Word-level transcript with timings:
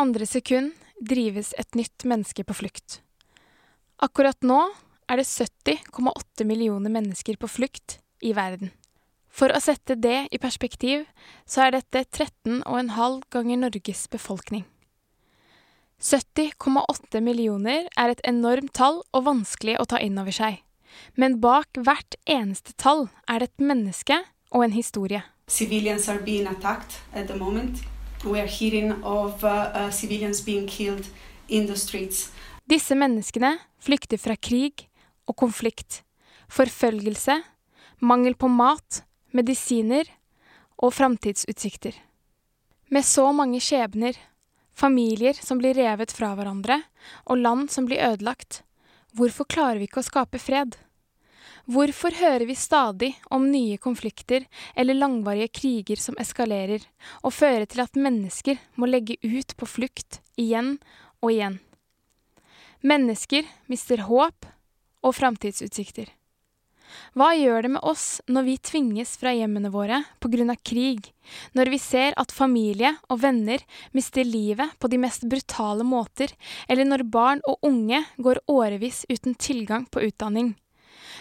Andre 0.00 0.24
sekund 0.24 0.72
drives 0.96 1.50
et 1.60 1.74
nytt 1.76 2.06
menneske 2.08 2.44
på 2.48 2.54
flukt. 2.56 3.02
Akkurat 4.00 4.38
nå 4.40 4.62
er 5.12 5.20
det 5.20 5.26
70,8 5.28 6.46
millioner 6.48 6.92
mennesker 6.94 7.36
på 7.36 7.50
flukt 7.50 7.98
i 8.24 8.32
verden. 8.32 8.70
For 9.28 9.52
å 9.52 9.60
sette 9.60 9.98
det 10.00 10.30
i 10.32 10.40
perspektiv, 10.40 11.04
så 11.44 11.66
er 11.66 11.76
dette 11.76 12.06
13,5 12.16 13.20
ganger 13.28 13.60
Norges 13.60 14.06
befolkning. 14.08 14.64
70,8 16.00 17.20
millioner 17.20 17.84
er 17.92 18.14
et 18.14 18.24
enormt 18.24 18.72
tall 18.80 19.02
og 19.12 19.28
vanskelig 19.28 19.76
å 19.76 19.84
ta 19.84 20.00
inn 20.00 20.16
over 20.16 20.32
seg. 20.32 20.62
Men 21.12 21.42
bak 21.44 21.76
hvert 21.76 22.16
eneste 22.24 22.72
tall 22.80 23.10
er 23.28 23.44
det 23.44 23.52
et 23.52 23.68
menneske 23.68 24.22
og 24.48 24.64
en 24.64 24.78
historie. 24.80 25.26
Civilians 25.46 26.08
are 26.08 26.24
being 26.24 26.48
attacked 26.48 27.02
at 27.12 27.28
the 27.28 27.36
moment. 27.36 27.84
We 28.24 28.40
hearing 28.46 28.92
of 29.02 29.44
uh, 29.44 29.48
uh, 29.48 29.90
civilians 29.90 30.44
being 30.44 30.66
killed 30.66 31.06
in 31.48 31.66
the 31.66 31.76
streets. 31.76 32.30
Disse 32.68 32.94
menneskene 32.94 33.56
flykter 33.80 34.20
fra 34.20 34.36
krig 34.36 34.86
og 35.26 35.36
konflikt, 35.40 36.02
forfølgelse, 36.52 37.40
mangel 38.00 38.36
på 38.36 38.48
mat, 38.52 39.02
medisiner 39.32 40.04
og 40.76 40.92
framtidsutsikter. 40.94 41.96
Med 42.90 43.06
så 43.06 43.30
mange 43.32 43.60
skjebner, 43.62 44.14
familier 44.74 45.36
som 45.38 45.60
blir 45.60 45.76
revet 45.78 46.12
fra 46.12 46.34
hverandre, 46.36 46.80
og 47.24 47.40
land 47.40 47.70
som 47.72 47.88
blir 47.88 48.02
ødelagt, 48.04 48.62
hvorfor 49.16 49.48
klarer 49.48 49.80
vi 49.80 49.88
ikke 49.88 50.02
å 50.04 50.08
skape 50.10 50.40
fred? 50.42 50.76
Hvorfor 51.68 52.14
hører 52.16 52.46
vi 52.48 52.56
stadig 52.56 53.10
om 53.30 53.50
nye 53.52 53.78
konflikter 53.78 54.46
eller 54.74 54.96
langvarige 54.96 55.50
kriger 55.60 56.00
som 56.00 56.16
eskalerer, 56.20 56.84
og 57.22 57.34
fører 57.36 57.66
til 57.66 57.84
at 57.84 57.98
mennesker 57.98 58.60
må 58.76 58.88
legge 58.88 59.18
ut 59.22 59.56
på 59.56 59.68
flukt 59.68 60.20
igjen 60.40 60.78
og 61.20 61.34
igjen? 61.34 61.58
Mennesker 62.80 63.44
mister 63.68 64.06
håp 64.08 64.48
og 65.04 65.14
framtidsutsikter. 65.16 66.08
Hva 67.14 67.28
gjør 67.36 67.62
det 67.62 67.70
med 67.76 67.84
oss 67.86 68.06
når 68.26 68.46
vi 68.48 68.56
tvinges 68.70 69.12
fra 69.20 69.32
hjemmene 69.36 69.70
våre 69.70 70.00
av 70.02 70.56
krig, 70.66 71.12
når 71.54 71.70
vi 71.70 71.78
ser 71.78 72.16
at 72.18 72.32
familie 72.34 72.96
og 73.08 73.20
venner 73.22 73.62
mister 73.92 74.24
livet 74.24 74.74
på 74.78 74.88
de 74.88 74.98
mest 74.98 75.28
brutale 75.30 75.84
måter, 75.86 76.32
eller 76.68 76.84
når 76.84 77.06
barn 77.06 77.44
og 77.46 77.60
unge 77.62 78.02
går 78.18 78.42
årevis 78.48 79.04
uten 79.08 79.34
tilgang 79.34 79.86
på 79.86 80.02
utdanning? 80.08 80.56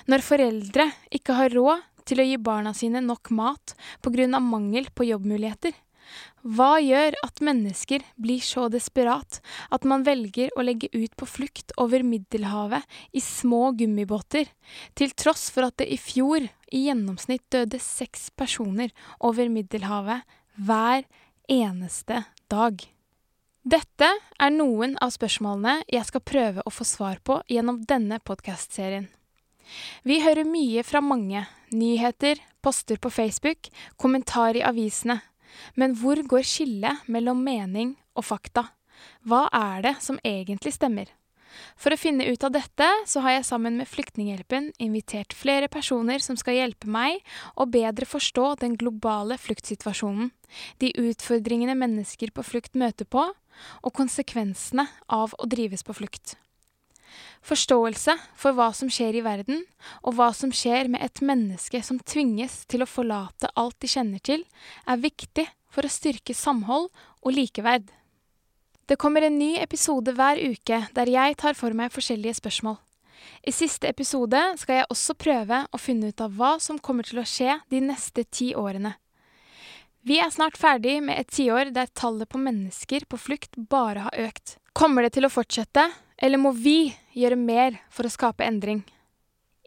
Når 0.08 0.23
foreldre 0.23 0.89
ikke 1.11 1.36
har 1.36 1.53
råd 1.55 1.86
til 2.09 2.22
å 2.22 2.25
gi 2.25 2.39
barna 2.42 2.73
sine 2.73 3.02
nok 3.03 3.31
mat 3.36 3.75
av 4.05 4.42
mangel 4.42 4.88
på 4.95 5.09
jobbmuligheter? 5.09 5.73
Hva 6.42 6.80
gjør 6.80 7.17
at 7.25 7.42
mennesker 7.44 8.03
blir 8.17 8.39
så 8.42 8.67
desperat 8.72 9.42
at 9.70 9.86
man 9.86 10.05
velger 10.08 10.53
å 10.55 10.64
legge 10.64 10.88
ut 10.94 11.16
på 11.20 11.27
flukt 11.27 11.73
over 11.77 12.02
Middelhavet 12.03 12.86
i 13.11 13.22
små 13.22 13.73
gummibåter, 13.77 14.47
til 14.95 15.11
tross 15.11 15.50
for 15.52 15.67
at 15.67 15.77
det 15.81 15.89
i 15.92 16.00
fjor 16.00 16.47
i 16.47 16.86
gjennomsnitt 16.88 17.44
døde 17.52 17.81
seks 17.83 18.30
personer 18.39 18.94
over 19.20 19.52
Middelhavet 19.52 20.23
hver 20.55 21.03
eneste 21.52 22.23
dag? 22.50 22.80
Dette 23.70 24.08
er 24.39 24.55
noen 24.55 24.95
av 25.03 25.11
spørsmålene 25.14 25.83
jeg 25.92 26.08
skal 26.08 26.25
prøve 26.25 26.64
å 26.66 26.73
få 26.73 26.88
svar 26.88 27.20
på 27.22 27.42
gjennom 27.52 27.83
denne 27.86 28.22
podkastserien. 28.23 29.09
Vi 30.07 30.19
hører 30.23 30.47
mye 30.47 30.83
fra 30.87 31.02
mange, 31.03 31.45
nyheter, 31.71 32.39
poster 32.61 32.99
på 33.02 33.11
Facebook, 33.13 33.69
kommentar 33.97 34.57
i 34.57 34.65
avisene. 34.65 35.19
Men 35.75 35.95
hvor 35.97 36.21
går 36.23 36.45
skillet 36.45 37.07
mellom 37.07 37.41
mening 37.43 37.95
og 38.15 38.27
fakta? 38.29 38.69
Hva 39.27 39.47
er 39.53 39.85
det 39.85 39.95
som 40.03 40.19
egentlig 40.25 40.75
stemmer? 40.75 41.09
For 41.79 41.93
å 41.93 41.99
finne 41.99 42.27
ut 42.29 42.43
av 42.45 42.53
dette, 42.53 42.87
så 43.09 43.23
har 43.25 43.37
jeg 43.37 43.47
sammen 43.47 43.79
med 43.79 43.89
Flyktninghjelpen 43.89 44.71
invitert 44.81 45.33
flere 45.35 45.69
personer 45.71 46.21
som 46.23 46.37
skal 46.39 46.59
hjelpe 46.59 46.89
meg 46.89 47.23
å 47.55 47.67
bedre 47.69 48.08
forstå 48.09 48.52
den 48.63 48.75
globale 48.79 49.39
fluktsituasjonen, 49.41 50.31
de 50.81 50.91
utfordringene 50.93 51.77
mennesker 51.79 52.33
på 52.35 52.45
flukt 52.45 52.77
møter 52.79 53.09
på, 53.09 53.25
og 53.83 53.95
konsekvensene 53.95 54.87
av 55.09 55.33
å 55.37 55.49
drives 55.49 55.83
på 55.83 55.97
flukt. 55.97 56.37
Forståelse 57.45 58.15
for 58.37 58.58
hva 58.58 58.70
som 58.75 58.89
skjer 58.92 59.20
i 59.20 59.23
verden, 59.25 59.64
og 60.03 60.17
hva 60.17 60.31
som 60.36 60.52
skjer 60.53 60.89
med 60.92 61.03
et 61.05 61.21
menneske 61.25 61.81
som 61.86 62.02
tvinges 62.02 62.64
til 62.70 62.83
å 62.83 62.89
forlate 62.89 63.52
alt 63.55 63.77
de 63.80 63.89
kjenner 63.89 64.20
til, 64.23 64.43
er 64.86 65.02
viktig 65.02 65.47
for 65.71 65.86
å 65.86 65.93
styrke 65.93 66.36
samhold 66.36 66.89
og 67.23 67.33
likeverd. 67.33 67.87
Det 68.89 68.97
kommer 68.97 69.21
en 69.21 69.37
ny 69.37 69.55
episode 69.61 70.15
hver 70.17 70.39
uke 70.42 70.81
der 70.97 71.11
jeg 71.14 71.37
tar 71.37 71.58
for 71.58 71.75
meg 71.77 71.93
forskjellige 71.93 72.39
spørsmål. 72.42 72.80
I 73.45 73.52
siste 73.53 73.87
episode 73.87 74.39
skal 74.58 74.80
jeg 74.80 74.89
også 74.89 75.15
prøve 75.20 75.59
å 75.70 75.80
finne 75.80 76.09
ut 76.09 76.23
av 76.23 76.33
hva 76.39 76.55
som 76.64 76.80
kommer 76.81 77.05
til 77.05 77.21
å 77.21 77.27
skje 77.27 77.59
de 77.70 77.83
neste 77.83 78.26
ti 78.26 78.53
årene. 78.58 78.95
Vi 80.08 80.17
er 80.23 80.31
snart 80.31 80.58
ferdig 80.58 80.95
med 81.03 81.20
et 81.20 81.30
tiår 81.36 81.73
der 81.76 81.91
tallet 81.91 82.30
på 82.31 82.39
mennesker 82.41 83.05
på 83.09 83.20
flukt 83.20 83.58
bare 83.70 84.08
har 84.08 84.20
økt. 84.30 84.55
Kommer 84.73 85.03
det 85.03 85.17
til 85.17 85.27
å 85.27 85.31
fortsette, 85.33 85.89
eller 86.17 86.39
må 86.39 86.53
vi 86.55 86.95
gjøre 87.19 87.39
mer 87.39 87.77
for 87.93 88.07
å 88.07 88.13
skape 88.13 88.47
endring? 88.47 88.83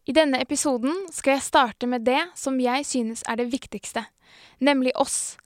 I 0.02 0.14
denne 0.16 0.40
episoden 0.42 1.04
skal 1.14 1.36
jeg 1.36 1.46
starte 1.46 1.86
med 1.86 2.02
det 2.06 2.20
som 2.38 2.58
jeg 2.58 2.86
synes 2.88 3.22
er 3.30 3.38
det 3.38 3.52
viktigste, 3.52 4.02
nemlig 4.58 4.94
oss, 4.98 5.36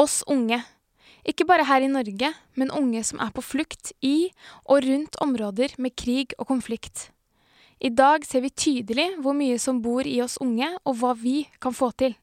oss 0.00 0.22
unge. 0.30 0.62
Ikke 1.26 1.44
bare 1.44 1.66
her 1.68 1.84
i 1.84 1.90
Norge, 1.90 2.30
men 2.56 2.72
unge 2.72 3.02
som 3.04 3.20
er 3.20 3.34
på 3.34 3.44
flukt 3.44 3.92
i 4.00 4.30
og 4.64 4.86
rundt 4.86 5.18
områder 5.20 5.74
med 5.82 5.96
krig 5.98 6.32
og 6.38 6.48
konflikt. 6.48 7.10
I 7.76 7.90
dag 7.92 8.24
ser 8.24 8.40
vi 8.40 8.54
tydelig 8.54 9.10
hvor 9.20 9.36
mye 9.36 9.58
som 9.60 9.82
bor 9.84 10.06
i 10.08 10.20
oss 10.24 10.38
unge, 10.40 10.70
og 10.88 10.96
hva 10.96 11.12
vi 11.18 11.42
kan 11.60 11.76
få 11.76 11.90
til. 11.92 12.16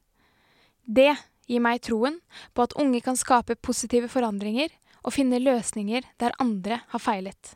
Det 0.81 1.13
gir 1.45 1.61
meg 1.61 1.83
troen 1.85 2.17
på 2.55 2.65
at 2.65 2.73
unge 2.79 3.03
kan 3.05 3.19
skape 3.19 3.59
positive 3.61 4.09
forandringer 4.09 4.73
og 5.03 5.13
finne 5.13 5.41
løsninger 5.43 6.07
der 6.17 6.33
andre 6.41 6.81
har 6.89 7.03
feilet. 7.03 7.53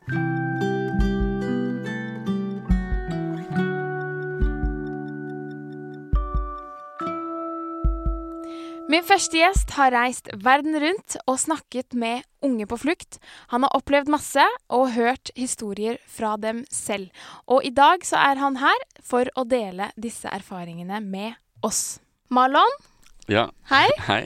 Min 8.87 9.03
første 9.03 9.35
gjest 9.35 9.73
har 9.75 9.91
reist 9.91 10.29
verden 10.39 10.77
rundt 10.79 11.17
og 11.27 11.35
snakket 11.41 11.91
med 11.99 12.23
unge 12.45 12.63
på 12.69 12.77
flukt. 12.79 13.17
Han 13.51 13.65
har 13.65 13.73
opplevd 13.75 14.07
masse 14.13 14.43
og 14.71 14.93
hørt 14.95 15.31
historier 15.35 15.97
fra 16.07 16.37
dem 16.39 16.61
selv. 16.71 17.09
Og 17.51 17.65
i 17.67 17.71
dag 17.75 18.05
så 18.07 18.15
er 18.29 18.39
han 18.39 18.55
her 18.61 18.85
for 19.03 19.27
å 19.35 19.43
dele 19.43 19.89
disse 19.99 20.31
erfaringene 20.31 21.01
med 21.03 21.35
oss. 21.67 21.99
Marlon, 22.31 22.71
Ja, 23.27 23.49
hei. 23.67 23.89
hei. 24.07 24.21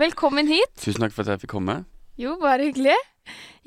Velkommen 0.00 0.50
hit. 0.50 0.72
Tusen 0.82 1.04
takk 1.04 1.14
for 1.14 1.22
at 1.22 1.36
jeg 1.36 1.44
fikk 1.44 1.54
komme. 1.54 1.84
Jo, 2.18 2.34
bare 2.42 2.66
hyggelig. 2.66 2.96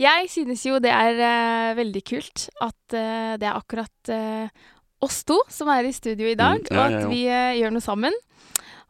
Jeg 0.01 0.27
synes 0.33 0.65
jo 0.67 0.75
det 0.83 0.91
er 0.91 1.21
uh, 1.23 1.71
veldig 1.79 2.01
kult 2.03 2.49
at 2.59 2.97
uh, 2.97 3.33
det 3.39 3.47
er 3.47 3.55
akkurat 3.55 4.11
uh, 4.11 4.67
oss 5.03 5.21
to 5.27 5.37
som 5.51 5.71
er 5.71 5.87
i 5.87 5.95
studio 5.95 6.27
i 6.27 6.35
dag, 6.35 6.59
Mm, 6.67 6.75
ja, 6.75 6.75
og 6.75 6.83
at 6.83 6.99
jeg 6.99 7.11
vi 7.13 7.23
gjør 7.61 7.75
noe 7.77 7.85
sammen. 7.85 8.19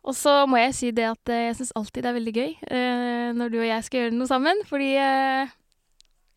Og 0.03 0.15
så 0.19 0.43
må 0.51 0.59
jeg 0.59 0.75
si 0.75 0.91
det 0.95 1.05
at 1.07 1.31
eh, 1.31 1.45
jeg 1.47 1.59
syns 1.61 1.75
alltid 1.79 2.03
det 2.03 2.09
er 2.09 2.17
veldig 2.17 2.33
gøy 2.35 2.49
eh, 2.75 3.29
når 3.37 3.51
du 3.53 3.59
og 3.61 3.67
jeg 3.69 3.85
skal 3.87 4.01
gjøre 4.01 4.15
noe 4.17 4.27
sammen, 4.27 4.63
fordi 4.67 4.89
eh, 4.99 5.53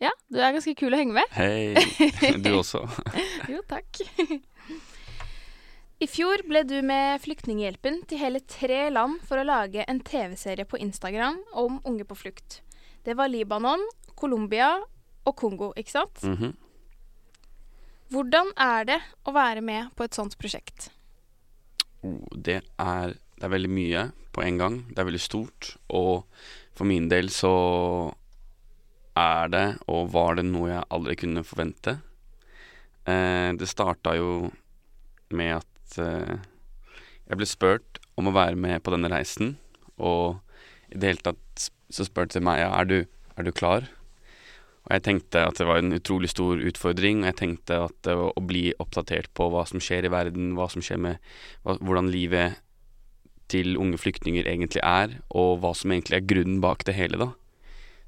ja, 0.05 0.13
du 0.31 0.39
er 0.39 0.55
ganske 0.55 0.75
kul 0.79 0.95
å 0.95 1.01
henge 1.01 1.17
med. 1.17 1.33
Hei. 1.35 1.75
Du 2.45 2.53
også. 2.59 2.85
Jo, 3.53 3.63
takk. 3.67 4.03
I 5.97 6.07
fjor 6.11 6.43
ble 6.45 6.61
du 6.69 6.77
med 6.85 7.23
Flyktninghjelpen 7.25 8.03
til 8.07 8.21
hele 8.21 8.43
tre 8.45 8.91
land 8.93 9.23
for 9.27 9.41
å 9.41 9.47
lage 9.49 9.87
en 9.89 10.03
TV-serie 10.05 10.69
på 10.69 10.79
Instagram 10.85 11.41
om 11.57 11.81
unge 11.89 12.05
på 12.07 12.19
flukt. 12.21 12.61
Det 13.07 13.17
var 13.17 13.33
Libanon, 13.33 13.81
Colombia 14.15 14.75
og 15.27 15.35
Kongo, 15.41 15.73
ikke 15.79 15.97
sant? 15.97 16.23
Mhm. 16.23 16.53
Hvordan 18.15 18.53
er 18.63 18.85
det 18.87 19.01
å 19.27 19.33
være 19.35 19.65
med 19.67 19.89
på 19.99 20.05
et 20.07 20.15
sånt 20.15 20.37
prosjekt? 20.39 20.93
oh, 22.07 22.23
det, 22.31 22.61
er, 22.79 23.17
det 23.37 23.45
er 23.45 23.53
veldig 23.53 23.73
mye 23.73 24.05
på 24.33 24.45
en 24.45 24.61
gang. 24.61 24.79
Det 24.91 25.01
er 25.01 25.09
veldig 25.11 25.23
stort. 25.23 25.75
Og 25.93 26.25
for 26.77 26.89
min 26.89 27.09
del 27.13 27.29
så 27.33 27.53
er 29.17 29.53
det, 29.53 29.67
og 29.89 30.13
var 30.13 30.37
det, 30.39 30.47
noe 30.49 30.71
jeg 30.71 30.89
aldri 30.93 31.17
kunne 31.21 31.45
forvente. 31.47 31.99
Eh, 33.09 33.53
det 33.57 33.69
starta 33.71 34.17
jo 34.19 34.51
med 35.37 35.59
at 35.59 35.99
eh, 36.03 36.37
jeg 37.27 37.41
ble 37.41 37.49
spurt 37.49 38.01
om 38.17 38.29
å 38.29 38.37
være 38.37 38.59
med 38.61 38.83
på 38.85 38.93
denne 38.95 39.11
reisen. 39.13 39.57
Og 39.97 40.41
i 40.93 40.99
det 40.99 41.13
hele 41.13 41.29
tatt 41.31 41.71
så 41.93 42.07
spurte 42.07 42.43
meg 42.45 42.61
ja, 42.65 42.73
er 42.77 42.89
du, 42.89 42.99
er 43.37 43.47
du 43.47 43.53
klar? 43.55 43.89
Og 44.87 44.93
jeg 44.95 45.03
tenkte 45.03 45.43
at 45.49 45.59
det 45.59 45.67
var 45.67 45.81
en 45.83 45.97
utrolig 45.97 46.31
stor 46.31 46.61
utfordring, 46.63 47.25
og 47.25 47.33
jeg 47.33 47.39
tenkte 47.41 47.81
at 47.89 48.11
å 48.13 48.43
bli 48.47 48.69
oppdatert 48.83 49.33
på 49.35 49.49
hva 49.51 49.65
som 49.67 49.83
skjer 49.83 50.07
i 50.07 50.13
verden, 50.13 50.53
hva 50.55 50.69
som 50.71 50.85
skjer 50.85 51.01
med 51.03 51.33
hva, 51.65 51.75
hvordan 51.81 52.13
livet 52.13 52.61
til 53.53 53.77
unge 53.81 53.99
flyktninger 54.01 54.49
egentlig 54.49 54.83
er, 54.83 55.19
og 55.31 55.61
hva 55.63 55.73
som 55.77 55.93
egentlig 55.95 56.19
er 56.19 56.31
grunnen 56.31 56.63
bak 56.65 56.85
det 56.87 56.97
hele, 56.97 57.21
da. 57.21 57.33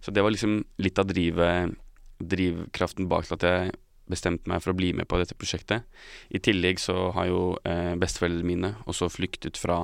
Så 0.02 0.14
det 0.14 0.22
var 0.22 0.34
liksom 0.34 0.62
litt 0.82 0.98
av 0.98 1.08
drivet, 1.10 1.76
drivkraften 2.18 3.08
bak 3.10 3.30
at 3.34 3.46
jeg 3.46 3.76
bestemte 4.08 4.48
meg 4.48 4.62
for 4.64 4.72
å 4.72 4.78
bli 4.78 4.92
med 4.96 5.08
på 5.10 5.18
dette 5.20 5.36
prosjektet. 5.38 5.84
I 6.32 6.40
tillegg 6.42 6.80
så 6.80 7.10
har 7.16 7.28
jo 7.28 7.42
eh, 7.68 7.94
besteforeldrene 8.00 8.48
mine 8.48 8.72
også 8.88 9.10
flyktet 9.12 9.60
fra 9.60 9.82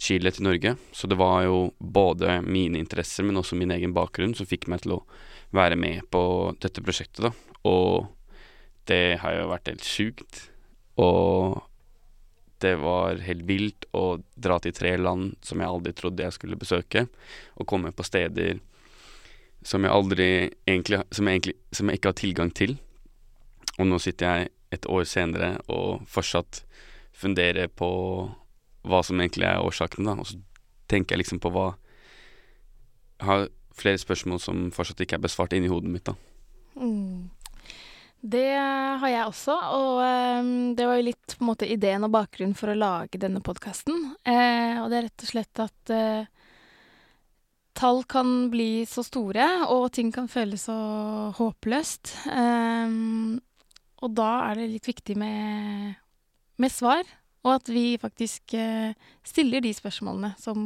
Chile 0.00 0.30
til 0.32 0.46
Norge, 0.46 0.76
så 0.96 1.08
det 1.10 1.18
var 1.20 1.42
jo 1.44 1.58
både 1.78 2.38
mine 2.46 2.80
interesser, 2.80 3.26
men 3.26 3.40
også 3.40 3.58
min 3.58 3.72
egen 3.74 3.92
bakgrunn 3.96 4.32
som 4.36 4.48
fikk 4.48 4.68
meg 4.70 4.84
til 4.84 4.96
å 4.96 5.02
være 5.56 5.76
med 5.76 6.06
på 6.12 6.22
dette 6.62 6.84
prosjektet, 6.84 7.26
da. 7.26 7.32
Og 7.68 8.08
det 8.88 9.20
har 9.20 9.36
jo 9.36 9.50
vært 9.50 9.68
helt 9.72 9.84
sjukt. 9.86 10.46
Og 11.00 11.60
det 12.60 12.74
var 12.80 13.20
helt 13.24 13.44
vilt 13.48 13.86
å 13.96 14.20
dra 14.36 14.58
til 14.62 14.74
tre 14.76 14.94
land 15.00 15.36
som 15.44 15.60
jeg 15.60 15.70
aldri 15.70 15.94
trodde 15.96 16.26
jeg 16.26 16.36
skulle 16.36 16.58
besøke, 16.60 17.06
og 17.56 17.68
komme 17.68 17.92
på 17.92 18.06
steder 18.06 18.60
som 19.62 19.84
jeg 19.84 19.92
aldri 19.92 20.30
egentlig 20.64 21.02
Som 21.12 21.28
jeg, 21.28 21.34
egentlig, 21.36 21.54
som 21.72 21.88
jeg 21.88 21.98
ikke 21.98 22.08
har 22.08 22.16
tilgang 22.16 22.50
til. 22.56 22.78
Og 23.78 23.86
nå 23.86 23.98
sitter 24.00 24.26
jeg 24.26 24.50
et 24.72 24.86
år 24.86 25.04
senere 25.04 25.58
og 25.68 26.06
fortsatt 26.08 26.62
funderer 27.12 27.68
på 27.68 27.90
hva 28.88 29.00
som 29.04 29.20
egentlig 29.20 29.44
er 29.44 29.60
årsaken, 29.60 30.06
da. 30.06 30.14
Og 30.16 30.30
så 30.30 30.38
tenker 30.88 31.14
jeg 31.14 31.24
liksom 31.24 31.40
på 31.42 31.52
hva 31.52 31.74
Jeg 33.20 33.26
har 33.28 33.48
flere 33.76 34.00
spørsmål 34.00 34.40
som 34.40 34.70
fortsatt 34.72 35.02
ikke 35.04 35.18
er 35.18 35.26
besvart 35.26 35.52
inni 35.52 35.68
hodet 35.68 35.92
mitt, 35.92 36.08
da. 36.08 36.14
Mm. 36.80 37.28
Det 38.20 38.52
har 39.00 39.08
jeg 39.08 39.28
også, 39.30 39.54
og 39.76 40.00
eh, 40.04 40.50
det 40.76 40.86
var 40.88 40.98
jo 40.98 41.06
litt 41.06 41.36
på 41.38 41.44
en 41.44 41.48
måte 41.48 41.68
ideen 41.72 42.04
og 42.04 42.12
bakgrunnen 42.12 42.56
for 42.58 42.72
å 42.72 42.76
lage 42.76 43.20
denne 43.20 43.40
podkasten. 43.44 44.10
Eh, 44.28 44.76
og 44.82 44.90
det 44.92 44.98
er 44.98 45.06
rett 45.08 45.24
og 45.24 45.30
slett 45.30 45.62
at 45.64 45.92
eh, 45.96 46.28
tall 47.80 48.02
kan 48.04 48.50
bli 48.52 48.84
så 48.88 49.04
store, 49.06 49.46
og 49.72 49.88
ting 49.96 50.12
kan 50.12 50.28
føles 50.28 50.66
så 50.68 50.76
håpløst. 51.38 52.12
Eh, 52.28 52.92
og 54.00 54.12
da 54.16 54.30
er 54.50 54.60
det 54.60 54.68
litt 54.74 54.90
viktig 54.90 55.16
med, 55.20 55.96
med 56.60 56.72
svar, 56.72 57.08
og 57.44 57.54
at 57.56 57.70
vi 57.72 57.94
faktisk 58.00 58.52
eh, 58.56 58.92
stiller 59.24 59.64
de 59.64 59.72
spørsmålene 59.76 60.34
som 60.40 60.60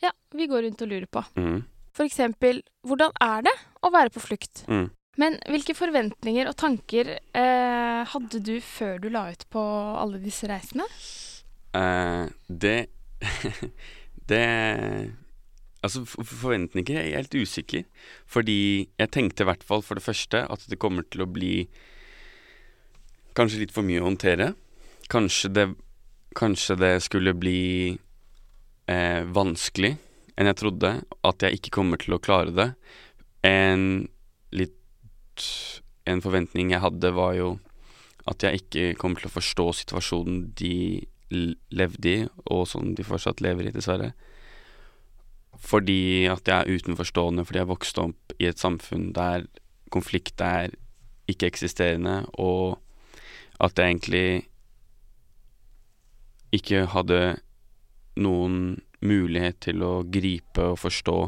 ja, 0.00 0.14
vi 0.32 0.48
går 0.48 0.64
rundt 0.64 0.80
og 0.80 0.88
lurer 0.88 1.08
på. 1.12 1.22
Mm. 1.36 1.60
For 1.92 2.08
eksempel, 2.08 2.62
hvordan 2.88 3.12
er 3.20 3.44
det 3.50 3.54
å 3.84 3.92
være 3.92 4.12
på 4.14 4.22
flukt? 4.24 4.64
Mm. 4.70 4.88
Men 5.20 5.36
hvilke 5.52 5.76
forventninger 5.76 6.48
og 6.48 6.56
tanker 6.60 7.16
eh, 7.36 8.02
hadde 8.08 8.40
du 8.44 8.54
før 8.64 9.00
du 9.02 9.10
la 9.12 9.26
ut 9.34 9.44
på 9.52 9.62
alle 10.00 10.20
disse 10.22 10.48
reisene? 10.48 10.86
Eh, 11.76 12.26
det 12.48 12.78
Det 14.30 14.44
Altså, 15.80 16.02
for 16.04 16.28
forventninger 16.28 16.98
er 17.00 17.14
helt 17.16 17.34
usikker. 17.34 17.86
Fordi 18.28 18.88
jeg 19.00 19.10
tenkte 19.14 19.44
i 19.44 19.48
hvert 19.48 19.62
fall 19.64 19.80
for 19.80 19.96
det 19.96 20.04
første 20.04 20.42
at 20.44 20.66
det 20.68 20.78
kommer 20.80 21.06
til 21.08 21.24
å 21.24 21.30
bli 21.30 21.54
kanskje 23.38 23.62
litt 23.62 23.72
for 23.72 23.86
mye 23.86 24.02
å 24.02 24.10
håndtere. 24.10 24.50
Kanskje 25.08 25.48
det, 25.56 25.66
kanskje 26.36 26.76
det 26.82 26.92
skulle 27.06 27.32
bli 27.32 27.62
eh, 28.92 29.22
vanskelig 29.24 29.94
enn 30.36 30.50
jeg 30.52 30.60
trodde. 30.60 30.92
At 31.24 31.46
jeg 31.46 31.56
ikke 31.56 31.72
kommer 31.80 32.00
til 32.02 32.18
å 32.18 32.20
klare 32.20 32.52
det. 32.52 32.68
En 33.48 34.04
litt 34.52 34.76
En 36.08 36.22
forventning 36.24 36.72
jeg 36.74 36.82
hadde, 36.82 37.12
var 37.14 37.34
jo 37.38 37.54
at 38.30 38.42
jeg 38.44 38.60
ikke 38.62 38.84
kommer 39.00 39.20
til 39.20 39.30
å 39.30 39.36
forstå 39.36 39.66
situasjonen 39.80 40.50
de 40.58 41.06
levde 41.30 42.10
i, 42.10 42.26
og 42.50 42.66
som 42.68 42.92
de 42.96 43.06
fortsatt 43.06 43.42
lever 43.44 43.68
i, 43.68 43.74
dessverre. 43.74 44.12
Fordi 45.60 46.26
at 46.30 46.48
jeg 46.48 46.56
er 46.56 46.78
utenforstående, 46.80 47.44
fordi 47.46 47.62
jeg 47.62 47.70
vokste 47.70 48.06
opp 48.08 48.36
i 48.38 48.48
et 48.50 48.60
samfunn 48.60 49.10
der 49.16 49.46
konflikt 49.92 50.40
er 50.44 50.74
ikke-eksisterende, 51.30 52.24
og 52.38 52.80
at 53.60 53.78
jeg 53.78 53.92
egentlig 53.92 54.28
ikke 56.56 56.86
hadde 56.90 57.20
noen 58.20 58.80
mulighet 59.06 59.60
til 59.68 59.84
å 59.86 59.92
gripe 60.02 60.72
og 60.72 60.80
forstå 60.80 61.18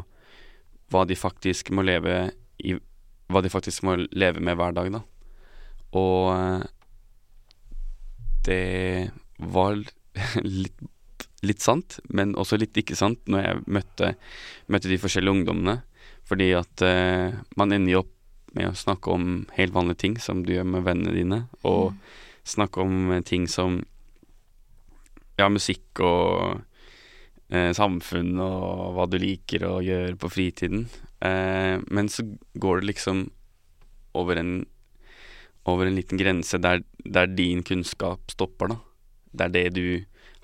hva 0.93 1.03
de 1.09 1.17
faktisk 1.17 1.71
må 1.73 1.85
leve 1.85 2.33
i 2.61 2.75
Hva 3.31 3.41
de 3.43 3.51
faktisk 3.51 3.85
må 3.87 3.97
leve 4.11 4.43
med 4.43 4.57
hver 4.59 4.75
dag, 4.75 4.89
da. 4.93 5.03
Og 5.99 6.31
eh, 6.33 6.65
det 8.47 9.11
var 9.37 9.77
litt, 10.43 10.83
litt 11.43 11.63
sant, 11.63 11.99
men 12.09 12.35
også 12.39 12.59
litt 12.59 12.77
ikke 12.79 12.97
sant 12.99 13.21
når 13.31 13.45
jeg 13.45 13.63
møtte, 13.79 14.13
møtte 14.71 14.91
de 14.91 14.99
forskjellige 15.01 15.39
ungdommene. 15.39 15.79
Fordi 16.23 16.53
at 16.55 16.83
uh, 16.87 17.35
man 17.59 17.75
ender 17.75 17.97
jo 17.97 18.03
opp 18.05 18.13
med 18.53 18.69
å 18.69 18.77
snakke 18.77 19.11
om 19.11 19.31
helt 19.57 19.73
vanlige 19.75 20.03
ting 20.05 20.19
som 20.21 20.43
du 20.45 20.53
gjør 20.53 20.67
med 20.75 20.85
vennene 20.85 21.15
dine, 21.15 21.39
og 21.65 21.95
snakke 22.47 22.83
om 22.83 23.11
eh, 23.15 23.23
ting 23.25 23.47
som 23.49 23.79
ja, 25.39 25.47
musikk 25.49 26.03
og 26.05 26.59
eh, 27.49 27.71
samfunn 27.73 28.37
og 28.43 28.93
hva 28.93 29.07
du 29.09 29.17
liker 29.21 29.65
å 29.65 29.79
gjøre 29.81 30.13
på 30.21 30.29
fritiden. 30.29 30.85
Eh, 31.23 31.79
men 31.87 32.09
så 32.11 32.25
går 32.59 32.81
det 32.81 32.91
liksom 32.91 33.29
over 34.13 34.35
en 34.41 34.65
over 35.63 35.87
en 35.87 35.95
liten 35.95 36.19
grense 36.19 36.57
der, 36.59 36.81
der 37.05 37.29
din 37.31 37.63
kunnskap 37.63 38.31
stopper, 38.31 38.73
da. 38.73 38.77
Der 39.31 39.53
det 39.53 39.69
du 39.77 39.85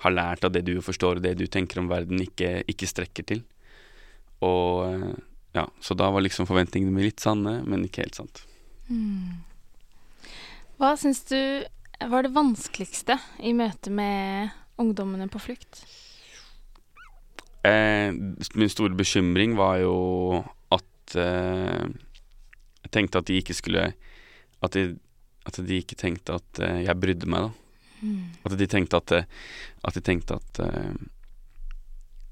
har 0.00 0.14
lært 0.14 0.44
av 0.44 0.54
det 0.54 0.62
du 0.64 0.78
forstår 0.80 1.18
og 1.18 1.24
det 1.26 1.34
du 1.36 1.44
tenker 1.46 1.82
om 1.82 1.90
verden, 1.90 2.22
ikke, 2.24 2.62
ikke 2.72 2.88
strekker 2.88 3.26
til. 3.28 3.42
Og 4.40 4.86
eh, 4.88 5.18
ja, 5.58 5.66
så 5.80 5.96
da 5.98 6.08
var 6.10 6.24
liksom 6.24 6.48
forventningene 6.48 6.94
mine 6.94 7.10
litt 7.10 7.20
sanne, 7.20 7.58
men 7.68 7.84
ikke 7.84 8.06
helt 8.06 8.16
sant. 8.16 8.44
Hva 10.80 10.94
syns 10.98 11.20
du 11.28 11.36
var 12.08 12.24
det 12.24 12.32
vanskeligste 12.32 13.18
i 13.44 13.52
møte 13.52 13.92
med 13.92 14.54
ungdommene 14.80 15.28
på 15.28 15.42
flukt? 15.42 15.82
Eh, 17.66 18.08
min 18.56 18.72
store 18.72 18.96
bekymring 18.96 19.52
var 19.58 19.82
jo 19.82 19.96
at 21.10 21.16
eh, 21.18 21.86
Jeg 22.84 22.92
tenkte 22.94 23.20
at 23.20 23.28
de 23.28 23.38
ikke 23.40 23.56
skulle 23.56 23.92
At 24.62 24.76
de, 24.76 24.96
at 25.46 25.60
de 25.66 25.80
ikke 25.82 25.98
tenkte 25.98 26.38
at 26.38 26.62
eh, 26.62 26.84
jeg 26.86 27.00
brydde 27.00 27.28
meg, 27.30 27.48
da. 27.48 28.10
At 28.46 28.56
de 28.56 28.68
tenkte 28.70 29.00
at 29.00 29.16
eh, 29.18 29.28
At 29.84 29.96
de 29.96 30.04
tenkte 30.04 30.38
at 30.38 30.62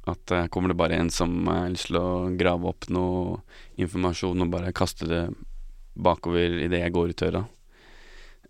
At 0.08 0.32
eh, 0.32 0.48
kommer 0.48 0.72
det 0.72 0.78
bare 0.80 0.96
en 0.96 1.10
som 1.10 1.34
har 1.50 1.68
lyst 1.74 1.90
til 1.90 2.00
å 2.00 2.30
grave 2.38 2.70
opp 2.70 2.88
noe 2.94 3.42
informasjon 3.76 4.46
og 4.46 4.52
bare 4.54 4.72
kaste 4.76 5.08
det 5.08 5.22
bakover 5.98 6.60
idet 6.62 6.78
jeg 6.78 6.94
går 6.94 7.10
ut 7.10 7.20
døra. 7.20 7.40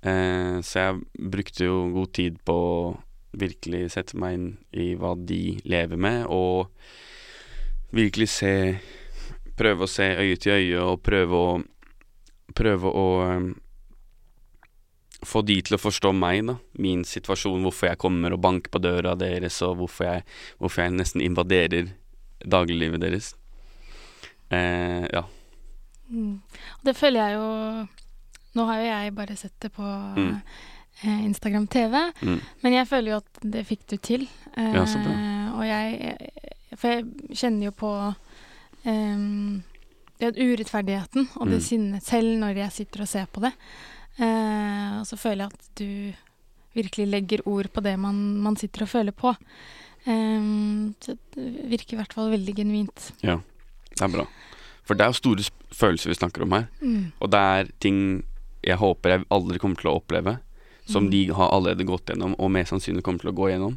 Eh, 0.05 0.61
så 0.63 0.85
jeg 0.85 1.29
brukte 1.33 1.65
jo 1.67 1.79
god 1.95 2.13
tid 2.15 2.37
på 2.47 2.55
å 2.55 2.97
virkelig 3.39 3.89
sette 3.97 4.19
meg 4.21 4.37
inn 4.37 4.49
i 4.77 4.93
hva 4.99 5.15
de 5.17 5.59
lever 5.69 6.01
med, 6.01 6.27
og 6.29 6.69
virkelig 7.97 8.29
se 8.37 8.53
Prøve 9.59 9.85
å 9.87 9.91
se 9.91 10.07
øye 10.23 10.37
til 10.41 10.53
øye 10.55 10.83
og 10.85 11.03
prøve 11.03 11.35
å 11.35 11.49
Prøve 12.59 12.89
å 12.91 13.03
um, 13.29 13.49
få 15.27 15.43
de 15.45 15.57
til 15.67 15.77
å 15.77 15.81
forstå 15.83 16.13
meg, 16.17 16.47
da. 16.49 16.55
Min 16.81 17.03
situasjon, 17.07 17.61
hvorfor 17.67 17.91
jeg 17.91 17.99
kommer 18.01 18.33
og 18.35 18.41
banker 18.41 18.71
på 18.73 18.81
døra 18.83 19.13
deres, 19.19 19.59
og 19.67 19.77
hvorfor 19.83 20.07
jeg, 20.09 20.25
hvorfor 20.59 20.83
jeg 20.87 20.95
nesten 20.97 21.21
invaderer 21.25 21.91
dagliglivet 22.41 23.03
deres. 23.03 23.33
Eh, 24.49 25.05
ja. 25.13 25.25
Mm. 26.09 26.39
Og 26.79 26.85
det 26.89 26.95
føler 26.97 27.21
jeg 27.21 27.37
jo 27.37 27.49
Nå 28.57 28.65
har 28.65 28.79
jo 28.81 28.87
jeg 28.89 29.13
bare 29.15 29.37
sett 29.37 29.53
det 29.61 29.69
på 29.77 29.85
Mm. 30.17 30.41
eh, 31.05 31.25
Instagram 31.29 31.67
TV, 31.69 31.95
Mm. 32.25 32.41
men 32.63 32.73
jeg 32.73 32.89
føler 32.89 33.11
jo 33.13 33.17
at 33.21 33.43
det 33.45 33.67
fikk 33.69 33.87
du 33.87 33.97
til. 33.99 34.23
Eh, 34.57 34.73
Ja, 34.73 34.85
så 34.87 34.99
bra. 35.05 35.13
Og 35.59 35.65
jeg 35.69 36.17
For 36.77 36.89
jeg 36.89 37.05
kjenner 37.35 37.65
jo 37.69 37.71
på 37.73 37.93
den 38.85 40.35
urettferdigheten 40.35 41.29
og 41.37 41.47
det 41.49 41.59
Mm. 41.61 41.67
sinnet 41.67 42.03
selv 42.03 42.39
når 42.39 42.57
jeg 42.57 42.73
sitter 42.73 43.01
og 43.03 43.09
ser 43.09 43.27
på 43.27 43.41
det. 43.41 43.53
Eh, 44.19 44.99
og 45.01 45.07
så 45.07 45.17
føler 45.19 45.45
jeg 45.45 45.53
at 45.53 45.69
du 45.77 46.15
virkelig 46.75 47.07
legger 47.09 47.47
ord 47.47 47.69
på 47.73 47.83
det 47.83 47.99
man, 47.99 48.39
man 48.43 48.57
sitter 48.57 48.83
og 48.83 48.89
føler 48.89 49.13
på. 49.13 49.35
Ehm, 50.07 50.95
det 51.05 51.19
virker 51.69 51.95
i 51.95 51.97
hvert 52.01 52.13
fall 52.13 52.31
veldig 52.31 52.55
genuint. 52.57 53.13
Ja, 53.23 53.41
Det 53.95 54.03
er 54.03 54.09
bra. 54.09 54.27
For 54.85 54.95
det 54.95 55.03
er 55.05 55.09
jo 55.11 55.13
store 55.21 55.45
følelser 55.75 56.09
vi 56.09 56.15
snakker 56.15 56.43
om 56.43 56.53
her. 56.53 56.69
Mm. 56.81 57.13
Og 57.21 57.31
det 57.31 57.39
er 57.39 57.69
ting 57.81 58.23
jeg 58.65 58.77
håper 58.79 59.09
jeg 59.11 59.25
aldri 59.31 59.59
kommer 59.59 59.77
til 59.77 59.91
å 59.91 60.01
oppleve, 60.01 60.39
som 60.87 61.05
Mm. 61.07 61.11
de 61.11 61.27
har 61.35 61.51
allerede 61.51 61.85
gått 61.87 62.07
gjennom, 62.07 62.35
og 62.39 62.51
mest 62.51 62.71
sannsynlig 62.73 63.03
kommer 63.03 63.21
til 63.21 63.31
å 63.33 63.35
gå 63.35 63.51
gjennom. 63.53 63.77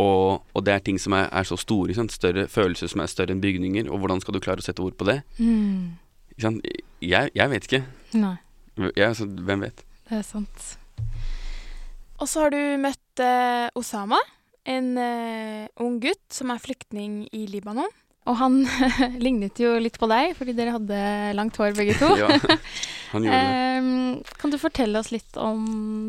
Og, 0.00 0.44
og 0.54 0.64
det 0.64 0.72
er 0.74 0.84
ting 0.84 0.98
som 1.00 1.14
er, 1.16 1.28
er 1.28 1.44
så 1.44 1.58
store, 1.60 1.94
større 2.08 2.46
følelser 2.48 2.88
som 2.88 3.02
er 3.04 3.10
større 3.12 3.34
enn 3.34 3.42
bygninger, 3.42 3.90
og 3.92 4.00
hvordan 4.00 4.22
skal 4.22 4.34
du 4.34 4.40
klare 4.40 4.62
å 4.62 4.64
sette 4.64 4.82
ord 4.84 4.96
på 4.96 5.08
det? 5.08 5.20
Mm. 5.38 5.98
Jeg, 6.40 7.32
jeg 7.34 7.52
vet 7.52 7.68
ikke. 7.68 7.82
Nei. 8.16 8.36
Jeg, 8.80 9.08
altså, 9.10 9.28
hvem 9.28 9.66
vet? 9.66 9.82
Det 10.08 10.20
er 10.20 10.24
sant. 10.26 10.70
Og 12.22 12.30
så 12.30 12.46
har 12.46 12.54
du 12.54 12.60
møtt 12.80 13.22
eh, 13.22 13.68
Osama, 13.78 14.20
en 14.68 14.94
eh, 15.00 15.66
ung 15.82 15.98
gutt 16.00 16.22
som 16.32 16.52
er 16.54 16.62
flyktning 16.62 17.26
i 17.34 17.44
Libanon. 17.50 17.90
Og 18.30 18.36
han 18.38 18.60
lignet 19.24 19.58
jo 19.58 19.74
litt 19.82 19.98
på 19.98 20.08
deg, 20.10 20.36
fordi 20.38 20.54
dere 20.56 20.76
hadde 20.76 20.98
langt 21.36 21.58
hår 21.58 21.74
begge 21.76 21.96
to. 21.98 22.12
ja, 22.22 22.30
han 23.12 23.28
gjorde 23.28 23.44
det. 23.44 23.60
Um, 23.82 24.20
kan 24.38 24.52
du 24.52 24.56
fortelle 24.62 25.00
oss 25.00 25.08
litt 25.10 25.36
om 25.40 25.64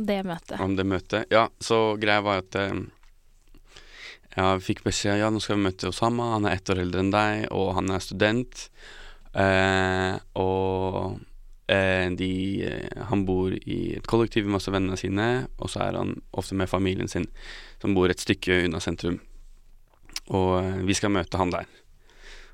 det 0.05 0.19
møtet? 0.27 0.59
Om 0.61 0.75
det 0.77 0.83
møtet? 0.87 1.31
Ja, 1.33 1.47
så 1.59 1.95
greia 1.99 2.21
var 2.23 2.43
at 2.43 2.55
eh, 2.59 2.83
jeg 4.33 4.63
fikk 4.65 4.81
beskjed 4.87 5.19
ja, 5.21 5.29
nå 5.29 5.41
skal 5.43 5.59
vi 5.59 5.67
møte 5.67 5.91
Osama. 5.91 6.31
Han 6.35 6.47
er 6.49 6.57
ett 6.57 6.69
år 6.73 6.81
eldre 6.83 7.03
enn 7.03 7.13
deg, 7.13 7.45
og 7.53 7.75
han 7.77 7.91
er 7.93 8.01
student. 8.01 8.65
Eh, 9.33 10.15
og 10.37 11.19
eh, 11.71 12.09
de 12.13 12.33
eh, 12.67 13.03
Han 13.09 13.23
bor 13.25 13.53
i 13.53 13.77
et 13.97 14.05
kollektiv 14.09 14.45
med 14.45 14.59
masse 14.59 14.73
vennene 14.73 14.97
sine, 14.99 15.47
og 15.57 15.71
så 15.73 15.85
er 15.87 15.99
han 16.01 16.15
ofte 16.31 16.57
med 16.57 16.69
familien 16.69 17.09
sin, 17.09 17.29
som 17.81 17.95
bor 17.97 18.09
et 18.09 18.21
stykke 18.21 18.63
unna 18.67 18.81
sentrum. 18.83 19.19
Og 20.33 20.51
eh, 20.61 20.83
vi 20.87 20.97
skal 20.97 21.13
møte 21.13 21.39
han 21.41 21.53
der. 21.53 21.69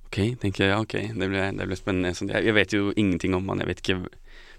Ok, 0.09 0.23
tenker 0.41 0.65
jeg, 0.65 0.71
ja, 0.73 0.79
ok, 0.81 0.95
det 1.21 1.27
ble, 1.31 1.49
det 1.55 1.67
ble 1.69 1.77
spennende. 1.77 2.15
Jeg, 2.15 2.47
jeg 2.49 2.57
vet 2.57 2.73
jo 2.73 2.89
ingenting 2.95 3.35
om 3.37 3.51
han, 3.51 3.61
jeg 3.61 3.71
vet 3.71 3.83
ikke 3.83 3.99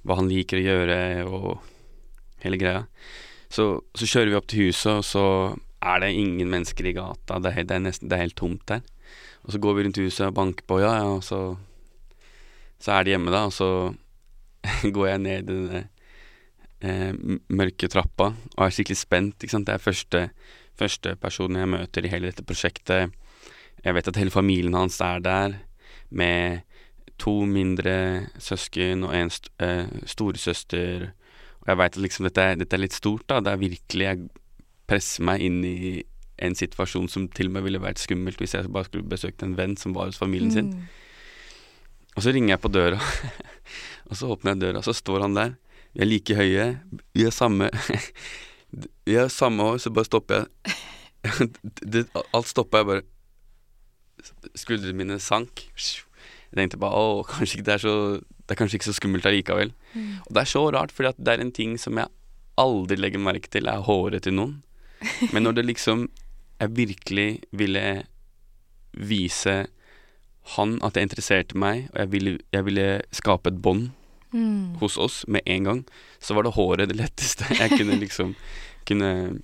hva 0.07 0.17
han 0.17 0.31
liker 0.31 0.61
å 0.61 0.67
gjøre, 0.69 1.01
og 1.29 2.45
hele 2.45 2.61
greia. 2.61 2.85
Så, 3.51 3.73
så 3.99 4.07
kjører 4.07 4.31
vi 4.31 4.39
opp 4.39 4.47
til 4.49 4.71
huset, 4.71 5.01
og 5.01 5.05
så 5.05 5.25
er 5.81 6.01
det 6.03 6.13
ingen 6.13 6.51
mennesker 6.53 6.91
i 6.91 6.95
gata. 6.97 7.39
Det 7.41 7.53
er, 7.55 7.65
det 7.65 7.77
er 7.77 7.85
nesten 7.85 8.11
det 8.11 8.17
er 8.17 8.27
helt 8.27 8.39
tomt 8.39 8.67
der. 8.69 8.83
Og 9.45 9.55
så 9.55 9.61
går 9.63 9.77
vi 9.77 9.85
rundt 9.87 10.01
huset 10.03 10.27
og 10.29 10.37
banker 10.37 10.67
på, 10.69 10.81
ja, 10.83 10.93
ja, 11.01 11.07
og 11.17 11.25
så, 11.25 11.41
så 12.81 12.99
er 12.99 13.07
de 13.07 13.15
hjemme, 13.15 13.33
da. 13.33 13.47
Og 13.49 13.55
så 13.57 13.71
går 14.95 15.07
jeg 15.09 15.23
ned 15.25 15.49
den 15.49 15.63
eh, 16.85 17.13
mørke 17.49 17.89
trappa 17.89 18.33
og 18.57 18.67
er 18.67 18.75
skikkelig 18.75 19.01
spent. 19.01 19.41
Ikke 19.41 19.57
sant? 19.57 19.69
Det 19.69 19.77
er 19.77 19.85
første, 19.85 20.27
første 20.79 21.15
personen 21.21 21.63
jeg 21.63 21.73
møter 21.73 22.05
i 22.05 22.13
hele 22.13 22.29
dette 22.29 22.45
prosjektet. 22.47 23.17
Jeg 23.81 23.97
vet 23.97 24.13
at 24.13 24.21
hele 24.21 24.35
familien 24.35 24.77
hans 24.77 25.01
er 25.01 25.23
der, 25.25 25.57
med 26.11 26.67
to 27.21 27.45
mindre 27.47 28.27
søsken 28.41 29.05
og 29.07 29.15
en 29.17 29.31
st 29.33 29.51
eh, 29.63 29.89
storesøster. 30.09 31.11
Og 31.61 31.73
jeg 31.73 31.81
veit 31.81 31.97
at 31.97 32.05
liksom 32.05 32.29
dette 32.29 32.47
dette 32.61 32.77
er 32.77 32.85
litt 32.85 32.97
stort, 32.97 33.27
da. 33.29 33.41
Det 33.41 33.53
er 33.53 33.65
virkelig 33.65 34.07
Jeg 34.07 34.29
presser 34.91 35.25
meg 35.27 35.45
inn 35.47 35.63
i 35.67 36.01
en 36.41 36.57
situasjon 36.57 37.09
som 37.13 37.29
til 37.37 37.51
og 37.51 37.57
med 37.57 37.67
ville 37.67 37.83
vært 37.83 38.01
skummelt 38.01 38.41
hvis 38.41 38.57
jeg 38.57 38.71
bare 38.73 38.89
skulle 38.89 39.09
besøkt 39.09 39.45
en 39.45 39.57
venn 39.59 39.77
som 39.79 39.95
var 39.97 40.11
hos 40.11 40.21
familien 40.21 40.53
sin. 40.55 40.71
Mm. 40.73 40.87
Og 42.17 42.25
så 42.25 42.33
ringer 42.35 42.55
jeg 42.55 42.63
på 42.65 42.73
døra, 42.73 43.01
og 44.11 44.19
så 44.19 44.31
åpner 44.33 44.57
jeg 44.57 44.63
døra, 44.65 44.81
og 44.81 44.87
så 44.89 44.97
står 44.97 45.27
han 45.27 45.37
der. 45.37 45.57
Vi 45.95 46.05
er 46.05 46.09
like 46.11 46.37
høye, 46.39 46.67
vi 47.15 47.27
har 47.27 47.35
samme 47.35 47.71
Vi 49.05 49.17
har 49.17 49.27
samme 49.35 49.65
hår, 49.67 49.81
så 49.83 49.91
bare 49.91 50.07
stopper 50.07 50.45
jeg. 50.45 50.77
Det, 51.93 52.05
alt 52.15 52.49
stoppa, 52.49 52.81
jeg 52.81 52.87
bare 52.87 53.03
Skuldrene 54.55 54.95
mine 54.97 55.17
sank. 55.21 55.65
Jeg 55.75 56.55
tenkte 56.55 56.79
bare 56.81 56.95
å, 56.95 57.25
kanskje 57.27 57.59
ikke 57.59 57.67
det 57.67 57.75
er 57.75 57.83
så 57.83 57.95
Det 58.21 58.55
er 58.55 58.59
kanskje 58.61 58.79
ikke 58.79 58.89
så 58.89 58.95
skummelt 58.95 59.27
allikevel. 59.27 59.73
Mm. 59.95 60.21
Og 60.23 60.31
det 60.37 60.45
er 60.45 60.51
så 60.53 60.63
rart, 60.71 60.95
for 60.95 61.11
det 61.11 61.35
er 61.35 61.43
en 61.43 61.53
ting 61.55 61.75
som 61.83 61.99
jeg 61.99 62.11
aldri 62.61 62.99
legger 63.01 63.23
merke 63.23 63.51
til, 63.51 63.67
er 63.71 63.83
håret 63.87 64.23
til 64.27 64.37
noen. 64.39 64.59
Men 65.33 65.43
når 65.47 65.55
det 65.61 65.67
liksom 65.71 66.09
Jeg 66.61 66.77
virkelig 66.77 67.29
ville 67.57 68.03
vise 68.93 69.67
han 70.57 70.75
at 70.85 70.97
jeg 70.97 71.07
interesserte 71.07 71.57
meg, 71.57 71.87
og 71.95 71.99
jeg 72.03 72.11
ville, 72.13 72.33
jeg 72.53 72.65
ville 72.67 72.87
skape 73.17 73.49
et 73.53 73.63
bånd 73.63 73.91
Mm. 74.33 74.77
hos 74.79 74.95
oss 74.97 75.25
med 75.27 75.43
en 75.47 75.65
gang, 75.65 75.79
så 76.23 76.35
var 76.37 76.45
det 76.47 76.53
håret 76.55 76.87
det 76.89 76.95
letteste 77.01 77.49
jeg 77.51 77.71
kunne 77.73 77.97
liksom 77.99 78.37
kunne, 78.87 79.41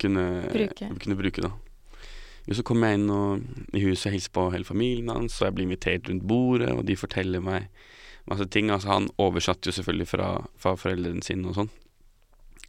kunne 0.00 0.22
Bruke. 0.54 0.88
kunne 1.02 1.16
bruke 1.18 1.42
da. 1.44 1.50
Jo, 2.48 2.54
så 2.56 2.62
kom 2.64 2.80
jeg 2.86 2.96
inn 2.96 3.10
og, 3.12 3.42
i 3.76 3.82
huset 3.84 4.06
og 4.08 4.12
hilste 4.16 4.32
på 4.32 4.46
hele 4.54 4.64
familien 4.64 5.12
hans, 5.12 5.36
og 5.42 5.50
jeg 5.50 5.54
blir 5.58 5.66
invitert 5.68 6.08
rundt 6.08 6.24
bordet, 6.26 6.70
og 6.72 6.86
de 6.88 6.96
forteller 6.96 7.44
meg 7.44 7.68
masse 8.26 8.46
ting. 8.48 8.70
Altså, 8.72 8.88
han 8.88 9.10
oversatte 9.20 9.68
jo 9.68 9.76
selvfølgelig 9.76 10.08
fra, 10.08 10.30
fra 10.56 10.72
foreldrene 10.80 11.20
sine 11.26 11.50
og 11.52 11.58
sånn. 11.60 11.70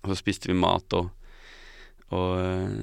Og 0.04 0.12
så 0.12 0.20
spiste 0.20 0.52
vi 0.52 0.58
mat, 0.60 0.92
og, 1.00 1.14
og 2.16 2.40
øh, 2.40 2.82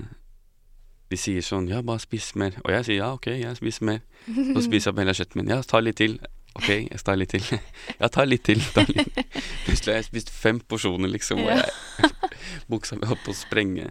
de 1.13 1.19
sier 1.21 1.45
sånn 1.45 1.69
Ja, 1.71 1.83
bare 1.87 2.03
spis 2.03 2.33
mer. 2.39 2.57
Og 2.65 2.73
jeg 2.75 2.89
sier 2.89 3.01
ja, 3.03 3.11
ok, 3.17 3.31
jeg 3.41 3.59
spiser 3.61 3.91
mer. 3.91 4.01
Så 4.27 4.65
spiser 4.65 4.89
jeg 4.89 4.95
opp 4.95 5.03
hele 5.03 5.15
kjøttet 5.17 5.39
mitt. 5.39 5.53
Ja, 5.53 5.61
ta 5.69 5.81
litt 5.85 6.01
til. 6.01 6.19
Ok, 6.55 6.69
jeg 6.71 7.01
tar 7.03 7.19
litt 7.19 7.33
til. 7.35 7.47
Ja, 8.01 8.09
ta 8.09 8.25
litt 8.27 8.45
til. 8.47 8.61
Ta 8.75 8.85
litt. 8.87 9.17
Plutselig 9.65 9.91
har 9.91 10.01
jeg 10.01 10.09
spist 10.09 10.31
fem 10.31 10.61
porsjoner, 10.63 11.11
liksom, 11.11 11.43
og 11.43 11.51
jeg 11.51 12.13
buksa 12.71 12.99
mi 12.99 13.09
holdt 13.11 13.25
på 13.27 13.35
å 13.35 13.39
sprenge. 13.39 13.89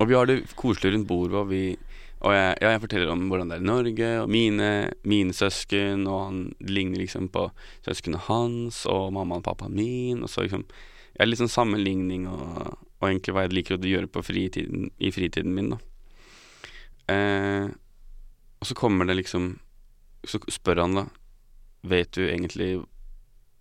Og 0.00 0.08
vi 0.10 0.16
har 0.16 0.26
det 0.30 0.40
koselig 0.58 0.96
rundt 0.96 1.08
bordet, 1.10 1.38
og 1.42 1.52
vi 1.52 1.62
og 2.24 2.32
jeg, 2.32 2.52
ja, 2.64 2.70
jeg 2.72 2.80
forteller 2.80 3.10
om 3.12 3.26
hvordan 3.28 3.50
det 3.50 3.58
er 3.58 3.62
i 3.62 3.68
Norge, 3.68 4.06
og 4.22 4.30
mine, 4.32 4.68
mine 5.06 5.34
søsken, 5.36 6.06
og 6.08 6.22
han 6.24 6.38
ligner 6.64 7.02
liksom 7.02 7.28
på 7.30 7.44
søsknene 7.84 8.22
hans, 8.26 8.80
og 8.90 9.12
mamma 9.14 9.36
og 9.38 9.44
pappa 9.46 9.68
min, 9.68 10.24
og 10.24 10.32
så 10.32 10.46
liksom 10.46 10.64
Jeg 11.16 11.24
er 11.24 11.28
litt 11.30 11.40
sånn 11.40 11.52
sammenligning 11.52 12.26
og, 12.28 12.72
og 13.00 13.08
egentlig 13.08 13.34
hva 13.36 13.44
jeg 13.44 13.54
liker 13.54 13.76
å 13.76 13.90
gjøre 13.90 14.10
på 14.12 14.22
fritiden, 14.24 14.90
i 14.98 15.10
fritiden 15.12 15.52
min, 15.56 15.74
da. 15.74 15.80
Eh, 17.12 17.68
og 18.60 18.66
så 18.66 18.74
kommer 18.74 19.06
det 19.06 19.14
liksom 19.14 19.60
Så 20.26 20.40
spør 20.50 20.80
han, 20.82 20.96
da, 20.98 21.04
vet 21.86 22.10
du 22.16 22.24
egentlig 22.26 22.80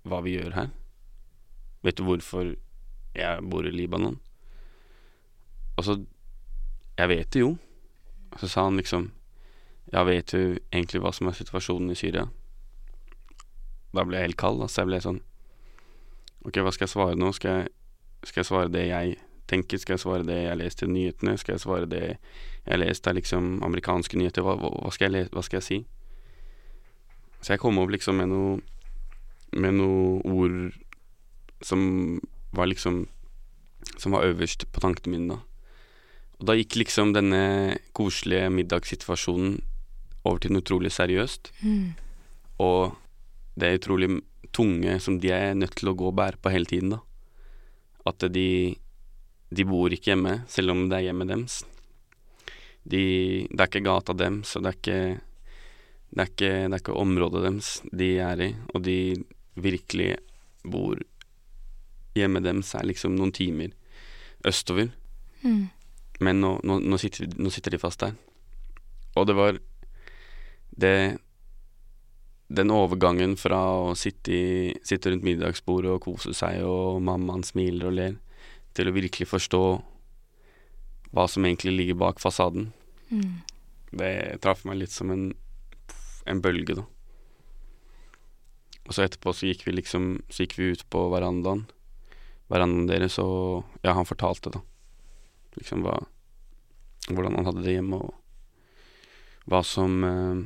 hva 0.01 0.21
vi 0.25 0.33
gjør 0.33 0.55
her? 0.55 0.71
Vet 1.85 1.99
du 1.99 2.07
hvorfor 2.07 2.55
jeg 3.13 3.43
bor 3.45 3.67
i 3.67 3.73
Libanon? 3.73 4.17
Og 5.77 5.85
så 5.85 5.99
Jeg 6.97 7.09
vet 7.09 7.29
det 7.33 7.39
jo. 7.39 7.57
Og 8.31 8.39
så 8.39 8.47
sa 8.47 8.63
han 8.63 8.77
liksom 8.77 9.11
Ja, 9.93 10.03
vet 10.03 10.31
du 10.33 10.57
egentlig 10.71 11.01
hva 11.03 11.13
som 11.13 11.27
er 11.27 11.37
situasjonen 11.37 11.91
i 11.91 11.99
Syria? 11.99 12.25
Da 13.93 14.03
ble 14.03 14.17
jeg 14.17 14.31
helt 14.31 14.41
kald. 14.41 14.61
Altså 14.61 14.81
jeg 14.81 14.89
ble 14.89 15.01
sånn 15.03 15.21
Ok, 16.45 16.57
hva 16.61 16.73
skal 16.73 16.87
jeg 16.87 16.93
svare 16.93 17.17
nå? 17.17 17.31
Skal 17.33 17.59
jeg, 17.59 17.69
skal 18.23 18.41
jeg 18.41 18.49
svare 18.49 18.73
det 18.73 18.87
jeg 18.87 19.17
tenker? 19.49 19.79
Skal 19.81 19.95
jeg 19.95 20.03
svare 20.03 20.27
det 20.27 20.37
jeg 20.43 20.59
leste 20.59 20.85
i 20.87 20.91
nyhetene? 20.91 21.37
Skal 21.41 21.55
jeg 21.55 21.63
svare 21.65 21.89
det 21.89 22.03
jeg 22.65 22.81
leste 22.81 23.11
av 23.11 23.17
liksom 23.17 23.59
amerikanske 23.65 24.17
nyheter? 24.19 24.45
Hva, 24.45 24.55
hva, 24.59 24.93
skal 24.93 25.19
hva 25.31 25.43
skal 25.45 25.61
jeg 25.61 25.67
si? 25.67 25.79
Så 27.41 27.53
jeg 27.53 27.61
kom 27.61 27.77
opp 27.81 27.93
liksom 27.93 28.17
med 28.21 28.31
noe 28.31 28.55
Med 29.55 29.77
noe 29.77 30.21
ord 30.25 30.73
som 31.63 32.19
var 32.51 32.67
liksom 32.67 33.05
Som 34.01 34.15
var 34.17 34.25
øverst 34.25 34.65
på 34.73 34.81
tankene 34.81 35.13
mine, 35.13 35.35
da. 35.35 35.39
Og 36.39 36.49
da 36.49 36.55
gikk 36.57 36.75
liksom 36.81 37.13
denne 37.15 37.77
koselige 37.95 38.49
middagssituasjonen 38.51 39.59
over 40.25 40.41
til 40.43 40.51
noe 40.51 40.63
utrolig 40.65 40.91
seriøst. 40.91 41.51
Mm. 41.61 41.93
Og 42.65 42.95
det 43.55 43.69
er 43.69 43.77
utrolig 43.79 44.09
tunge 44.55 44.97
som 44.99 45.19
de 45.21 45.31
er 45.31 45.55
nødt 45.55 45.77
til 45.79 45.91
å 45.91 45.95
gå 45.95 46.09
og 46.09 46.17
bære 46.17 46.41
på 46.41 46.51
hele 46.51 46.67
tiden, 46.67 46.95
da. 46.97 46.99
At 48.09 48.25
de 48.35 48.75
De 49.49 49.65
bor 49.67 49.93
ikke 49.93 50.13
hjemme, 50.13 50.39
selv 50.49 50.73
om 50.73 50.85
det 50.89 50.99
er 50.99 51.07
hjemmet 51.09 51.31
deres. 51.31 51.61
De, 52.85 53.03
det 53.49 53.59
er 53.59 53.69
ikke 53.69 53.85
gata 53.85 54.13
deres, 54.17 54.55
og 54.57 54.65
det 54.65 54.71
er 54.71 54.79
ikke 54.79 54.99
det 56.15 56.21
er, 56.21 56.29
ikke, 56.31 56.49
det 56.69 56.75
er 56.75 56.79
ikke 56.79 56.95
området 56.95 57.41
deres 57.43 57.69
de 57.91 58.09
er 58.23 58.41
i, 58.45 58.49
og 58.73 58.83
de 58.85 58.99
virkelig 59.59 60.15
bor 60.63 61.01
Hjemmet 62.15 62.45
deres 62.45 62.69
er 62.79 62.85
liksom 62.87 63.17
noen 63.17 63.33
timer 63.35 63.73
østover. 64.47 64.87
Mm. 65.43 65.65
Men 66.23 66.37
nå, 66.39 66.51
nå, 66.63 66.77
nå, 66.79 66.99
sitter, 67.01 67.27
nå 67.35 67.51
sitter 67.51 67.75
de 67.75 67.79
fast 67.81 68.05
der. 68.05 68.13
Og 69.19 69.27
det 69.27 69.35
var 69.35 69.59
det 70.75 71.17
Den 72.47 72.71
overgangen 72.71 73.33
fra 73.41 73.57
å 73.81 73.95
sitte, 73.97 74.31
i, 74.31 74.73
sitte 74.85 75.09
rundt 75.09 75.25
middagsbordet 75.25 75.91
og 75.91 76.03
kose 76.03 76.31
seg, 76.37 76.61
og 76.63 77.01
mammaen 77.03 77.43
smiler 77.43 77.89
og 77.89 77.95
ler, 77.97 78.15
til 78.75 78.89
å 78.89 78.95
virkelig 78.95 79.27
forstå 79.31 79.61
hva 81.15 81.25
som 81.31 81.45
egentlig 81.47 81.75
ligger 81.77 82.01
bak 82.01 82.19
fasaden, 82.19 82.71
Mm. 83.11 83.41
det 83.93 84.41
traff 84.41 84.63
meg 84.65 84.79
litt 84.81 84.91
som 84.91 85.11
en, 85.13 85.27
en 86.25 86.41
bølge, 86.41 86.75
da. 86.75 86.83
Og 88.85 88.93
så 88.93 89.05
etterpå 89.05 89.31
så 89.33 89.47
gikk 89.47 89.63
vi 89.65 89.71
liksom 89.77 90.23
Så 90.29 90.43
gikk 90.43 90.57
vi 90.57 90.71
ut 90.73 90.83
på 90.89 91.09
verandaen. 91.09 91.63
Verandaen 92.49 92.87
deres, 92.89 93.17
og 93.21 93.63
ja, 93.85 93.93
han 93.93 94.05
fortalte, 94.05 94.51
da. 94.53 94.61
Liksom 95.57 95.85
hva 95.85 95.95
Hvordan 97.07 97.35
han 97.37 97.45
hadde 97.45 97.61
det 97.61 97.75
hjemme, 97.77 98.01
og 98.01 98.13
hva 99.45 99.59
som 99.63 100.03
eh, 100.03 100.39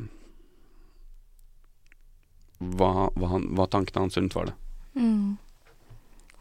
hva, 2.60 2.90
hva, 3.16 3.28
han, 3.32 3.46
hva 3.56 3.68
tankene 3.72 4.04
hans 4.04 4.18
rundt 4.20 4.36
var 4.36 4.50
det. 4.50 4.56
Mm. 5.00 5.38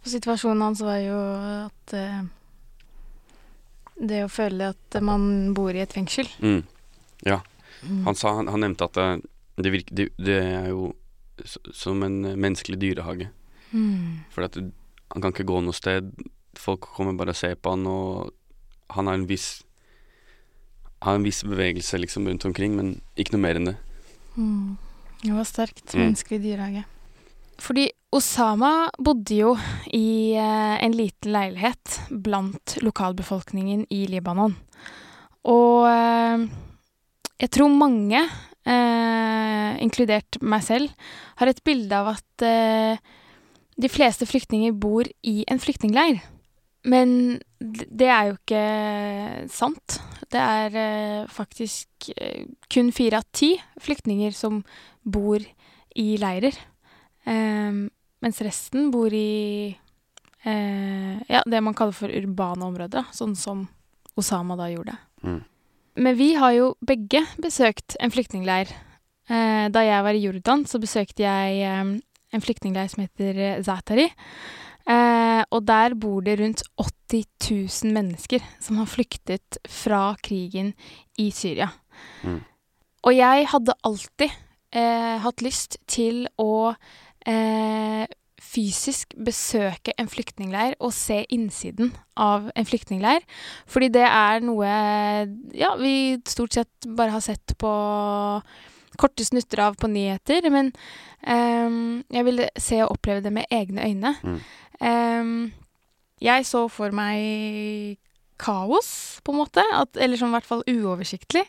Og 0.08 0.14
situasjonen 0.14 0.62
hans 0.64 0.80
var 0.80 1.02
jo 1.04 1.16
at 1.68 1.92
eh, 1.92 2.20
Det 3.98 4.22
å 4.24 4.30
føle 4.32 4.70
at 4.72 4.96
man 5.04 5.52
bor 5.52 5.76
i 5.76 5.82
et 5.84 5.92
fengsel. 5.92 6.30
Mm. 6.40 6.62
Mm. 7.28 8.00
Han, 8.06 8.16
sa, 8.16 8.32
han, 8.38 8.48
han 8.48 8.64
nevnte 8.64 8.88
at 8.88 8.96
det, 8.96 9.06
det, 9.60 9.72
virker, 9.74 9.94
det, 9.98 10.06
det 10.16 10.38
er 10.40 10.70
jo 10.70 10.94
som 11.76 12.00
en 12.06 12.22
menneskelig 12.24 12.78
dyrehage. 12.80 13.28
Mm. 13.70 14.24
For 14.32 14.48
han 14.48 14.72
kan 15.20 15.34
ikke 15.34 15.46
gå 15.50 15.60
noe 15.66 15.76
sted. 15.76 16.08
Folk 16.58 16.88
kommer 16.96 17.18
bare 17.18 17.36
og 17.36 17.38
ser 17.38 17.58
på 17.60 17.76
han, 17.76 17.84
og 17.86 18.32
han 18.96 19.10
har 19.10 19.20
en 19.20 19.28
viss 19.28 19.60
Har 21.04 21.14
en 21.14 21.22
viss 21.22 21.44
bevegelse 21.46 21.98
liksom 22.00 22.26
rundt 22.26 22.48
omkring, 22.48 22.72
men 22.74 22.96
ikke 23.14 23.36
noe 23.36 23.44
mer 23.44 23.60
enn 23.60 23.68
det. 23.68 23.76
Mm. 24.34 24.78
Det 25.20 25.34
var 25.36 25.46
sterkt. 25.46 25.84
Mm. 25.92 26.00
Menneskelig 26.00 26.40
dyrehage. 26.42 26.86
Fordi 27.58 27.88
Osama 28.14 28.88
bodde 29.02 29.36
jo 29.36 29.52
i 29.92 30.32
eh, 30.38 30.76
en 30.80 30.94
liten 30.96 31.34
leilighet 31.34 31.98
blant 32.24 32.78
lokalbefolkningen 32.80 33.84
i 33.92 34.04
Libanon. 34.08 34.54
Og 35.50 35.88
eh, 35.90 36.46
jeg 37.42 37.52
tror 37.54 37.74
mange, 37.74 38.22
eh, 38.64 39.74
inkludert 39.84 40.38
meg 40.40 40.64
selv, 40.64 41.10
har 41.42 41.50
et 41.50 41.62
bilde 41.66 41.98
av 41.98 42.14
at 42.14 42.46
de 43.78 43.88
fleste 43.90 44.26
flyktninger 44.26 44.74
bor 44.74 45.06
i 45.22 45.44
en 45.50 45.60
flyktningleir. 45.62 46.18
Men 46.88 47.38
det 47.60 48.08
er 48.10 48.30
jo 48.30 48.38
ikke 48.38 48.64
sant. 49.52 49.98
Det 50.30 50.40
er 50.40 51.28
faktisk 51.30 52.10
kun 52.70 52.90
fire 52.94 53.20
av 53.20 53.28
ti 53.34 53.52
flyktninger 53.82 54.34
som 54.34 54.64
bor 55.06 55.42
i 55.94 56.08
leirer. 56.18 56.58
Ehm, 57.28 57.86
mens 58.24 58.40
resten 58.42 58.90
bor 58.94 59.12
i 59.14 59.68
eh, 60.42 61.14
ja, 61.28 61.42
det 61.44 61.62
man 61.62 61.76
kaller 61.76 61.96
for 61.96 62.12
urbane 62.12 62.64
områder, 62.66 63.02
da, 63.02 63.04
sånn 63.14 63.36
som 63.38 63.66
Osama 64.18 64.56
da 64.58 64.68
gjorde. 64.72 64.96
Mm. 65.22 65.40
Men 65.98 66.18
vi 66.18 66.32
har 66.38 66.54
jo 66.54 66.72
begge 66.84 67.24
besøkt 67.42 67.98
en 68.02 68.12
flyktningleir. 68.14 68.70
Eh, 69.28 69.66
da 69.74 69.82
jeg 69.84 70.06
var 70.06 70.16
i 70.16 70.22
Jordan, 70.24 70.64
så 70.66 70.80
besøkte 70.82 71.26
jeg 71.26 71.60
eh, 71.66 71.92
en 72.32 72.44
flyktningleir 72.44 72.90
som 72.92 73.04
heter 73.04 73.62
Zatari. 73.66 74.08
Eh, 74.88 75.42
og 75.52 75.66
der 75.68 75.94
bor 76.00 76.22
det 76.24 76.38
rundt 76.40 76.62
80 76.80 77.26
000 77.84 77.92
mennesker 77.92 78.44
som 78.62 78.78
har 78.80 78.88
flyktet 78.88 79.58
fra 79.68 80.14
krigen 80.24 80.72
i 81.20 81.28
Syria. 81.34 81.68
Mm. 82.24 82.40
Og 83.04 83.14
jeg 83.14 83.48
hadde 83.52 83.76
alltid 83.84 84.32
eh, 84.72 85.18
hatt 85.20 85.44
lyst 85.44 85.76
til 85.90 86.24
å 86.40 86.72
eh, 87.28 88.06
fysisk 88.48 89.12
besøke 89.24 89.92
en 89.98 90.08
flyktningleir 90.10 90.76
og 90.78 90.94
se 90.96 91.20
innsiden 91.34 91.92
av 92.16 92.48
en 92.56 92.66
flyktningleir. 92.68 93.24
Fordi 93.68 93.90
det 93.92 94.06
er 94.06 94.42
noe 94.46 94.70
ja, 95.58 95.74
vi 95.80 96.18
stort 96.28 96.56
sett 96.56 96.88
bare 96.88 97.14
har 97.16 97.24
sett 97.24 97.56
på 97.60 97.72
korte 98.98 99.26
snutter 99.26 99.62
av 99.66 99.78
på 99.78 99.90
nyheter. 99.90 100.48
Men 100.54 100.72
um, 101.22 102.00
jeg 102.14 102.28
ville 102.30 102.48
se 102.56 102.80
og 102.84 102.96
oppleve 102.96 103.24
det 103.26 103.34
med 103.34 103.50
egne 103.54 103.86
øyne. 103.86 104.14
Mm. 104.22 104.40
Um, 104.80 105.34
jeg 106.22 106.46
så 106.48 106.64
for 106.72 106.94
meg 106.94 107.98
kaos, 108.38 109.20
på 109.26 109.34
en 109.34 109.42
måte. 109.42 109.64
At, 109.74 109.98
eller 109.98 110.18
sånn 110.18 110.32
i 110.32 110.38
hvert 110.38 110.48
fall 110.48 110.66
uoversiktlig. 110.70 111.44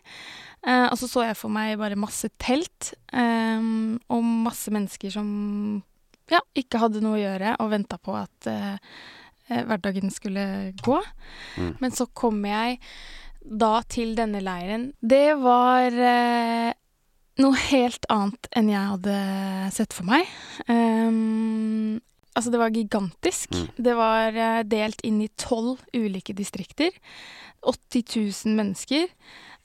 Eh, 0.68 0.88
og 0.89 0.98
så 1.00 1.08
så 1.08 1.24
jeg 1.28 1.38
for 1.39 1.54
meg 1.54 1.78
bare 1.80 2.00
masse 2.00 2.28
telt 2.42 2.94
ehm, 3.16 4.00
og 4.12 4.25
masse 4.48 4.74
mennesker 4.74 5.13
som 5.13 5.30
ja, 6.30 6.42
ikke 6.58 6.82
hadde 6.82 7.01
noe 7.04 7.18
å 7.18 7.22
gjøre 7.22 7.56
og 7.63 7.72
venta 7.72 7.98
på 8.01 8.16
at 8.20 8.50
eh, 8.51 8.75
eh, 9.48 9.63
hverdagen 9.66 10.12
skulle 10.13 10.44
gå. 10.84 11.00
Mm. 11.58 11.72
Men 11.80 11.96
så 11.96 12.10
kom 12.12 12.44
jeg 12.46 12.80
da 13.39 13.80
til 13.89 14.13
denne 14.18 14.44
leiren. 14.44 14.92
Det 15.00 15.34
var 15.39 15.96
eh, 15.96 16.70
noe 17.39 17.66
helt 17.70 18.06
annet 18.12 18.50
enn 18.58 18.72
jeg 18.72 18.94
hadde 18.94 19.18
sett 19.75 19.96
for 19.96 20.08
meg. 20.10 20.28
Um, 20.68 22.00
altså, 22.36 22.51
det 22.51 22.62
var 22.62 22.75
gigantisk. 22.75 23.56
Mm. 23.56 23.67
Det 23.89 23.98
var 23.98 24.39
eh, 24.45 24.63
delt 24.67 25.04
inn 25.08 25.22
i 25.24 25.32
tolv 25.39 25.82
ulike 25.95 26.36
distrikter. 26.38 26.91
80 27.63 28.04
000 28.45 28.60
mennesker. 28.60 29.08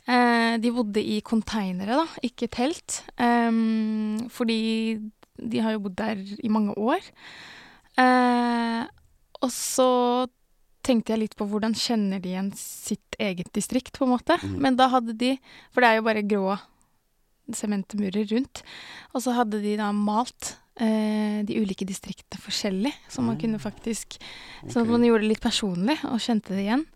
Eh, 0.04 0.54
de 0.60 0.72
bodde 0.74 1.00
i 1.00 1.20
konteinere, 1.24 1.96
da, 2.02 2.06
ikke 2.26 2.50
telt. 2.52 3.02
Eh, 3.16 3.50
fordi 4.32 4.60
de 5.34 5.62
har 5.64 5.74
jo 5.74 5.84
bodd 5.86 5.96
der 5.98 6.20
i 6.44 6.52
mange 6.52 6.76
år. 6.78 7.02
Eh, 8.00 8.82
og 9.40 9.50
så 9.52 9.90
tenkte 10.84 11.14
jeg 11.14 11.22
litt 11.22 11.36
på 11.38 11.46
hvordan 11.48 11.76
kjenner 11.78 12.20
de 12.20 12.34
igjen 12.34 12.52
sitt 12.58 13.16
eget 13.22 13.48
distrikt, 13.56 13.96
på 13.96 14.06
en 14.06 14.14
måte. 14.16 14.36
Mm. 14.42 14.58
Men 14.60 14.76
da 14.80 14.90
hadde 14.92 15.16
de 15.16 15.36
For 15.72 15.80
det 15.80 15.90
er 15.90 16.00
jo 16.00 16.08
bare 16.08 16.26
grå 16.28 16.58
sementmurer 17.52 18.28
rundt. 18.32 18.62
Og 19.12 19.24
så 19.24 19.34
hadde 19.36 19.62
de 19.64 19.76
da 19.80 19.90
malt 19.96 20.54
de 21.46 21.54
ulike 21.60 21.86
distriktene 21.86 22.40
forskjellig, 22.42 22.92
så 23.08 23.22
man 23.22 23.36
Ah. 23.36 23.40
kunne 23.40 23.60
faktisk 23.62 24.16
Sånn 24.66 24.82
at 24.82 24.88
man 24.90 25.02
gjorde 25.04 25.22
det 25.22 25.28
litt 25.36 25.44
personlig 25.44 25.98
og 26.04 26.18
kjente 26.18 26.50
det 26.56 26.64
igjen. 26.66 26.86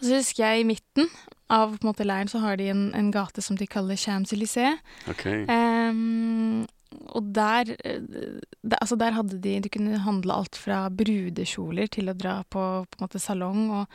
Og 0.00 0.02
så 0.02 0.16
husker 0.18 0.42
jeg 0.44 0.60
i 0.60 0.64
midten 0.66 1.06
av 1.50 1.76
på 1.78 1.84
en 1.84 1.92
måte, 1.92 2.06
leiren 2.06 2.28
så 2.28 2.40
har 2.40 2.56
de 2.56 2.68
en, 2.72 2.94
en 2.94 3.10
gate 3.12 3.42
som 3.42 3.56
de 3.56 3.66
kaller 3.66 3.94
Champs-Élysées. 3.94 4.78
Okay. 5.10 5.44
Um, 5.46 6.66
og 7.14 7.32
der, 7.32 7.70
eh, 7.84 8.00
der 8.64 8.78
Altså, 8.80 8.96
der 8.98 9.12
hadde 9.12 9.38
de 9.40 9.60
Du 9.60 9.68
kunne 9.68 9.98
handle 10.02 10.32
alt 10.34 10.56
fra 10.56 10.88
brudekjoler 10.90 11.86
til 11.88 12.08
å 12.10 12.16
dra 12.18 12.42
på 12.50 12.58
på 12.90 12.98
en 12.98 13.04
måte 13.06 13.20
salong 13.22 13.70
og 13.70 13.86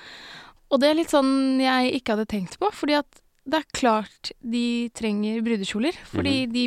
Og 0.72 0.80
det 0.80 0.90
er 0.90 0.96
litt 0.96 1.12
sånn 1.12 1.60
jeg 1.60 1.92
ikke 2.00 2.16
hadde 2.16 2.26
tenkt 2.32 2.58
på, 2.58 2.72
fordi 2.72 2.96
at 2.98 3.20
det 3.46 3.60
er 3.60 3.68
klart 3.78 4.32
de 4.42 4.90
trenger 4.96 5.44
brudekjoler. 5.46 5.94
Fordi 6.10 6.48
de 6.52 6.64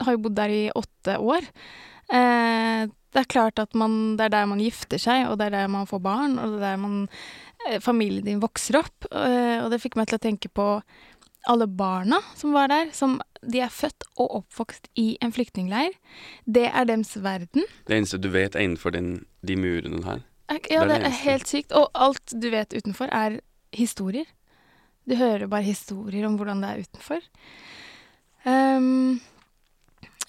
har 0.00 0.14
jo 0.14 0.22
bodd 0.24 0.34
der 0.36 0.48
i 0.48 0.70
åtte 0.74 1.18
år. 1.20 1.42
Eh, 2.12 2.84
det 3.14 3.22
er 3.22 3.30
klart 3.30 3.60
at 3.62 3.74
man, 3.78 4.16
det 4.18 4.26
er 4.26 4.34
der 4.34 4.46
man 4.50 4.62
gifter 4.62 4.98
seg, 4.98 5.28
og 5.30 5.38
det 5.38 5.48
er 5.48 5.58
der 5.60 5.68
man 5.72 5.86
får 5.86 6.02
barn, 6.02 6.38
og 6.38 6.56
det 6.56 6.58
er 6.58 6.64
der 6.72 6.80
man, 6.82 6.96
eh, 7.68 7.80
familien 7.80 8.26
din 8.26 8.42
vokser 8.42 8.80
opp. 8.82 9.06
Eh, 9.12 9.62
og 9.62 9.70
det 9.70 9.80
fikk 9.82 9.96
meg 9.96 10.10
til 10.10 10.18
å 10.18 10.24
tenke 10.24 10.50
på 10.50 10.68
alle 11.46 11.66
barna 11.68 12.18
som 12.34 12.54
var 12.56 12.70
der, 12.72 12.90
som 12.96 13.18
de 13.44 13.60
er 13.60 13.72
født 13.72 14.06
og 14.16 14.38
oppvokst 14.40 14.88
i 15.00 15.14
en 15.22 15.32
flyktningleir. 15.34 15.92
Det 16.48 16.66
er 16.70 16.88
deres 16.88 17.12
verden. 17.20 17.66
Det 17.86 17.98
eneste 17.98 18.18
du 18.18 18.30
vet, 18.32 18.56
er 18.56 18.64
innenfor 18.64 18.94
den, 18.96 19.26
de 19.44 19.56
murene 19.60 20.04
her. 20.06 20.24
Ja, 20.70 20.84
Det 20.84 20.96
er 20.96 21.04
det 21.04 21.10
er 21.10 21.20
helt 21.24 21.48
sykt. 21.48 21.72
Og 21.72 21.90
alt 21.94 22.32
du 22.32 22.48
vet 22.52 22.74
utenfor, 22.74 23.08
er 23.12 23.40
historier. 23.72 24.26
Du 25.08 25.16
hører 25.16 25.46
bare 25.46 25.66
historier 25.66 26.26
om 26.26 26.36
hvordan 26.40 26.62
det 26.64 26.70
er 26.70 26.84
utenfor. 26.84 27.24
Ehm, 28.48 29.20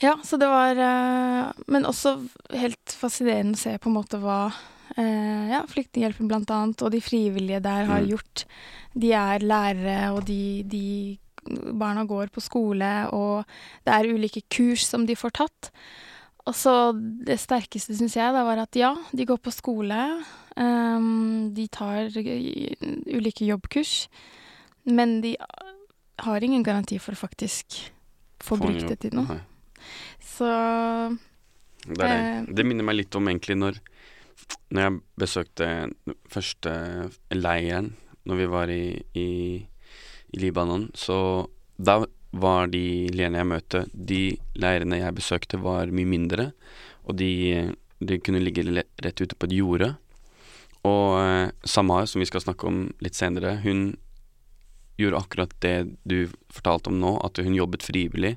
ja, 0.01 0.15
så 0.23 0.37
det 0.37 0.47
var 0.51 0.75
eh, 0.75 1.51
Men 1.71 1.85
også 1.87 2.17
helt 2.51 2.95
fascinerende 2.99 3.55
å 3.55 3.61
se 3.61 3.77
på 3.79 3.89
en 3.89 3.95
måte 3.95 4.19
hva 4.19 4.39
eh, 4.97 5.51
ja, 5.53 5.61
Flyktninghjelpen 5.71 6.31
annet, 6.31 6.81
og 6.83 6.91
de 6.91 7.01
frivillige 7.01 7.61
der 7.63 7.85
har 7.85 8.01
Mm. 8.01 8.09
gjort. 8.15 8.45
De 8.93 9.11
er 9.13 9.39
lærere, 9.39 10.11
og 10.13 10.25
de, 10.25 10.63
de 10.63 11.17
Barna 11.45 12.05
går 12.05 12.31
på 12.33 12.41
skole, 12.41 13.07
og 13.13 13.45
det 13.85 13.93
er 13.93 14.09
ulike 14.09 14.41
kurs 14.49 14.85
som 14.87 15.05
de 15.05 15.15
får 15.15 15.31
tatt. 15.31 15.69
Og 16.47 16.53
så 16.57 16.91
det 17.25 17.39
sterkeste, 17.39 17.93
syns 17.97 18.15
jeg, 18.17 18.33
da 18.33 18.43
var 18.43 18.57
at 18.57 18.73
ja, 18.75 18.95
de 19.13 19.25
går 19.25 19.37
på 19.37 19.53
skole. 19.53 20.23
Um, 20.57 21.53
de 21.53 21.67
tar 21.67 22.09
ulike 22.09 23.45
jobbkurs. 23.45 24.07
Men 24.85 25.21
de 25.21 25.35
har 26.21 26.41
ingen 26.45 26.63
garanti 26.63 26.97
for 27.01 27.13
å 27.13 27.21
faktisk 27.27 27.91
få 28.41 28.55
Få 28.55 28.61
brukt 28.61 28.87
det 28.87 28.99
til 29.05 29.13
noe. 29.17 29.39
Så 30.21 30.47
Det, 31.85 32.01
er 32.01 32.09
Eh. 32.09 32.45
det. 32.45 32.55
det 32.55 32.65
minner 32.65 32.83
meg 32.83 32.95
litt 32.97 33.15
om 33.15 33.27
egentlig 33.29 33.57
når, 33.57 33.77
når 34.73 34.81
jeg 34.81 35.01
besøkte 35.21 35.67
første 36.29 36.73
leiren 37.31 37.93
når 38.25 38.35
vi 38.41 38.45
var 38.49 38.71
i, 38.73 39.03
i, 39.13 39.29
i 40.33 40.37
Libanon. 40.41 40.89
Så 40.97 41.47
da 41.77 41.99
var 42.33 42.67
de 42.67 43.07
leirene 43.13 43.37
jeg 43.37 43.47
møtte, 43.51 43.83
de 43.93 44.37
leirene 44.59 44.97
jeg 44.99 45.13
besøkte, 45.15 45.59
var 45.61 45.87
mye 45.93 46.09
mindre. 46.09 46.47
Og 47.05 47.15
de, 47.21 47.29
de 48.01 48.17
kunne 48.19 48.41
ligge 48.41 48.65
rett 48.73 49.21
ute 49.21 49.35
på 49.37 49.45
et 49.45 49.53
jorde. 49.53 49.91
Og 50.85 51.19
eh, 51.21 51.51
Samar, 51.63 52.07
som 52.09 52.19
vi 52.19 52.25
skal 52.25 52.41
snakke 52.41 52.65
om 52.67 52.81
litt 52.99 53.15
senere, 53.17 53.59
hun 53.63 53.93
gjorde 54.97 55.21
akkurat 55.21 55.53
det 55.61 55.75
du 56.07 56.25
fortalte 56.49 56.89
om 56.89 56.97
nå, 57.01 57.13
at 57.25 57.37
hun 57.43 57.53
jobbet 57.55 57.83
frivillig. 57.85 58.35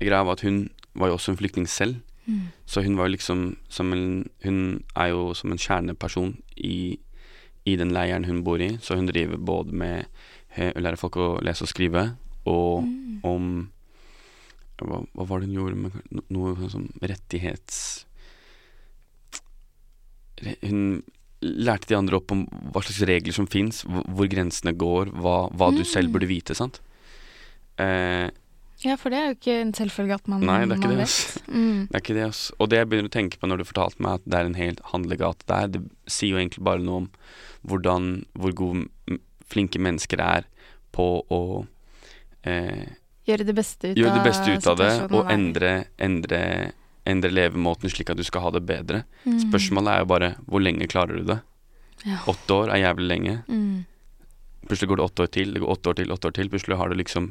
Greia 0.00 0.24
var 0.24 0.32
at 0.38 0.40
hun 0.46 0.70
var 0.94 1.08
jo 1.10 1.14
også 1.18 1.32
en 1.32 1.36
flyktning 1.38 1.66
selv. 1.68 2.00
mm. 2.26 2.48
Så 2.66 2.82
hun 2.82 2.96
var 2.96 3.06
jo 3.08 3.14
liksom 3.16 3.56
som 3.68 3.92
en 3.92 4.28
Hun 4.42 4.82
er 4.96 5.08
jo 5.12 5.34
som 5.34 5.50
en 5.52 5.58
kjerneperson 5.58 6.36
i, 6.56 6.98
i 7.66 7.76
den 7.76 7.92
leiren 7.92 8.24
hun 8.24 8.42
bor 8.44 8.58
i. 8.60 8.78
Så 8.80 8.96
hun 8.96 9.06
driver 9.06 9.36
både 9.36 9.72
med 9.72 10.06
eh, 10.56 10.72
å 10.74 10.80
lære 10.80 10.96
folk 10.98 11.16
å 11.16 11.40
lese 11.42 11.62
og 11.62 11.68
skrive, 11.68 12.16
og 12.46 12.82
Mm. 12.84 13.20
om 13.24 13.70
hva, 14.80 15.04
hva 15.14 15.26
var 15.28 15.40
det 15.40 15.48
hun 15.50 15.56
gjorde 15.58 15.76
med 15.76 15.92
no- 16.10 16.24
noe 16.30 16.68
sånn 16.72 16.88
rettighets... 17.02 18.06
Hun 20.64 21.02
lærte 21.44 21.88
de 21.90 21.96
andre 21.98 22.16
opp 22.16 22.32
om 22.32 22.46
hva 22.72 22.80
slags 22.84 23.02
regler 23.08 23.32
som 23.36 23.46
fins, 23.50 23.82
hvor 23.84 24.28
grensene 24.32 24.72
går, 24.76 25.10
hva, 25.20 25.50
hva 25.52 25.70
du 25.76 25.82
selv 25.84 26.08
Mm. 26.08 26.12
burde 26.14 26.28
vite, 26.28 26.54
sant. 26.56 26.80
Eh, 27.78 28.30
Ja, 28.80 28.94
for 28.96 29.12
det 29.12 29.18
er 29.18 29.26
jo 29.28 29.36
ikke 29.36 29.56
en 29.60 29.72
selvfølge 29.76 30.16
at 30.16 30.28
man, 30.30 30.44
nei, 30.48 30.62
det 30.64 30.76
er 30.76 30.78
ikke 30.80 30.92
det, 30.94 31.04
ass. 31.04 31.16
Mm. 31.52 31.88
Det 31.90 31.98
er 31.98 32.04
ikke 32.04 32.16
det, 32.16 32.28
ass. 32.30 32.42
Og 32.56 32.70
det 32.72 32.78
jeg 32.80 32.88
begynner 32.88 33.10
å 33.10 33.12
tenke 33.12 33.40
på 33.40 33.50
når 33.50 33.60
du 33.60 33.66
fortalte 33.68 34.00
meg 34.00 34.20
at 34.20 34.24
det 34.24 34.38
er 34.38 34.48
en 34.48 34.56
hel 34.56 34.78
handlegate 34.92 35.48
der, 35.50 35.66
det 35.74 35.82
sier 36.08 36.32
jo 36.32 36.40
egentlig 36.40 36.64
bare 36.64 36.80
noe 36.84 37.02
om 37.02 37.10
hvordan, 37.68 38.08
hvor 38.40 38.54
gode, 38.56 39.18
flinke 39.50 39.82
mennesker 39.82 40.22
er 40.24 40.48
på 40.96 41.10
å 41.28 41.42
eh, 42.48 42.96
Gjøre 43.28 43.44
det 43.46 43.54
beste 43.54 43.90
ut 43.92 43.98
gjøre 44.00 44.16
det 44.16 44.24
beste 44.24 44.54
ut 44.54 44.66
av 44.70 44.78
det, 44.80 44.90
og 45.12 45.28
endre, 45.30 45.74
endre, 46.02 46.40
endre 47.06 47.30
levemåten 47.30 47.92
slik 47.92 48.10
at 48.10 48.18
du 48.18 48.24
skal 48.26 48.46
ha 48.46 48.54
det 48.56 48.62
bedre. 48.66 49.02
Mm. 49.26 49.36
Spørsmålet 49.44 49.92
er 49.92 50.02
jo 50.02 50.08
bare 50.10 50.30
hvor 50.48 50.64
lenge 50.64 50.88
klarer 50.90 51.20
du 51.20 51.28
det? 51.34 51.36
Ja. 52.08 52.22
Åtte 52.32 52.56
år 52.56 52.72
er 52.72 52.80
jævlig 52.86 53.10
lenge. 53.10 53.36
Mm. 53.44 53.84
Plutselig 54.66 54.88
går 54.88 55.02
det 55.02 55.06
åtte 55.10 55.26
år 55.26 55.30
til, 55.36 55.52
det 55.52 55.62
går 55.62 55.74
åtte 55.76 55.92
år 55.92 56.00
til, 56.00 56.12
åtte 56.16 56.30
år 56.30 56.36
til. 56.38 56.50
Plutselig 56.52 56.80
har 56.80 56.90
du 56.90 56.96
liksom 56.96 57.28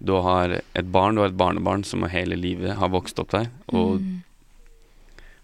Du 0.00 0.12
har 0.22 0.60
et 0.60 0.92
barn, 0.92 1.14
du 1.16 1.20
har 1.24 1.28
et 1.32 1.36
barnebarn 1.36 1.82
som 1.84 2.04
hele 2.06 2.36
livet 2.38 2.76
har 2.78 2.88
vokst 2.92 3.18
opp 3.18 3.30
der. 3.34 3.48
Og 3.72 3.98
Mm. 4.00 4.22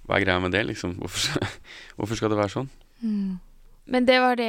hva 0.07 0.17
er 0.17 0.25
greia 0.25 0.41
med 0.41 0.53
det, 0.53 0.67
liksom? 0.67 0.95
Hvorfor, 1.01 1.41
hvorfor 1.97 2.17
skal 2.17 2.31
det 2.31 2.39
være 2.39 2.55
sånn? 2.55 2.69
Mm. 3.03 3.39
Men 3.87 4.07
det 4.07 4.21
var 4.21 4.37
det 4.37 4.49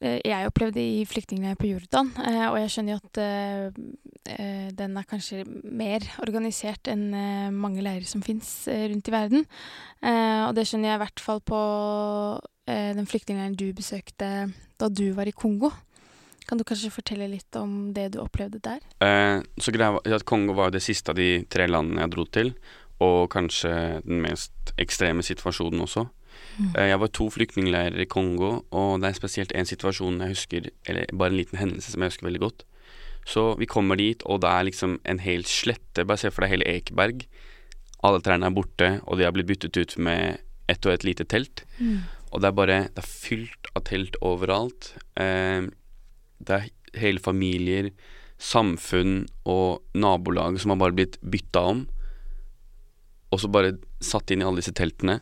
jeg, 0.00 0.46
opplevde 0.48 0.80
i 0.80 1.04
flyktningleiren 1.04 1.58
på 1.60 1.68
Jordan. 1.68 2.12
eh, 2.24 2.46
Og 2.48 2.56
jeg 2.62 2.70
skjønner 2.72 2.94
jo 2.94 3.00
at 3.04 3.18
eh, 3.20 3.70
eh, 4.32 4.70
den 4.72 4.96
er 4.96 5.04
kanskje 5.04 5.42
mer 5.64 6.00
organisert 6.22 6.88
enn 6.88 7.10
mange 7.52 7.82
leirer 7.84 8.06
som 8.08 8.22
fins 8.22 8.64
rundt 8.70 9.08
i 9.08 9.12
verden. 9.12 9.44
Og 10.00 10.54
det 10.56 10.64
skjønner 10.66 10.88
jeg 10.94 11.00
i 11.00 11.02
hvert 11.04 11.20
fall 11.20 11.40
på 11.44 11.60
den 12.70 13.06
flyktningleiren 13.10 13.56
du 13.58 13.72
besøkte 13.76 14.52
da 14.78 14.88
du 14.88 15.10
var 15.12 15.28
i 15.28 15.34
Kongo. 15.36 15.72
Kan 16.50 16.58
du 16.58 16.66
kanskje 16.66 16.90
fortelle 16.90 17.28
litt 17.30 17.54
om 17.54 17.92
det 17.94 18.08
du 18.16 18.18
opplevde 18.24 18.58
der? 18.64 18.82
Eh, 19.06 19.38
så 19.62 19.70
greia 19.70 20.00
at 20.02 20.26
Kongo 20.26 20.56
var 20.58 20.70
jo 20.70 20.80
det 20.80 20.82
siste 20.82 21.12
av 21.12 21.20
de 21.20 21.44
tre 21.46 21.68
landene 21.70 22.02
jeg 22.02 22.10
dro 22.16 22.24
til, 22.26 22.50
og 22.98 23.28
kanskje 23.30 23.70
den 24.02 24.24
mest 24.24 24.72
ekstreme 24.82 25.22
situasjonen 25.22 25.84
også. 25.86 26.08
Mm. 26.58 26.72
Eh, 26.74 26.88
jeg 26.90 27.00
var 27.04 27.12
to 27.14 27.28
flyktningleirer 27.30 28.02
i 28.02 28.08
Kongo, 28.10 28.50
og 28.74 28.98
det 28.98 29.12
er 29.12 29.20
spesielt 29.20 29.54
en 29.54 29.70
situasjon 29.70 30.18
jeg 30.24 30.34
husker, 30.34 30.68
eller 30.90 31.14
bare 31.14 31.30
en 31.30 31.38
liten 31.38 31.62
hendelse 31.62 31.94
som 31.94 32.02
jeg 32.02 32.16
husker 32.16 32.26
veldig 32.26 32.42
godt. 32.42 32.66
Så 33.30 33.52
vi 33.60 33.70
kommer 33.70 34.00
dit, 34.00 34.22
og 34.26 34.42
det 34.42 34.50
er 34.50 34.66
liksom 34.66 34.98
en 35.06 35.22
hel 35.22 35.46
slette, 35.46 36.02
bare 36.02 36.18
se 36.18 36.34
for 36.34 36.42
deg 36.42 36.56
hele 36.56 36.66
Ekeberg. 36.66 37.28
Alle 38.02 38.22
trærne 38.26 38.50
er 38.50 38.56
borte, 38.56 38.94
og 39.06 39.20
de 39.20 39.28
har 39.28 39.36
blitt 39.36 39.52
byttet 39.52 39.76
ut 39.76 39.98
med 40.02 40.40
ett 40.66 40.86
og 40.86 40.96
ett 40.96 41.06
lite 41.06 41.28
telt. 41.30 41.62
Mm. 41.78 42.00
Og 42.30 42.40
det 42.42 42.48
er 42.48 42.54
bare 42.54 42.78
Det 42.94 43.02
er 43.02 43.06
fylt 43.06 43.70
av 43.74 43.84
telt 43.84 44.16
overalt. 44.22 44.94
Eh, 45.16 45.70
det 46.40 46.56
er 46.56 46.68
hele 47.00 47.20
familier, 47.22 47.90
samfunn 48.40 49.26
og 49.44 49.82
nabolag 49.94 50.58
som 50.62 50.72
har 50.72 50.80
bare 50.80 50.96
blitt 50.96 51.18
bytta 51.20 51.60
om. 51.74 51.82
Og 53.30 53.40
så 53.42 53.50
bare 53.52 53.74
satt 54.02 54.30
inn 54.32 54.40
i 54.42 54.46
alle 54.48 54.62
disse 54.62 54.72
teltene. 54.74 55.20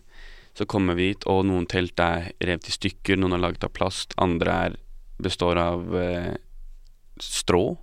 Så 0.56 0.66
kommer 0.66 0.96
vi 0.98 1.10
hit, 1.12 1.26
og 1.30 1.44
noen 1.46 1.66
telt 1.70 1.98
er 2.02 2.30
revet 2.42 2.66
i 2.70 2.74
stykker, 2.74 3.18
noen 3.18 3.36
er 3.36 3.42
laget 3.42 3.66
av 3.66 3.74
plast, 3.76 4.14
andre 4.18 4.54
er 4.68 4.76
består 5.22 5.58
av 5.58 5.94
eh, 5.98 6.32
strå. 7.22 7.76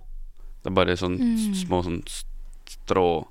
Det 0.64 0.72
er 0.72 0.76
bare 0.76 0.96
sånn 0.96 1.18
Mm. 1.20 1.54
små 1.54 1.82
sånn 1.84 2.02
strå 2.66 3.26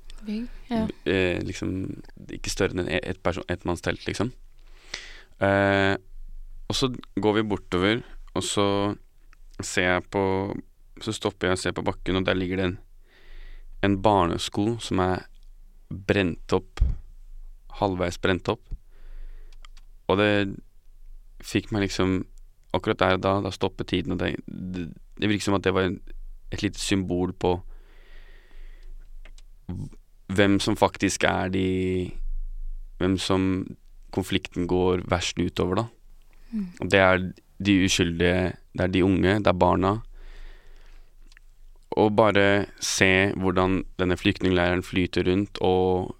Ja. 0.70 0.86
eh, 1.04 1.38
liksom 1.42 2.02
Ikke 2.32 2.50
større 2.50 2.70
enn 2.78 2.88
et, 2.88 3.04
et 3.04 3.22
person- 3.22 3.44
ettmannstelt, 3.48 4.04
liksom. 4.06 4.32
Eh, 5.40 5.96
og 6.68 6.74
så 6.74 6.88
går 7.20 7.34
vi 7.34 7.42
bortover, 7.42 8.02
og 8.34 8.42
så 8.42 8.96
ser 9.64 9.88
jeg 9.88 10.04
på 10.12 10.22
Så 11.00 11.12
stopper 11.12 11.50
jeg 11.50 11.56
og 11.56 11.60
ser 11.60 11.74
på 11.76 11.84
bakken, 11.84 12.16
og 12.16 12.24
der 12.24 12.34
ligger 12.34 12.56
det 12.56 12.64
en, 12.70 12.78
en 13.84 13.96
barnesko 14.02 14.78
som 14.80 15.02
er 15.04 15.26
brent 15.90 16.52
opp. 16.56 16.80
Halvveis 17.76 18.16
brent 18.18 18.48
opp. 18.48 18.64
Og 20.08 20.16
det 20.16 20.30
fikk 21.44 21.68
meg 21.72 21.86
liksom 21.86 22.22
Akkurat 22.74 22.98
der 23.00 23.14
og 23.16 23.22
da, 23.24 23.32
da 23.44 23.52
stoppet 23.54 23.88
tiden, 23.88 24.12
og 24.12 24.18
det, 24.20 24.34
det, 24.48 24.88
det 25.16 25.28
virket 25.30 25.46
som 25.46 25.54
at 25.56 25.64
det 25.64 25.72
var 25.72 25.86
en, 25.86 25.94
et 26.52 26.64
lite 26.64 26.80
symbol 26.80 27.30
på 27.32 27.54
hvem 30.26 30.58
som 30.60 30.76
faktisk 30.76 31.24
er 31.24 31.48
de 31.54 31.68
Hvem 32.98 33.18
som 33.20 33.42
konflikten 34.12 34.64
går 34.64 35.02
verst 35.10 35.36
utover, 35.36 35.76
da. 35.76 35.84
Mm. 36.48 36.68
Og 36.80 36.90
det 36.90 37.00
er 37.00 37.24
de 37.58 37.78
uskyldige, 37.86 38.52
det 38.76 38.84
er 38.84 38.92
de 38.92 39.04
unge, 39.04 39.38
det 39.40 39.50
er 39.50 39.58
barna. 39.58 39.94
Og 41.96 42.12
bare 42.16 42.66
se 42.84 43.32
hvordan 43.40 43.80
denne 44.00 44.18
flyktningleiren 44.20 44.84
flyter 44.84 45.24
rundt, 45.30 45.60
og 45.64 46.14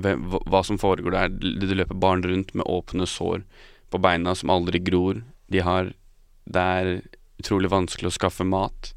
hva, 0.00 0.62
som 0.64 0.78
foregår 0.80 1.16
der. 1.16 1.32
Det, 1.40 1.74
løper 1.74 1.98
barn 1.98 2.22
rundt 2.24 2.54
med 2.54 2.68
åpne 2.68 3.06
sår 3.08 3.42
på 3.90 4.00
beina 4.00 4.34
som 4.34 4.52
aldri 4.54 4.78
gror. 4.78 5.24
De 5.50 5.64
har 5.66 5.94
Det 6.50 6.60
er 6.60 7.02
utrolig 7.38 7.70
vanskelig 7.70 8.08
å 8.08 8.16
skaffe 8.16 8.44
mat. 8.44 8.94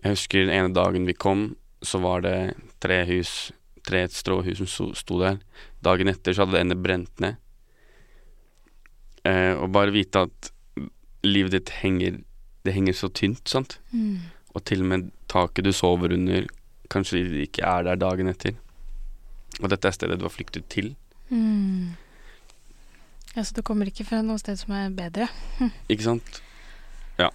Jeg 0.00 0.14
husker 0.14 0.46
den 0.46 0.54
ene 0.54 0.72
dagen 0.72 1.04
vi 1.04 1.12
kom, 1.12 1.56
så 1.82 1.98
var 2.00 2.22
det 2.22 2.54
tre 2.80 3.02
hus, 3.04 3.50
tre 3.84 4.06
stråhus 4.08 4.62
som 4.70 4.94
sto 4.96 5.18
der. 5.20 5.40
Dagen 5.84 6.08
etter 6.08 6.32
så 6.32 6.46
hadde 6.46 6.56
det 6.56 6.62
ene 6.62 6.78
brent 6.78 7.20
ned. 7.20 7.36
Eh, 9.26 9.52
og 9.58 9.68
bare 9.74 9.92
vite 9.92 10.24
at 10.28 10.52
livet 11.26 11.54
ditt 11.56 11.70
henger 11.82 12.20
Det 12.66 12.74
henger 12.74 12.92
så 12.92 13.08
tynt, 13.08 13.48
sant. 13.48 13.78
Mm. 13.92 14.28
Og 14.52 14.64
til 14.64 14.82
og 14.82 14.88
med 14.90 15.10
taket 15.30 15.64
du 15.64 15.70
sover 15.72 16.12
under, 16.12 16.48
kanskje 16.92 17.22
ikke 17.46 17.62
er 17.64 17.86
der 17.86 17.96
dagen 17.96 18.28
etter. 18.28 18.56
Og 19.62 19.70
dette 19.72 19.88
er 19.88 19.94
stedet 19.94 20.18
du 20.20 20.26
har 20.26 20.34
flyktet 20.34 20.66
til. 20.68 20.90
Mm. 21.30 21.94
Ja, 23.36 23.44
så 23.44 23.54
du 23.54 23.62
kommer 23.62 23.88
ikke 23.88 24.04
fra 24.08 24.20
noe 24.26 24.40
sted 24.40 24.58
som 24.60 24.74
er 24.74 24.90
bedre? 24.94 25.28
Ikke 25.92 26.06
sant? 26.08 26.40
Ja. 27.20 27.28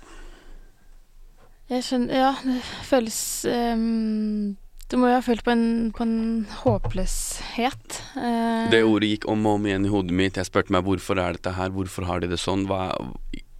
Jeg 1.72 1.86
skjønner 1.88 2.19
Ja, 2.19 2.32
det 2.43 2.60
føles 2.88 3.17
um, 3.48 4.56
Du 4.91 4.98
må 5.00 5.08
jo 5.10 5.15
ha 5.15 5.24
følt 5.24 5.46
på 5.46 5.54
en, 5.54 5.91
på 5.96 6.04
en 6.06 6.17
håpløshet. 6.63 8.00
Uh, 8.17 8.67
Det 8.74 8.84
ordet 8.84 9.13
gikk 9.13 9.30
om 9.32 9.46
og 9.48 9.60
om 9.60 9.69
igjen 9.69 9.88
i 9.88 9.93
hodet 9.93 10.17
mitt. 10.17 10.38
Jeg 10.38 10.50
spurte 10.50 10.76
meg 10.76 10.86
hvorfor 10.86 11.22
er 11.22 11.38
dette 11.38 11.56
her, 11.56 11.72
hvorfor 11.74 12.10
har 12.10 12.22
de 12.24 12.30
det 12.34 12.41
sånn, 12.41 12.67
hva 12.69 12.91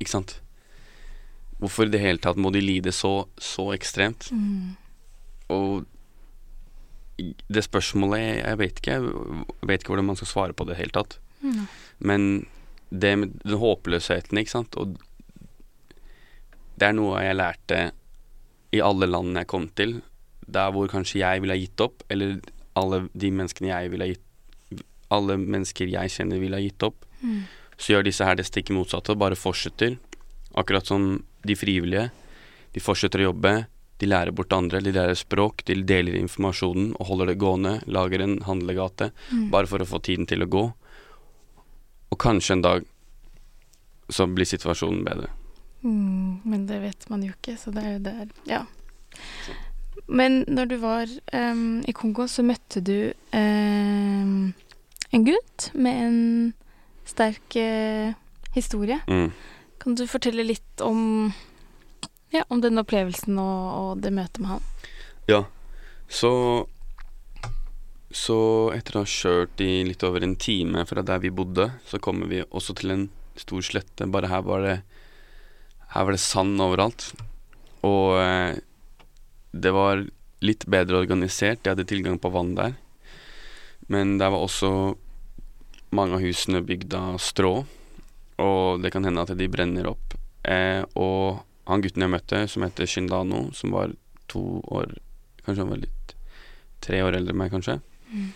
Ikke 0.04 0.18
sant? 0.18 0.38
Hvorfor 1.62 1.88
i 1.88 1.94
det 1.94 2.02
hele 2.04 2.20
tatt 2.20 2.40
må 2.42 2.52
de 2.52 2.62
lide 2.64 2.92
så, 2.92 3.24
så 3.40 3.72
ekstremt? 3.76 4.30
mm. 4.36 4.80
Og 5.54 5.84
det 7.54 7.62
spørsmålet 7.62 8.20
Jeg, 8.20 8.58
vet 8.58 8.80
ikke 8.80 8.94
Jeg 8.96 9.68
vet 9.70 9.84
ikke 9.84 9.94
hvordan 9.94 10.08
man 10.08 10.18
skal 10.18 10.30
svare 10.32 10.56
på 10.58 10.66
det 10.66 10.74
i 10.74 10.74
det 10.74 10.80
hele 10.82 10.96
tatt. 10.96 11.18
Mm. 11.44 11.66
Men 12.00 12.24
det 12.90 13.12
med 13.20 13.36
den 13.44 13.60
håpløsheten, 13.60 14.38
ikke 14.38 14.54
sant 14.54 14.76
Og 14.78 14.98
det 16.80 16.90
er 16.90 16.96
noe 16.98 17.22
jeg 17.22 17.38
lærte 17.38 17.80
i 18.74 18.80
alle 18.82 19.06
landene 19.06 19.44
jeg 19.44 19.52
kom 19.52 19.68
til. 19.78 20.00
Der 20.50 20.72
hvor 20.74 20.90
kanskje 20.90 21.20
jeg 21.22 21.44
ville 21.44 21.54
ha 21.54 21.62
gitt 21.62 21.82
opp, 21.86 22.02
eller 22.10 22.40
alle 22.76 23.04
de 23.14 23.30
menneskene 23.30 23.70
jeg 23.70 23.92
ville 23.94 24.08
ha 24.08 24.16
gitt 24.16 24.82
Alle 25.14 25.38
mennesker 25.38 25.92
jeg 25.92 26.14
kjenner 26.16 26.42
ville 26.42 26.58
ha 26.58 26.66
gitt 26.66 26.84
opp. 26.84 27.06
Mm. 27.22 27.44
Så 27.78 27.94
gjør 27.94 28.04
disse 28.08 28.26
her 28.26 28.36
det 28.36 28.46
stikk 28.48 28.70
motsatte 28.76 29.12
og 29.16 29.20
bare 29.24 29.36
fortsetter. 29.40 29.98
Akkurat 30.56 30.86
som 30.88 31.24
de 31.44 31.56
frivillige. 31.58 32.12
De 32.74 32.80
fortsetter 32.84 33.24
å 33.24 33.32
jobbe. 33.32 33.66
De 34.02 34.08
lærer 34.10 34.32
bort 34.36 34.52
andre, 34.54 34.82
de 34.84 34.92
lærer 34.92 35.16
språk, 35.16 35.64
de 35.66 35.76
deler 35.88 36.16
informasjonen 36.20 36.96
og 37.00 37.08
holder 37.08 37.32
det 37.32 37.38
gående. 37.40 37.74
Lager 37.88 38.22
en 38.22 38.40
handlegate 38.44 39.12
Mm. 39.32 39.50
bare 39.52 39.68
for 39.68 39.80
å 39.80 39.86
få 39.88 40.02
tiden 40.02 40.26
til 40.28 40.44
å 40.44 40.50
gå. 40.50 40.74
Og 42.12 42.18
kanskje 42.20 42.52
en 42.54 42.62
dag 42.62 42.86
så 44.10 44.28
blir 44.28 44.46
situasjonen 44.46 45.04
bedre. 45.06 45.30
Mm, 45.84 46.42
men 46.46 46.66
det 46.68 46.82
vet 46.82 47.10
man 47.10 47.24
jo 47.24 47.32
ikke, 47.34 47.58
så 47.58 47.72
det 47.74 47.84
er 47.84 47.94
jo 47.94 48.00
der 48.00 48.28
Ja. 48.46 48.66
Men 50.08 50.44
når 50.48 50.68
du 50.70 50.78
var 50.78 51.08
um, 51.34 51.84
i 51.88 51.92
Kongo, 51.94 52.26
så 52.28 52.44
møtte 52.44 52.82
du 52.84 53.14
um, 53.34 54.54
en 55.14 55.26
gutt 55.26 55.70
med 55.74 56.02
en 56.02 56.54
sterk 57.14 57.58
eh, 57.62 58.14
historie. 58.58 59.00
Mm. 59.08 59.32
Kan 59.82 59.98
du 60.00 60.06
fortelle 60.10 60.46
litt 60.46 60.84
om 60.84 61.32
ja, 62.34 62.44
om 62.50 62.62
den 62.64 62.82
opplevelsen 62.82 63.38
og, 63.38 63.66
og 63.78 64.04
det 64.04 64.14
møtet 64.16 64.42
med 64.42 64.56
han? 64.56 64.70
Ja, 65.30 65.44
så 66.10 66.32
Så 68.14 68.70
etter 68.76 69.00
å 69.00 69.02
ha 69.02 69.10
kjørt 69.10 69.62
i 69.66 69.82
litt 69.88 70.04
over 70.06 70.22
en 70.22 70.36
time 70.38 70.84
fra 70.86 71.02
der 71.02 71.18
vi 71.24 71.32
bodde, 71.34 71.72
så 71.90 71.98
kommer 71.98 72.30
vi 72.30 72.44
også 72.46 72.76
til 72.78 72.94
en 72.94 73.06
stor 73.42 73.64
slette. 73.66 74.06
Bare 74.06 74.30
her 74.30 74.44
var 74.46 74.62
det 74.62 74.76
Her 75.96 76.06
var 76.06 76.14
det 76.14 76.22
sand 76.22 76.62
overalt. 76.62 77.08
Og 77.86 78.20
eh, 78.22 78.60
det 79.54 79.74
var 79.74 80.06
litt 80.46 80.66
bedre 80.70 81.02
organisert. 81.02 81.64
De 81.64 81.74
hadde 81.74 81.86
tilgang 81.90 82.20
på 82.22 82.32
vann 82.34 82.54
der. 82.58 82.78
Men 83.90 84.18
der 84.22 84.30
var 84.34 84.46
også 84.46 84.96
mange 85.96 86.18
av 86.18 86.24
husene 86.24 86.64
bygd 86.66 86.94
av 86.98 87.18
strå, 87.22 87.54
og 88.44 88.84
det 88.84 88.92
kan 88.94 89.06
hende 89.06 89.24
at 89.24 89.34
de 89.38 89.50
brenner 89.52 89.88
opp. 89.90 90.16
Eh, 90.44 90.82
og 91.00 91.44
han 91.70 91.84
gutten 91.84 92.04
jeg 92.04 92.12
møtte, 92.12 92.44
som 92.52 92.66
heter 92.66 92.90
Shindano, 92.90 93.46
som 93.56 93.76
var 93.76 93.96
to 94.32 94.62
år 94.74 94.98
Kanskje 95.44 95.66
han 95.66 95.72
var 95.74 95.80
litt 95.82 96.14
tre 96.84 97.02
år 97.04 97.18
eldre 97.18 97.34
enn 97.34 97.40
meg, 97.42 97.50
kanskje. 97.52 97.74
Mm. 98.08 98.28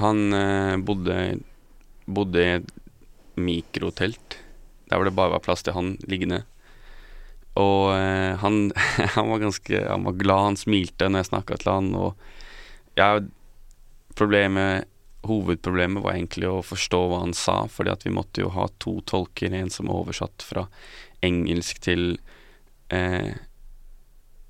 Han 0.00 0.20
eh, 0.32 0.76
bodde, 0.80 1.16
bodde 2.08 2.40
i 2.40 2.54
et 2.54 2.70
mikrotelt. 3.36 4.38
Der 4.88 4.96
hvor 4.96 5.04
det 5.04 5.12
bare 5.12 5.34
var 5.34 5.42
plass 5.44 5.60
til 5.60 5.76
han 5.76 5.90
liggende. 6.08 6.40
Og 7.60 7.92
eh, 7.92 8.32
han, 8.40 8.72
han 9.18 9.28
var 9.28 9.44
ganske 9.44 9.82
Han 9.90 10.08
var 10.08 10.16
glad, 10.22 10.46
han 10.48 10.58
smilte 10.58 11.10
når 11.10 11.20
jeg 11.20 11.30
snakka 11.34 11.60
til 11.60 11.72
han, 11.74 11.92
og 12.00 12.96
jeg 12.96 13.28
problemet 14.16 14.88
Hovedproblemet 15.24 16.04
var 16.04 16.16
egentlig 16.16 16.50
å 16.50 16.64
forstå 16.64 17.00
hva 17.08 17.22
han 17.22 17.34
sa, 17.36 17.64
fordi 17.70 17.92
at 17.94 18.04
vi 18.06 18.12
måtte 18.14 18.44
jo 18.44 18.52
ha 18.54 18.68
to 18.82 18.98
tolker, 19.08 19.54
en 19.54 19.72
som 19.72 19.92
oversatt 19.92 20.44
fra 20.44 20.66
engelsk 21.24 21.80
til 21.84 22.16
eh, 22.92 23.34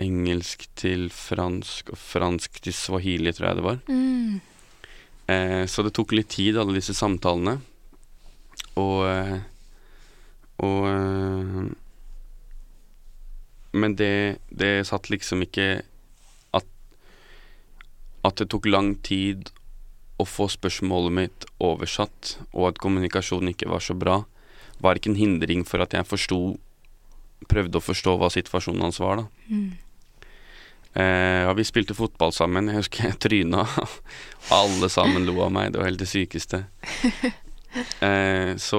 Engelsk 0.03 0.65
til 0.75 1.07
fransk, 1.15 1.93
og 1.95 1.99
fransk 2.03 2.59
til 2.65 2.75
swahili, 2.75 3.31
tror 3.31 3.47
jeg 3.47 3.59
det 3.61 3.63
var. 3.63 3.77
Mm. 3.87 4.41
Eh, 5.31 5.63
så 5.71 5.85
det 5.87 5.95
tok 5.95 6.17
litt 6.19 6.33
tid, 6.35 6.59
alle 6.59 6.75
disse 6.75 6.97
samtalene. 6.99 7.61
Og 8.81 9.07
eh, 9.07 9.39
Og 10.65 10.87
eh, 10.89 11.65
Men 13.75 13.97
det, 13.99 14.39
det 14.51 14.87
satt 14.87 15.11
liksom 15.11 15.43
ikke 15.47 15.83
at 16.55 16.69
At 18.25 18.39
det 18.39 18.49
tok 18.51 18.67
lang 18.71 18.95
tid 19.03 19.51
å 20.20 20.27
få 20.29 20.46
spørsmålet 20.53 21.14
mitt 21.14 21.46
oversatt, 21.62 22.37
og 22.53 22.70
at 22.70 22.81
kommunikasjonen 22.83 23.53
ikke 23.55 23.70
var 23.72 23.83
så 23.83 23.96
bra, 23.98 24.20
var 24.83 24.98
ikke 24.98 25.12
en 25.12 25.18
hindring 25.18 25.64
for 25.66 25.85
at 25.85 25.96
jeg 25.96 26.09
forsto 26.09 26.57
Prøvde 27.44 27.77
å 27.77 27.85
forstå 27.85 28.14
hva 28.16 28.31
situasjonen 28.33 28.87
hans 28.87 28.96
var, 29.03 29.18
da. 29.20 29.24
Mm. 29.53 29.74
Eh, 30.94 31.42
ja, 31.44 31.50
vi 31.53 31.64
spilte 31.66 31.96
fotball 31.98 32.33
sammen. 32.33 32.70
Jeg 32.70 32.79
husker 32.79 33.09
jeg 33.09 33.18
tryna. 33.20 33.66
Alle 34.55 34.88
sammen 34.88 35.27
lo 35.27 35.35
av 35.44 35.50
meg. 35.53 35.74
Det 35.74 35.83
var 35.83 35.90
helt 35.90 36.00
det 36.00 36.09
sykeste. 36.11 36.64
Eh, 37.74 38.55
så 38.55 38.79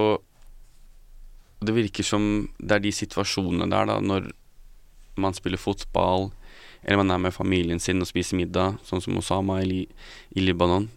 det 1.59 1.73
virker 1.75 2.05
som 2.07 2.45
det 2.55 2.77
er 2.77 2.83
de 2.85 2.93
situasjonene 2.95 3.67
der, 3.67 3.89
da, 3.89 3.97
når 3.99 4.29
man 5.19 5.35
spiller 5.35 5.59
fotball, 5.59 6.29
eller 6.79 7.01
man 7.01 7.11
er 7.11 7.19
med 7.25 7.35
familien 7.35 7.81
sin 7.83 7.99
og 7.99 8.07
spiser 8.07 8.39
middag, 8.39 8.77
sånn 8.87 9.03
som 9.03 9.17
Osama 9.19 9.57
i, 9.67 9.81
i 10.31 10.45
Libanon, 10.45 10.87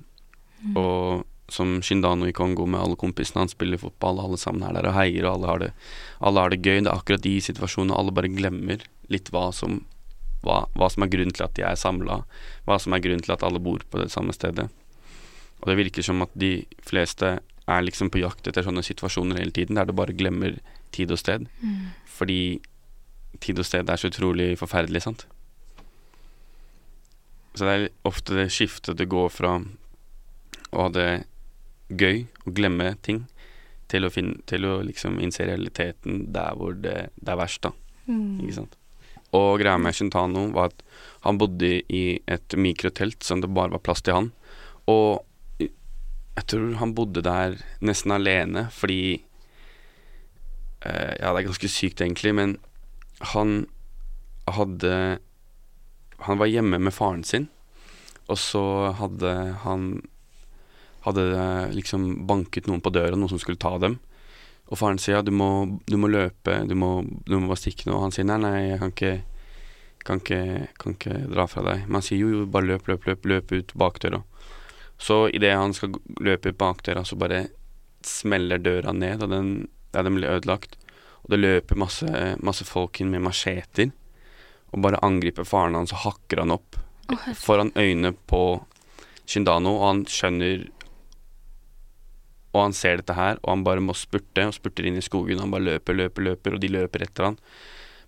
Mm. 0.58 0.76
og 0.76 1.26
som 1.48 1.78
Shindano 1.82 2.26
i 2.28 2.32
Kongo 2.36 2.66
med 2.68 2.80
alle 2.80 2.96
kompisene. 3.00 3.40
Han 3.40 3.48
spiller 3.48 3.80
fotball, 3.80 4.20
alle 4.20 4.36
sammen 4.36 4.66
er 4.68 4.74
der 4.76 4.90
og 4.90 4.96
heier, 4.98 5.24
og 5.24 5.38
alle 5.38 5.48
har 5.48 5.62
det, 5.62 5.68
alle 6.20 6.42
har 6.44 6.52
det 6.52 6.60
gøy. 6.60 6.82
Det 6.82 6.90
er 6.90 6.98
akkurat 6.98 7.24
de 7.24 7.36
situasjonene 7.40 7.96
alle 7.96 8.12
bare 8.12 8.28
glemmer 8.32 8.84
litt 9.08 9.30
hva 9.32 9.48
som 9.56 9.80
hva, 10.44 10.66
hva 10.78 10.88
som 10.92 11.02
er 11.02 11.10
grunnen 11.10 11.34
til 11.34 11.46
at 11.46 11.56
de 11.56 11.64
er 11.66 11.78
samla, 11.78 12.20
hva 12.68 12.76
som 12.78 12.94
er 12.94 13.02
grunnen 13.02 13.24
til 13.24 13.34
at 13.34 13.42
alle 13.46 13.62
bor 13.62 13.82
på 13.90 14.02
det 14.02 14.10
samme 14.12 14.34
stedet. 14.36 14.68
Og 15.58 15.70
det 15.70 15.78
virker 15.80 16.04
som 16.06 16.22
at 16.22 16.34
de 16.38 16.52
fleste 16.86 17.38
er 17.68 17.84
liksom 17.84 18.12
på 18.12 18.20
jakt 18.22 18.46
etter 18.46 18.64
sånne 18.64 18.84
situasjoner 18.86 19.40
hele 19.40 19.54
tiden, 19.54 19.76
der 19.76 19.88
du 19.88 19.96
bare 19.96 20.16
glemmer 20.16 20.60
tid 20.94 21.10
og 21.12 21.20
sted. 21.20 21.48
Mm. 21.60 21.90
Fordi 22.06 22.60
tid 23.42 23.58
og 23.58 23.66
sted 23.66 23.90
er 23.90 24.00
så 24.00 24.12
utrolig 24.12 24.52
forferdelig, 24.60 25.02
sant. 25.04 25.26
Så 27.58 27.66
det 27.66 27.74
er 27.74 27.88
ofte 28.06 28.36
det 28.38 28.50
skiftet 28.54 29.00
det 29.00 29.10
går 29.10 29.32
fra 29.34 29.58
å 30.72 30.86
ha 30.86 30.88
det 30.92 31.10
gøy 31.88 32.26
og 32.44 32.54
glemme 32.56 32.92
ting, 33.02 33.24
til 33.88 34.04
å, 34.04 34.10
finne, 34.12 34.42
til 34.48 34.66
å 34.68 34.78
liksom 34.84 35.16
innse 35.24 35.46
realiteten 35.48 36.26
der 36.34 36.56
hvor 36.58 36.74
det, 36.76 37.08
det 37.16 37.32
er 37.32 37.40
verst, 37.40 37.62
da. 37.64 37.72
Mm. 38.08 38.42
Ikke 38.44 38.58
sant? 38.58 38.76
Og 39.36 39.60
greia 39.60 39.76
med 39.80 39.96
Shintano 39.96 40.46
var 40.54 40.70
at 40.70 40.82
han 41.26 41.38
bodde 41.40 41.70
i 41.92 42.02
et 42.28 42.56
mikrotelt 42.56 43.24
som 43.24 43.42
det 43.42 43.50
bare 43.52 43.74
var 43.74 43.84
plass 43.84 44.04
til 44.04 44.16
han. 44.16 44.30
Og 44.88 45.24
jeg 46.38 46.46
tror 46.52 46.76
han 46.80 46.94
bodde 46.96 47.24
der 47.26 47.58
nesten 47.84 48.14
alene 48.14 48.68
fordi 48.72 49.18
eh, 50.86 51.14
Ja, 51.18 51.32
det 51.32 51.40
er 51.40 51.48
ganske 51.48 51.70
sykt, 51.72 52.00
egentlig, 52.00 52.34
men 52.38 52.56
han 53.34 53.66
hadde 54.48 55.18
Han 56.24 56.38
var 56.38 56.50
hjemme 56.50 56.78
med 56.82 56.94
faren 56.94 57.24
sin, 57.24 57.48
og 58.26 58.38
så 58.42 58.62
hadde 58.98 59.32
han 59.62 59.82
Hadde 61.06 61.24
eh, 61.32 61.74
liksom 61.76 62.26
banket 62.28 62.68
noen 62.68 62.82
på 62.84 62.92
døra, 62.94 63.16
noen 63.16 63.32
som 63.32 63.40
skulle 63.42 63.60
ta 63.60 63.76
dem. 63.82 63.98
Og 64.68 64.80
faren 64.80 65.00
sier 65.00 65.18
ja, 65.18 65.24
du 65.24 65.32
må, 65.32 65.80
du 65.88 65.96
må 66.00 66.10
løpe, 66.12 66.58
du 66.68 66.74
må, 66.76 67.02
du 67.24 67.36
må 67.38 67.48
bare 67.48 67.62
stikke 67.62 67.88
nå. 67.88 67.96
Og 67.96 68.08
han 68.08 68.14
sier 68.14 68.28
nei, 68.28 68.40
nei, 68.42 68.56
jeg 68.66 68.80
kan 68.82 68.94
ikke, 68.94 69.12
kan 70.04 70.22
ikke, 70.22 70.42
kan 70.82 70.96
ikke 70.98 71.20
dra 71.30 71.46
fra 71.48 71.64
deg. 71.70 71.86
Men 71.86 72.00
han 72.00 72.08
sier 72.08 72.20
jo, 72.20 72.32
jo, 72.34 72.48
bare 72.52 72.68
løp, 72.72 72.90
løp, 72.90 73.08
løp, 73.08 73.30
løp 73.32 73.54
ut 73.54 73.72
bakdøra. 73.80 74.20
Så 74.98 75.22
idet 75.30 75.54
han 75.54 75.76
skal 75.76 75.94
løpe 76.24 76.52
ut 76.52 76.58
bakdøra, 76.60 77.06
så 77.06 77.16
bare 77.20 77.46
smeller 78.04 78.60
døra 78.62 78.92
ned, 78.94 79.22
og 79.24 79.32
den, 79.32 79.54
ja, 79.94 80.02
den 80.02 80.18
blir 80.18 80.34
ødelagt. 80.34 80.76
Og 81.22 81.32
det 81.32 81.40
løper 81.40 81.78
masse, 81.78 82.34
masse 82.44 82.66
folk 82.66 83.00
inn 83.00 83.14
med 83.14 83.24
macheter 83.24 83.92
og 84.72 84.82
bare 84.84 85.00
angriper 85.04 85.46
faren 85.48 85.76
hans 85.78 85.94
og 85.96 86.02
hakker 86.04 86.42
han 86.42 86.52
opp 86.54 86.76
oh, 87.12 87.28
foran 87.36 87.72
øynene 87.76 88.12
på 88.28 88.42
Shindano, 89.28 89.74
og 89.76 89.86
han 89.86 90.02
skjønner 90.08 90.66
Og 92.54 92.62
han 92.62 92.72
ser 92.76 93.00
dette 93.00 93.14
her, 93.14 93.38
og 93.42 93.50
han 93.52 93.64
bare 93.66 93.82
må 93.84 93.94
spurte, 93.96 94.46
og 94.48 94.54
spurter 94.56 94.88
inn 94.88 94.96
i 94.96 95.04
skogen. 95.04 95.40
Han 95.42 95.50
bare 95.52 95.66
løper, 95.66 95.94
løper, 95.94 96.24
løper, 96.30 96.54
og 96.56 96.62
de 96.62 96.70
løper 96.72 97.04
etter 97.04 97.28
han. 97.28 97.36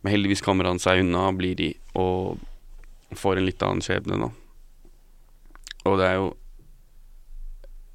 Men 0.00 0.14
heldigvis 0.14 0.42
kommer 0.44 0.64
han 0.64 0.80
seg 0.80 1.02
unna, 1.02 1.26
og 1.28 1.36
blir 1.42 1.60
i, 1.60 1.74
og 1.94 2.40
får 3.20 3.40
en 3.40 3.46
litt 3.48 3.62
annen 3.66 3.84
skjebne 3.84 4.16
nå. 4.16 4.30
Og 5.84 5.98
det 5.98 6.06
er 6.06 6.14
jo 6.20 6.36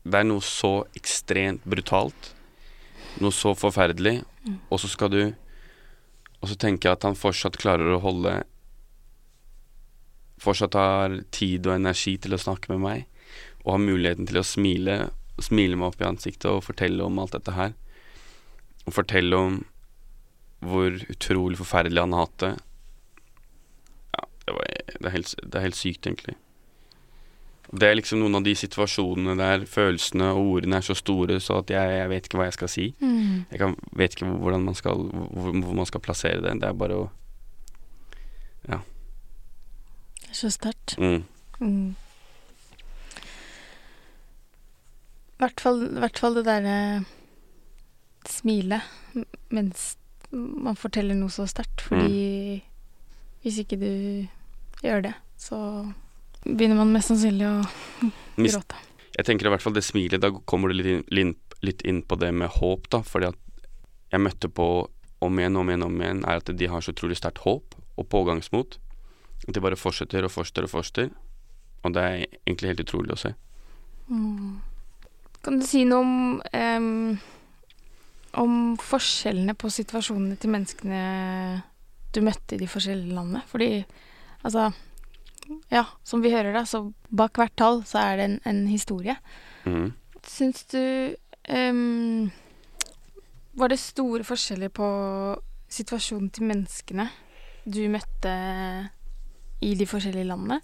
Det 0.06 0.20
er 0.20 0.26
noe 0.28 0.42
så 0.46 0.86
ekstremt 0.94 1.64
brutalt, 1.66 2.36
noe 3.22 3.34
så 3.34 3.56
forferdelig, 3.58 4.24
Mm. 4.46 4.60
og 4.70 4.78
så 4.78 4.88
skal 4.88 5.10
du 5.10 5.36
Og 6.44 6.50
så 6.50 6.56
tenker 6.56 6.90
jeg 6.90 6.98
at 7.00 7.04
han 7.08 7.16
fortsatt 7.16 7.58
klarer 7.58 7.96
å 7.96 8.02
holde 8.04 8.44
Fortsatt 10.38 10.76
har 10.78 11.24
tid 11.32 11.66
og 11.66 11.74
energi 11.74 12.18
til 12.22 12.36
å 12.36 12.38
snakke 12.38 12.70
med 12.70 12.80
meg, 12.84 13.06
og 13.64 13.72
har 13.72 13.80
muligheten 13.82 14.28
til 14.28 14.38
å 14.38 14.46
smile, 14.46 15.10
smile 15.44 15.76
meg 15.76 15.92
opp 15.92 16.02
i 16.02 16.08
ansiktet 16.08 16.48
og 16.52 16.64
fortelle 16.64 17.04
om 17.04 17.20
alt 17.20 17.36
dette 17.36 17.56
her. 17.56 17.74
Og 18.86 18.96
fortelle 18.96 19.36
om 19.36 19.60
hvor 20.66 20.96
utrolig 21.12 21.60
forferdelig 21.60 22.02
han 22.02 22.16
har 22.16 22.26
hatt 22.26 22.40
det. 22.42 22.54
Ja, 24.16 24.24
det, 24.46 24.56
var, 24.56 24.74
det, 24.88 25.06
er 25.06 25.16
helt, 25.18 25.36
det 25.44 25.60
er 25.60 25.66
helt 25.68 25.80
sykt, 25.80 26.08
egentlig. 26.08 26.38
Det 27.76 27.88
er 27.90 27.98
liksom 27.98 28.22
noen 28.22 28.38
av 28.38 28.46
de 28.46 28.54
situasjonene 28.56 29.36
der 29.40 29.66
følelsene 29.70 30.30
og 30.38 30.52
ordene 30.56 30.80
er 30.80 30.86
så 30.86 30.96
store 30.98 31.40
så 31.42 31.60
at 31.64 31.74
jeg, 31.74 31.94
jeg 31.98 32.10
vet 32.12 32.28
ikke 32.28 32.40
hva 32.40 32.48
jeg 32.48 32.58
skal 32.60 32.72
si. 32.72 32.88
Mm. 33.02 33.46
Jeg 33.52 33.62
kan, 33.62 33.76
vet 33.98 34.16
ikke 34.16 34.30
hvordan 34.30 34.68
man 34.70 34.78
skal, 34.78 35.02
hvor, 35.10 35.52
hvor 35.52 35.78
man 35.82 35.90
skal 35.90 36.04
plassere 36.06 36.44
det. 36.46 36.56
Det 36.62 36.70
er 36.70 36.82
bare 36.86 37.04
å 37.04 37.06
Ja. 38.70 38.80
Det 40.22 40.30
er 40.32 40.38
så 40.40 40.50
sterkt. 40.54 40.98
mm. 40.98 41.24
Mm. 41.60 41.96
Hvert 45.42 45.62
fall, 45.62 45.84
hvert 46.00 46.22
fall 46.22 46.40
det 46.40 46.46
derre 46.48 46.78
smilet 48.26 48.82
mens 49.54 49.94
man 50.36 50.76
forteller 50.80 51.16
noe 51.18 51.32
så 51.32 51.46
sterkt. 51.48 51.86
Fordi 51.86 52.64
hvis 53.46 53.62
ikke 53.62 53.78
du 53.80 53.92
gjør 54.84 55.06
det, 55.06 55.14
så 55.40 55.58
begynner 56.46 56.80
man 56.82 56.94
mest 56.94 57.12
sannsynlig 57.12 57.48
å 57.48 57.56
gråte. 58.42 58.82
Jeg 59.16 59.28
tenker 59.30 59.48
i 59.48 59.54
hvert 59.54 59.64
fall 59.64 59.76
det 59.78 59.86
smilet, 59.86 60.20
da 60.24 60.32
kommer 60.50 60.72
du 60.72 60.80
litt 60.82 61.06
inn, 61.16 61.36
litt 61.64 61.86
inn 61.88 62.02
på 62.04 62.18
det 62.20 62.34
med 62.36 62.52
håp, 62.58 62.90
da. 62.92 63.00
Fordi 63.06 63.30
at 63.32 63.70
jeg 64.12 64.24
møtte 64.26 64.52
på 64.52 64.68
om 65.24 65.40
igjen, 65.40 65.56
om 65.56 65.70
igjen, 65.72 65.86
om 65.88 66.02
igjen, 66.02 66.24
er 66.28 66.42
at 66.42 66.52
de 66.52 66.70
har 66.70 66.84
så 66.84 66.92
utrolig 66.92 67.18
sterkt 67.22 67.46
håp 67.46 67.78
og 67.96 68.10
pågangsmot. 68.12 68.80
At 69.48 69.56
de 69.56 69.64
bare 69.64 69.80
fortsetter 69.80 70.28
og 70.28 70.34
fortsetter 70.34 70.68
og 70.68 70.74
fortsetter. 70.74 71.14
Og 71.86 71.96
det 71.96 72.04
er 72.04 72.26
egentlig 72.44 72.74
helt 72.74 72.84
utrolig 72.84 73.16
å 73.16 73.22
se. 73.22 73.32
Mm. 74.10 74.60
Kan 75.46 75.62
du 75.62 75.66
si 75.68 75.84
noe 75.86 76.02
om 76.02 76.14
um, 76.42 77.18
om 78.36 78.56
forskjellene 78.82 79.56
på 79.58 79.70
situasjonene 79.72 80.38
til 80.40 80.52
menneskene 80.52 81.02
du 82.16 82.22
møtte 82.24 82.56
i 82.56 82.62
de 82.62 82.68
forskjellige 82.70 83.16
landene? 83.16 83.44
Fordi, 83.48 83.86
altså 84.44 84.72
Ja, 85.70 85.84
som 86.04 86.24
vi 86.24 86.32
hører, 86.34 86.56
da, 86.56 86.64
så 86.66 86.88
bak 87.14 87.38
hvert 87.38 87.54
tall 87.56 87.84
så 87.86 88.02
er 88.02 88.18
det 88.18 88.26
en, 88.26 88.40
en 88.50 88.64
historie. 88.68 89.14
Mm. 89.66 89.94
Syns 90.26 90.66
du 90.74 91.14
um, 91.54 92.32
Var 93.54 93.72
det 93.72 93.80
store 93.80 94.26
forskjeller 94.26 94.74
på 94.74 94.88
situasjonen 95.70 96.32
til 96.34 96.50
menneskene 96.50 97.10
du 97.66 97.82
møtte 97.90 98.34
i 99.66 99.72
de 99.78 99.86
forskjellige 99.90 100.28
landene? 100.30 100.60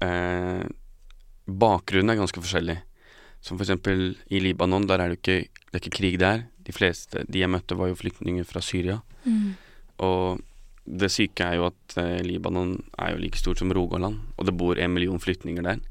Eh, 0.00 0.66
bakgrunnen 1.50 2.12
er 2.14 2.20
ganske 2.20 2.42
forskjellig. 2.42 2.78
Som 3.40 3.56
for 3.56 3.64
eksempel 3.64 4.14
i 4.28 4.40
Libanon, 4.42 4.86
der 4.88 5.00
er 5.00 5.12
det 5.12 5.20
ikke, 5.20 5.48
det 5.70 5.78
er 5.78 5.82
ikke 5.82 5.96
krig 5.96 6.18
der. 6.20 6.44
De 6.66 6.74
fleste 6.76 7.24
de 7.26 7.42
jeg 7.42 7.50
møtte, 7.50 7.78
var 7.78 7.90
jo 7.90 7.98
flyktninger 7.98 8.44
fra 8.48 8.62
Syria. 8.64 9.00
Og 10.00 10.40
det 10.84 11.10
syke 11.12 11.46
er 11.46 11.58
jo 11.60 11.68
at 11.68 11.96
eh, 12.00 12.20
Libanon 12.24 12.74
er 12.98 13.14
jo 13.14 13.20
like 13.22 13.38
stort 13.38 13.60
som 13.60 13.72
Rogaland, 13.72 14.18
og 14.36 14.46
det 14.46 14.56
bor 14.56 14.78
en 14.78 14.94
million 14.94 15.20
flyktninger 15.20 15.64
der. 15.64 15.82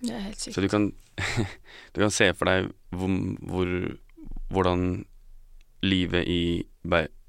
Det 0.00 0.14
er 0.14 0.24
helt 0.24 0.40
sykt. 0.40 0.54
Så 0.54 0.64
du 0.64 0.68
kan, 0.72 0.90
du 1.94 2.00
kan 2.00 2.14
se 2.14 2.30
for 2.34 2.50
deg 2.50 2.70
hvor, 2.94 3.14
hvor, 3.50 3.74
hvordan 4.54 5.04
livet 5.84 6.26
i 6.26 6.42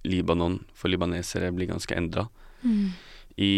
Libanon 0.07 0.59
for 0.73 0.91
libanesere 0.91 1.51
blir 1.53 1.69
ganske 1.69 1.95
endra. 1.95 2.25
Mm. 2.63 2.89
I, 3.37 3.51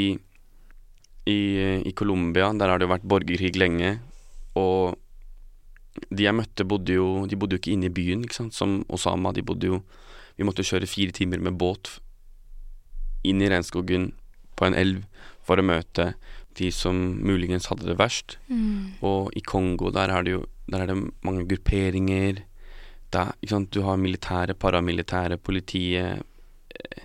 i, 1.30 1.82
I 1.86 1.92
Colombia, 1.94 2.50
der 2.58 2.72
har 2.72 2.80
det 2.80 2.88
jo 2.88 2.94
vært 2.96 3.08
borgerkrig 3.08 3.54
lenge, 3.60 4.00
og 4.58 4.98
de 6.10 6.24
jeg 6.24 6.36
møtte, 6.36 6.64
bodde 6.68 6.96
jo 6.96 7.26
De 7.28 7.36
bodde 7.36 7.58
jo 7.58 7.60
ikke 7.60 7.74
inne 7.76 7.90
i 7.90 7.94
byen, 7.94 8.24
ikke 8.24 8.38
sant, 8.38 8.56
som 8.56 8.80
Osama. 8.92 9.34
De 9.36 9.44
bodde 9.44 9.68
jo 9.68 9.82
Vi 10.38 10.48
måtte 10.48 10.64
kjøre 10.64 10.90
fire 10.90 11.12
timer 11.16 11.42
med 11.44 11.58
båt 11.60 11.98
inn 13.28 13.42
i 13.44 13.50
regnskogen 13.52 14.14
på 14.58 14.66
en 14.66 14.78
elv 14.78 15.04
for 15.46 15.62
å 15.62 15.66
møte 15.66 16.14
de 16.58 16.72
som 16.74 16.96
muligens 17.22 17.68
hadde 17.70 17.86
det 17.86 17.98
verst. 18.00 18.38
Mm. 18.50 18.98
Og 19.06 19.30
i 19.38 19.44
Kongo, 19.46 19.92
der 19.94 20.10
er 20.10 20.26
det 20.26 20.38
jo 20.38 20.46
Der 20.72 20.82
er 20.82 20.88
det 20.88 21.12
mange 21.22 21.44
grupperinger. 21.46 22.46
Der, 23.12 23.34
ikke 23.42 23.52
sant? 23.52 23.74
Du 23.74 23.82
har 23.84 23.98
militære, 24.00 24.54
paramilitære, 24.56 25.38
politiet 25.38 26.22
eh, 26.72 27.02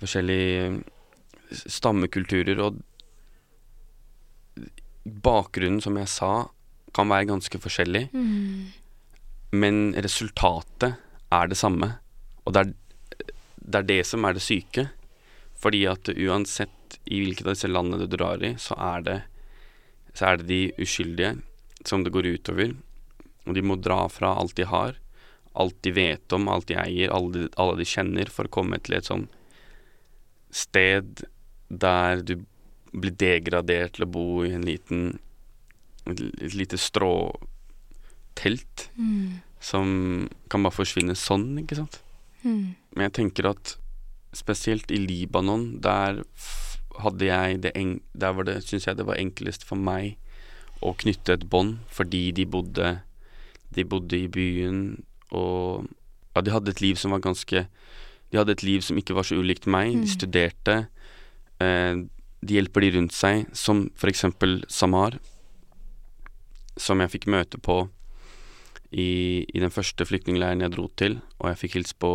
Forskjellige 0.00 0.64
eh, 0.66 0.78
stammekulturer. 1.52 2.58
Og 2.58 2.80
bakgrunnen, 5.08 5.80
som 5.84 5.96
jeg 6.00 6.10
sa, 6.12 6.32
kan 6.96 7.10
være 7.10 7.28
ganske 7.30 7.60
forskjellig. 7.62 8.08
Mm. 8.12 8.68
Men 9.58 9.80
resultatet 9.96 10.98
er 11.34 11.50
det 11.50 11.58
samme. 11.58 11.92
Og 12.44 12.54
det 12.54 12.64
er, 12.64 13.32
det 13.56 13.80
er 13.82 13.88
det 13.90 14.00
som 14.08 14.24
er 14.24 14.36
det 14.36 14.44
syke. 14.44 14.88
Fordi 15.58 15.84
at 15.90 16.10
uansett 16.14 16.98
i 17.04 17.20
hvilket 17.22 17.46
av 17.46 17.56
disse 17.56 17.70
landene 17.70 18.06
du 18.06 18.16
drar 18.16 18.42
i, 18.44 18.54
så 18.60 18.76
er 18.78 19.04
det, 19.06 19.18
så 20.14 20.30
er 20.30 20.40
det 20.40 20.48
de 20.50 20.62
uskyldige 20.78 21.36
som 21.86 22.04
det 22.04 22.14
går 22.14 22.30
utover. 22.38 22.76
Og 23.48 23.56
de 23.56 23.64
må 23.64 23.78
dra 23.80 24.04
fra 24.12 24.34
alt 24.38 24.56
de 24.58 24.68
har, 24.68 24.98
alt 25.58 25.76
de 25.82 25.92
vet 25.94 26.36
om, 26.36 26.48
alt 26.52 26.68
de 26.70 26.76
eier, 26.78 27.10
alle 27.10 27.32
de, 27.34 27.48
alle 27.58 27.78
de 27.80 27.88
kjenner, 27.88 28.30
for 28.30 28.46
å 28.46 28.54
komme 28.58 28.78
til 28.84 28.98
et 28.98 29.08
sånn 29.08 29.26
sted 30.54 31.24
der 31.68 32.22
du 32.24 32.38
blir 32.92 33.12
degradert 33.18 33.92
til 33.96 34.04
å 34.06 34.10
bo 34.10 34.44
i 34.46 34.52
en 34.56 34.64
liten 34.66 35.18
et 36.08 36.54
lite 36.54 36.78
stråtelt 36.80 37.44
Mm. 38.96 39.40
som 39.60 40.28
kan 40.48 40.62
bare 40.62 40.72
forsvinne 40.72 41.14
sånn, 41.16 41.58
ikke 41.58 41.76
sant. 41.76 42.00
Mm. 42.44 42.74
Men 42.94 43.10
jeg 43.10 43.12
tenker 43.12 43.50
at 43.50 43.76
spesielt 44.32 44.90
i 44.90 44.96
Libanon, 44.96 45.80
der 45.80 46.22
hadde 47.00 47.24
jeg 47.26 47.60
det 47.62 47.72
en, 47.74 48.00
Der 48.16 48.32
var 48.32 48.44
det, 48.44 48.64
syns 48.64 48.86
jeg 48.86 48.96
det 48.96 49.06
var 49.06 49.16
enklest 49.16 49.64
for 49.64 49.76
meg 49.76 50.16
å 50.82 50.94
knytte 50.96 51.32
et 51.32 51.48
bånd, 51.50 51.78
fordi 51.90 52.32
de 52.32 52.44
bodde 52.46 53.02
De 53.74 53.84
bodde 53.84 54.16
i 54.16 54.28
byen, 54.28 55.02
og 55.30 55.88
ja, 56.34 56.40
de 56.40 56.50
hadde 56.50 56.70
et 56.70 56.80
liv 56.80 56.94
som 56.96 57.10
var 57.10 57.20
ganske 57.20 57.66
De 58.32 58.38
hadde 58.38 58.50
et 58.52 58.62
liv 58.62 58.80
som 58.80 58.96
ikke 58.96 59.14
var 59.14 59.22
så 59.24 59.36
ulikt 59.36 59.66
meg. 59.66 59.94
Mm. 59.94 60.00
De 60.02 60.08
studerte. 60.08 60.88
Eh, 61.60 61.96
de 62.40 62.58
hjelper 62.58 62.84
de 62.84 62.92
rundt 62.96 63.14
seg, 63.16 63.46
som 63.56 63.88
for 63.98 64.10
eksempel 64.10 64.60
Samar, 64.70 65.18
som 66.78 67.02
jeg 67.02 67.12
fikk 67.16 67.26
møte 67.30 67.58
på 67.58 67.88
i, 68.90 69.44
i 69.44 69.60
den 69.60 69.72
første 69.74 70.06
flyktningleiren 70.08 70.62
jeg 70.64 70.74
dro 70.76 70.86
til, 70.96 71.18
og 71.40 71.50
jeg 71.50 71.60
fikk 71.64 71.78
hilse 71.78 71.98
på 72.00 72.12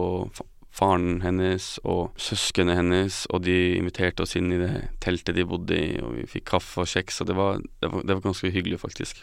faren 0.73 1.19
hennes 1.21 1.75
og 1.85 2.15
søsknene 2.17 2.77
hennes, 2.79 3.23
og 3.29 3.43
de 3.45 3.75
inviterte 3.77 4.25
oss 4.25 4.33
inn 4.39 4.49
i 4.55 4.61
det 4.61 4.71
teltet 5.03 5.37
de 5.37 5.45
bodde 5.45 5.77
i, 5.77 5.99
og 6.01 6.15
vi 6.17 6.25
fikk 6.31 6.47
kaffe 6.55 6.81
og 6.81 6.89
kjeks, 6.89 7.21
og 7.21 7.29
det 7.29 7.37
var, 7.37 7.61
det 7.83 7.91
var, 7.91 8.07
det 8.07 8.15
var 8.15 8.23
ganske 8.25 8.49
hyggelig, 8.55 8.79
faktisk. 8.81 9.21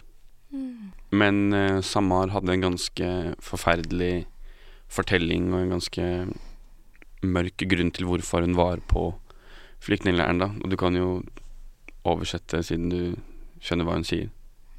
Mm. 0.54 0.92
Men 1.10 1.40
uh, 1.54 1.80
Samar 1.82 2.30
hadde 2.34 2.54
en 2.54 2.68
ganske 2.68 3.08
forferdelig 3.42 4.28
fortelling 4.90 5.50
og 5.52 5.64
en 5.64 5.74
ganske 5.76 6.06
mørk 7.22 7.66
grunn 7.70 7.92
til 7.94 8.08
hvorfor 8.08 8.46
hun 8.46 8.56
var 8.58 8.82
på 8.90 9.10
flyktningleiren, 9.79 10.39
da, 10.39 10.45
og 10.63 10.71
du 10.71 10.75
kan 10.75 10.95
jo 10.95 11.23
oversette 12.03 12.63
siden 12.63 12.89
du 12.89 13.15
skjønner 13.61 13.85
hva 13.85 13.93
hun 13.97 14.03
sier. 14.03 14.29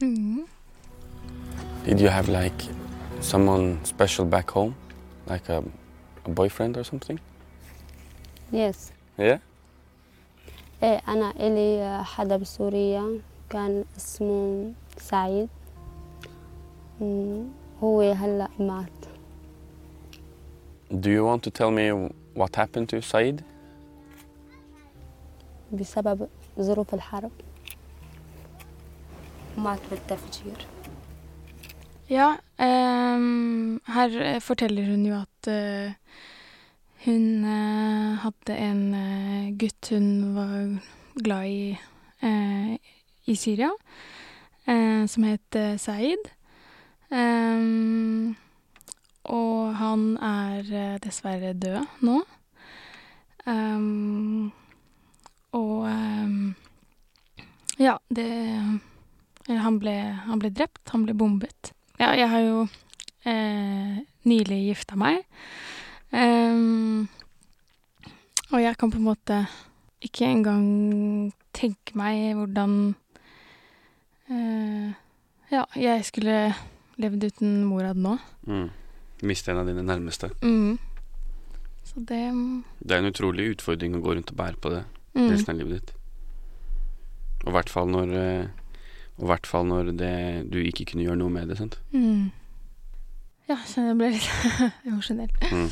Mm. 0.02 0.44
Did 1.86 2.00
you 2.00 2.08
have 2.10 2.28
like 2.28 2.64
someone 3.20 3.78
special 3.84 4.26
back 4.26 4.50
home? 4.50 4.74
Like 5.30 5.48
a, 5.52 5.62
a 6.26 6.30
boyfriend 6.30 6.76
or 6.76 6.82
something? 6.84 7.18
يس 8.52 8.92
Yeah? 9.18 9.38
ايه 10.82 11.02
انا 11.08 11.30
الي 11.30 12.04
حدا 12.04 12.36
بسوريا 12.36 13.20
كان 13.50 13.84
اسمه 13.96 14.72
سعيد 14.98 15.48
مم، 17.00 17.44
هو 17.82 18.00
هلا 18.12 18.48
مات 18.58 18.90
Do 20.92 21.08
you 21.08 21.24
want 21.24 21.42
to 21.42 21.50
tell 21.50 21.70
me 21.70 22.10
what 22.34 22.56
happened 22.56 22.88
to 22.88 23.00
Said? 23.02 23.42
بسبب 25.72 26.28
ظروف 26.60 26.94
الحرب 26.94 27.30
مات 29.58 29.80
بالتفجير 29.90 30.66
Ja, 32.08 32.36
ehm, 32.58 33.80
her 33.86 34.10
eh, 34.20 34.40
forteller 34.40 34.84
hun 34.86 35.06
jo 35.06 35.14
at 35.18 35.48
eh, 35.50 35.90
hun 37.04 37.42
eh, 37.44 38.12
hadde 38.22 38.54
en 38.54 38.82
eh, 38.94 39.48
gutt 39.58 39.88
hun 39.90 40.34
var 40.36 40.78
glad 41.18 41.46
i 41.50 41.78
eh, 42.22 42.78
i 43.26 43.34
Syria, 43.34 43.72
eh, 44.70 45.02
som 45.10 45.26
het 45.26 45.58
eh, 45.58 45.74
Saeed. 45.82 46.30
Ehm, 47.10 48.36
og 49.24 49.74
han 49.74 50.14
er 50.22 50.70
eh, 50.70 50.98
dessverre 51.02 51.52
død 51.58 51.82
nå. 52.06 52.20
Ehm, 53.50 54.52
og 55.57 55.87
ehm, 55.89 56.53
ja, 57.81 57.97
det 58.09 58.29
han 59.47 59.79
ble, 59.81 59.95
han 60.27 60.39
ble 60.39 60.51
drept, 60.53 60.83
han 60.93 61.05
ble 61.07 61.15
bombet. 61.17 61.73
Ja, 61.99 62.13
jeg 62.17 62.29
har 62.31 62.43
jo 62.45 62.61
eh, 63.27 63.97
nylig 64.29 64.59
gifta 64.69 64.97
meg. 64.99 65.23
Ehm, 66.15 67.07
og 68.51 68.59
jeg 68.61 68.77
kan 68.79 68.91
på 68.91 68.99
en 68.99 69.07
måte 69.07 69.41
ikke 70.03 70.27
engang 70.27 71.31
tenke 71.55 71.95
meg 71.99 72.33
hvordan 72.39 72.75
eh, 74.31 74.91
Ja, 75.51 75.65
jeg 75.75 76.05
skulle 76.07 76.53
levd 77.01 77.25
uten 77.27 77.63
Morad 77.67 77.99
nå. 77.99 78.15
Mm. 78.47 78.69
Miste 79.27 79.51
en 79.51 79.59
av 79.61 79.67
dine 79.67 79.83
nærmeste. 79.83 80.31
Mm. 80.41 80.79
Så 81.83 81.99
det 82.07 82.23
Det 82.79 82.95
er 82.95 83.01
en 83.01 83.11
utrolig 83.11 83.51
utfordring 83.57 83.97
å 83.97 84.01
gå 84.03 84.15
rundt 84.15 84.31
og 84.31 84.37
bære 84.39 84.61
på 84.63 84.71
det 84.71 84.83
mm. 85.15 85.29
resten 85.31 85.53
av 85.53 85.57
livet 85.61 85.79
ditt. 85.79 85.93
Og 87.43 87.49
i 87.51 87.55
hvert 87.57 87.69
fall 87.73 87.89
når 87.89 88.11
eh, 88.17 88.45
Og 89.21 89.27
hvert 89.29 89.45
fall 89.49 89.65
når 89.69 89.89
det, 89.97 90.11
du 90.49 90.57
ikke 90.61 90.85
kunne 90.91 91.03
gjøre 91.03 91.19
noe 91.19 91.29
med 91.33 91.49
det, 91.51 91.57
sant. 91.59 91.75
Mm. 91.93 92.31
Ja, 93.49 93.57
kjenner 93.67 93.91
jeg 93.91 93.97
ble 93.99 94.09
litt 94.15 94.29
emosjonell. 94.89 95.33
Mm. 95.51 95.67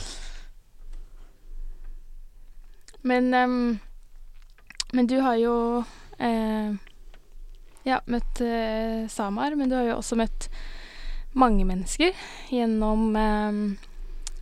Men 3.01 3.33
um, 3.33 3.79
Men 4.93 5.07
du 5.07 5.19
har 5.21 5.35
jo 5.39 5.55
eh, 6.19 6.73
ja, 7.87 7.99
møtt 8.09 8.41
eh, 8.43 9.05
Samar, 9.09 9.55
men 9.55 9.69
du 9.69 9.75
har 9.77 9.85
jo 9.87 9.97
også 9.99 10.17
møtt 10.19 10.49
mange 11.37 11.63
mennesker 11.69 12.11
gjennom 12.51 13.13
eh, 13.15 13.59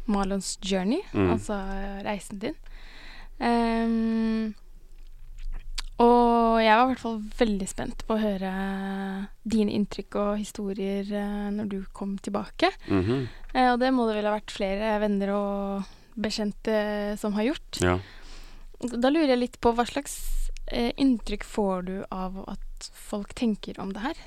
Marlons 0.07 0.55
journey, 0.63 1.01
Mm. 1.13 1.29
altså 1.36 1.53
eh, 1.60 1.98
reisen 2.08 2.39
din. 2.39 2.56
Ehm, 3.43 4.56
og 5.98 6.60
jeg 6.62 6.77
var 6.77 6.83
i 6.83 6.89
hvert 6.91 7.02
fall 7.02 7.17
veldig 7.39 7.67
spent 7.69 8.04
på 8.06 8.15
å 8.15 8.21
høre 8.21 8.52
dine 9.50 9.73
inntrykk 9.73 10.17
og 10.21 10.31
historier 10.37 11.10
eh, 11.10 11.48
når 11.56 11.71
du 11.71 11.77
kom 11.95 12.17
tilbake. 12.21 12.69
Mhm. 12.85 13.27
Eh, 13.54 13.69
og 13.71 13.79
det 13.81 13.89
må 13.95 14.06
det 14.08 14.19
vel 14.19 14.29
ha 14.29 14.35
vært 14.35 14.54
flere 14.54 14.93
venner 15.02 15.33
og 15.33 15.93
bekjente 16.17 17.17
som 17.21 17.33
har 17.37 17.50
gjort. 17.50 17.81
Ja. 17.81 17.98
Da 18.77 19.10
lurer 19.10 19.33
jeg 19.33 19.41
litt 19.41 19.62
på 19.62 19.73
hva 19.73 19.87
slags 19.89 20.17
eh, 20.69 20.91
inntrykk 21.02 21.45
får 21.48 21.87
du 21.89 21.95
av 22.13 22.43
at 22.45 22.89
folk 22.93 23.33
tenker 23.37 23.79
om 23.81 23.93
det 23.95 24.06
her? 24.06 24.25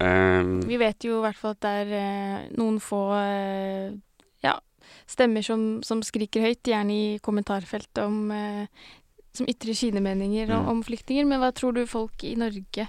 Um, 0.00 0.62
Vi 0.64 0.78
vet 0.80 1.04
jo 1.04 1.18
i 1.18 1.24
hvert 1.26 1.36
fall 1.36 1.54
at 1.54 1.62
det 1.62 1.72
er 1.82 1.90
eh, 1.98 2.44
noen 2.56 2.78
få 2.82 3.02
ja, 4.40 4.54
stemmer 5.10 5.44
som, 5.44 5.80
som 5.86 6.02
skriker 6.04 6.44
høyt, 6.44 6.62
gjerne 6.66 6.94
i 6.94 7.18
kommentarfeltet 7.24 8.02
om 8.04 8.30
eh, 8.34 8.88
Som 9.32 9.46
ytrer 9.48 9.74
sine 9.78 10.00
meninger 10.02 10.50
om, 10.50 10.64
Mm. 10.64 10.68
om 10.68 10.82
flyktninger. 10.82 11.26
Men 11.26 11.40
hva 11.40 11.52
tror 11.54 11.72
du 11.76 11.84
folk 11.86 12.24
i 12.24 12.34
Norge 12.36 12.88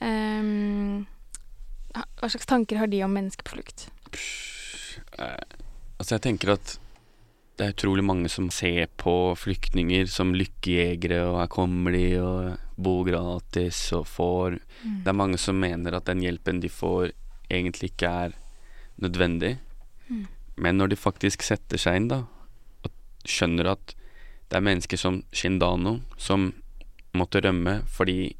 um, 0.00 1.06
Hva 1.94 2.28
slags 2.30 2.46
tanker 2.46 2.76
har 2.80 2.86
de 2.90 3.02
om 3.04 3.12
mennesker 3.14 3.44
på 3.46 3.54
flukt? 3.58 3.88
eh, 5.18 5.44
altså, 5.98 6.16
jeg 6.16 6.22
tenker 6.26 6.54
at 6.56 6.78
det 7.56 7.66
er 7.68 7.74
utrolig 7.76 8.02
mange 8.02 8.28
som 8.32 8.48
ser 8.50 8.88
på 8.98 9.12
flyktninger 9.38 10.08
som 10.10 10.32
lykkejegere, 10.34 11.20
og 11.28 11.36
her 11.38 11.50
kommer 11.54 11.94
de 11.94 12.06
og 12.18 12.56
bor 12.82 13.04
gratis 13.06 13.92
og 13.94 14.08
får 14.10 14.56
Det 14.82 15.06
er 15.12 15.14
mange 15.14 15.38
som 15.38 15.60
mener 15.62 15.94
at 15.94 16.08
den 16.10 16.18
hjelpen 16.24 16.58
de 16.60 16.68
får, 16.68 17.12
egentlig 17.48 17.92
ikke 17.92 18.10
er 18.26 18.34
nødvendig. 19.00 19.58
Mm. 20.08 20.26
Men 20.56 20.78
når 20.78 20.88
de 20.90 20.96
faktisk 20.98 21.42
setter 21.46 21.78
seg 21.78 21.96
inn, 22.00 22.08
da, 22.10 22.24
og 22.82 22.90
skjønner 23.24 23.70
at 23.76 23.94
det 24.54 24.60
er 24.60 24.66
mennesker 24.68 25.00
som 25.00 25.16
Shindano 25.34 25.96
som 26.16 26.52
måtte 27.18 27.40
rømme 27.42 27.80
fordi 27.90 28.36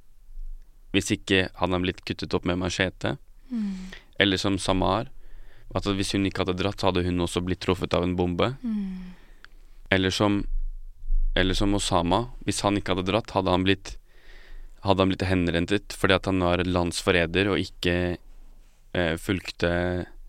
hvis 0.94 1.10
ikke 1.10 1.48
hadde 1.58 1.74
han 1.74 1.82
blitt 1.82 2.04
kuttet 2.06 2.34
opp 2.38 2.44
med 2.46 2.60
machete, 2.62 3.16
Mm. 3.50 3.90
eller 4.18 4.38
som 4.38 4.56
Samar, 4.58 5.08
at 5.74 5.84
hvis 5.84 6.12
hun 6.14 6.24
ikke 6.26 6.44
hadde 6.44 6.54
dratt, 6.60 6.78
så 6.80 6.88
hadde 6.88 7.02
hun 7.04 7.18
også 7.20 7.42
blitt 7.44 7.60
truffet 7.60 7.92
av 7.94 8.02
en 8.06 8.14
bombe. 8.16 8.52
Mm. 8.62 9.10
Eller 9.90 10.10
som, 10.14 10.46
eller 11.34 11.54
som 11.54 11.74
Osama. 11.74 12.30
Hvis 12.46 12.62
han 12.62 12.78
ikke 12.78 12.94
hadde 12.94 13.10
dratt, 13.10 13.34
hadde 13.34 13.50
han 13.50 13.66
blitt 13.66 13.96
Hadde 14.84 15.00
han 15.00 15.08
blitt 15.08 15.22
henrentet 15.24 15.94
fordi 15.96 16.12
at 16.14 16.26
han 16.28 16.42
var 16.44 16.60
landsforræder 16.60 17.48
og 17.48 17.56
ikke 17.58 18.18
eh, 18.92 19.14
fulgte 19.16 19.70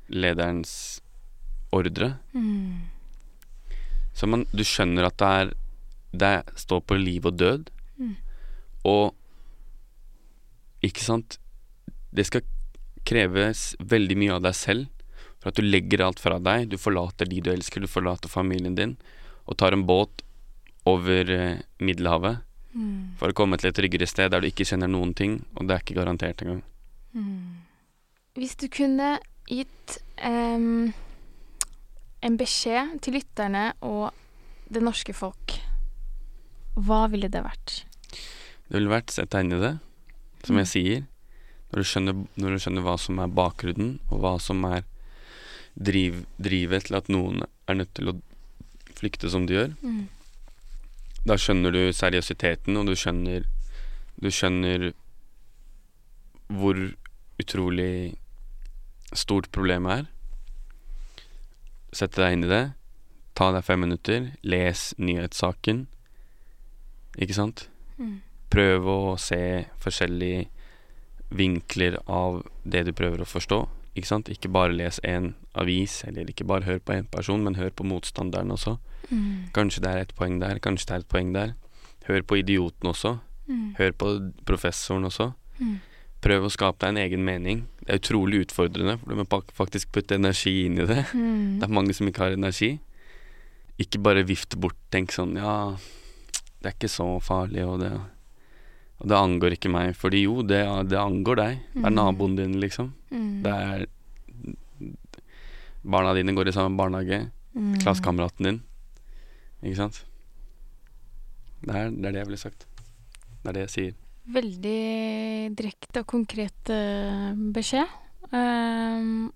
lederens 0.08 1.02
ordre. 1.76 2.14
Mm. 2.32 2.88
Så 4.16 4.30
man, 4.32 4.46
du 4.56 4.64
skjønner 4.64 5.10
at 5.10 5.18
det 5.20 5.28
er 5.42 5.52
Det 6.18 6.36
står 6.56 6.82
på 6.88 6.98
liv 7.00 7.26
og 7.26 7.38
død. 7.40 7.70
Mm. 8.00 8.16
Og 8.86 9.16
Ikke 10.86 11.02
sant? 11.02 11.40
Det 12.14 12.28
skal 12.28 12.44
kreves 13.06 13.74
veldig 13.80 14.18
mye 14.22 14.36
av 14.36 14.44
deg 14.46 14.54
selv 14.54 15.08
for 15.40 15.50
at 15.50 15.58
du 15.58 15.66
legger 15.66 16.04
alt 16.06 16.22
fra 16.22 16.38
deg. 16.38 16.70
Du 16.70 16.78
forlater 16.78 17.26
de 17.30 17.40
du 17.42 17.50
elsker, 17.50 17.82
du 17.82 17.90
forlater 17.90 18.30
familien 18.30 18.76
din, 18.78 18.94
og 19.50 19.58
tar 19.58 19.74
en 19.74 19.86
båt 19.90 20.22
over 20.86 21.32
eh, 21.34 21.64
Middelhavet 21.82 22.46
Mm. 22.76 23.16
for 23.16 23.32
å 23.32 23.36
komme 23.36 23.56
til 23.56 23.70
et 23.70 23.78
tryggere 23.78 24.08
sted 24.10 24.34
der 24.34 24.44
du 24.44 24.50
ikke 24.50 24.68
kjenner 24.68 24.92
noen 24.92 25.14
ting, 25.16 25.38
og 25.56 25.68
det 25.68 25.76
er 25.78 25.84
ikke 25.84 25.96
garantert 25.96 26.42
engang. 26.44 26.60
Mm. 27.16 27.64
Hvis 28.36 28.58
du 28.60 28.68
kunne 28.68 29.14
gitt 29.48 29.96
um, 30.20 30.92
en 32.20 32.36
beskjed 32.36 32.98
til 33.06 33.16
lytterne 33.16 33.70
og 33.80 34.12
det 34.68 34.84
norske 34.84 35.16
folk, 35.16 35.56
hva 36.76 37.06
ville 37.12 37.30
det 37.32 37.42
vært? 37.46 37.84
Det 38.68 38.78
ville 38.80 38.92
vært 38.92 39.14
sett 39.14 39.32
deg 39.32 39.46
inn 39.46 39.56
i 39.58 39.62
det, 39.62 39.74
som 40.44 40.58
jeg 40.62 40.68
sier. 40.72 41.04
Når 41.72 41.82
du, 41.82 41.88
skjønner, 41.90 42.18
når 42.40 42.56
du 42.56 42.62
skjønner 42.64 42.86
hva 42.86 42.96
som 43.02 43.20
er 43.20 43.32
bakgrunnen, 43.36 43.96
og 44.12 44.20
hva 44.24 44.36
som 44.42 44.62
er 44.70 44.84
driv, 45.76 46.22
drivet 46.40 46.88
til 46.88 46.96
at 47.00 47.10
noen 47.12 47.44
er 47.68 47.80
nødt 47.80 47.94
til 47.98 48.12
å 48.14 48.18
flykte 48.96 49.30
som 49.32 49.46
de 49.48 49.58
gjør, 49.58 49.74
Mm. 49.84 50.08
da 51.26 51.36
skjønner 51.36 51.72
du 51.74 51.82
seriøsiteten, 51.94 52.78
og 52.78 52.86
du 52.88 52.96
skjønner 52.96 53.46
Du 54.22 54.30
skjønner 54.32 54.94
hvor 56.48 56.78
utrolig 57.42 58.16
stort 59.12 59.50
problemet 59.52 59.92
er. 59.92 60.06
Sette 61.92 62.22
deg 62.24 62.34
inn 62.38 62.46
i 62.46 62.52
det. 62.52 62.64
Ta 63.36 63.50
deg 63.52 63.66
fem 63.68 63.82
minutter. 63.84 64.30
Les 64.44 64.94
nyhetssaken. 64.98 65.88
Ikke 67.22 67.38
sant? 67.38 67.68
Mm. 67.98 68.20
Prøv 68.54 68.90
å 68.92 69.00
se 69.22 69.40
forskjellige 69.84 70.46
vinkler 71.36 71.98
av 72.06 72.44
det 72.64 72.86
du 72.88 72.94
prøver 72.96 73.24
å 73.24 73.30
forstå. 73.30 73.64
Ikke 73.96 74.10
sant? 74.10 74.30
Ikke 74.32 74.52
bare 74.52 74.76
les 74.76 75.00
én 75.08 75.32
avis, 75.56 76.02
eller 76.08 76.28
ikke 76.30 76.48
bare 76.48 76.68
hør 76.68 76.82
på 76.84 76.98
én 76.98 77.08
person, 77.12 77.44
men 77.44 77.56
hør 77.56 77.72
på 77.72 77.88
motstanderen 77.88 78.52
også. 78.52 78.76
Mm. 79.10 79.52
Kanskje 79.56 79.86
det 79.86 79.92
er 79.92 80.04
et 80.04 80.16
poeng 80.18 80.40
der, 80.42 80.60
kanskje 80.60 80.90
det 80.90 80.96
er 80.96 81.06
et 81.06 81.12
poeng 81.12 81.34
der. 81.36 81.56
Hør 82.10 82.26
på 82.28 82.40
idioten 82.42 82.92
også. 82.92 83.18
Mm. 83.48 83.76
Hør 83.80 83.92
på 83.96 84.12
professoren 84.46 85.08
også. 85.08 85.32
Mm. 85.60 85.78
Prøv 86.26 86.48
å 86.48 86.52
skape 86.52 86.82
deg 86.82 86.92
en 86.92 87.02
egen 87.06 87.24
mening. 87.26 87.64
Det 87.86 87.94
er 87.94 88.02
utrolig 88.02 88.46
utfordrende, 88.48 88.98
for 89.00 89.14
du 89.14 89.22
må 89.22 89.42
faktisk 89.56 89.92
putte 89.96 90.18
energi 90.18 90.66
inn 90.66 90.80
i 90.82 90.88
det. 90.90 91.04
Mm. 91.14 91.60
Det 91.62 91.68
er 91.68 91.76
mange 91.80 91.96
som 91.96 92.10
ikke 92.10 92.26
har 92.26 92.38
energi. 92.38 92.76
Ikke 93.82 94.02
bare 94.02 94.26
vifte 94.28 94.60
bort, 94.60 94.78
tenk 94.92 95.14
sånn 95.16 95.36
ja, 95.40 95.76
det 96.66 96.72
er 96.72 96.78
ikke 96.80 96.90
så 96.92 97.06
farlig, 97.22 97.62
og 97.70 97.80
det 97.86 97.94
Og 98.96 99.10
det 99.12 99.16
angår 99.20 99.54
ikke 99.58 99.70
meg, 99.70 99.90
fordi 100.00 100.22
jo, 100.24 100.38
det, 100.42 100.62
det 100.88 100.96
angår 100.98 101.36
deg. 101.36 101.58
Det 101.74 101.82
er 101.84 101.90
Mm. 101.92 101.96
naboen 101.98 102.36
din, 102.38 102.54
liksom. 102.64 102.94
Mm. 103.12 103.44
Det 103.44 103.52
er 103.52 103.86
Barna 105.86 106.14
dine 106.16 106.34
går 106.34 106.48
i 106.50 106.54
samme 106.56 106.78
barnehage. 106.80 107.30
Mm. 107.54 107.76
Klassekameraten 107.84 108.48
din. 108.48 108.62
Ikke 109.64 109.76
sant? 109.78 110.00
Det 111.66 111.76
er, 111.76 111.92
det 111.92 112.08
er 112.08 112.12
det 112.16 112.22
jeg 112.24 112.30
ville 112.30 112.42
sagt. 112.42 112.66
Det 113.44 113.50
er 113.52 113.54
det 113.60 113.66
jeg 113.66 113.74
sier. 113.76 113.94
Veldig 114.36 114.80
direkte 115.60 116.02
og 116.02 116.08
konkret 116.10 116.72
eh, 116.74 117.34
beskjed. 117.54 117.92
Um, 118.32 119.28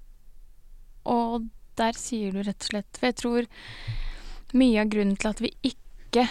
og 1.05 1.45
der 1.77 1.93
sier 1.99 2.31
du 2.33 2.39
rett 2.41 2.57
og 2.65 2.71
slett 2.71 2.97
For 2.97 3.05
jeg 3.11 3.15
tror 3.21 3.45
mye 4.57 4.81
av 4.81 4.89
grunnen 4.89 5.19
til 5.21 5.29
at 5.29 5.43
vi 5.45 5.51
ikke 5.69 6.25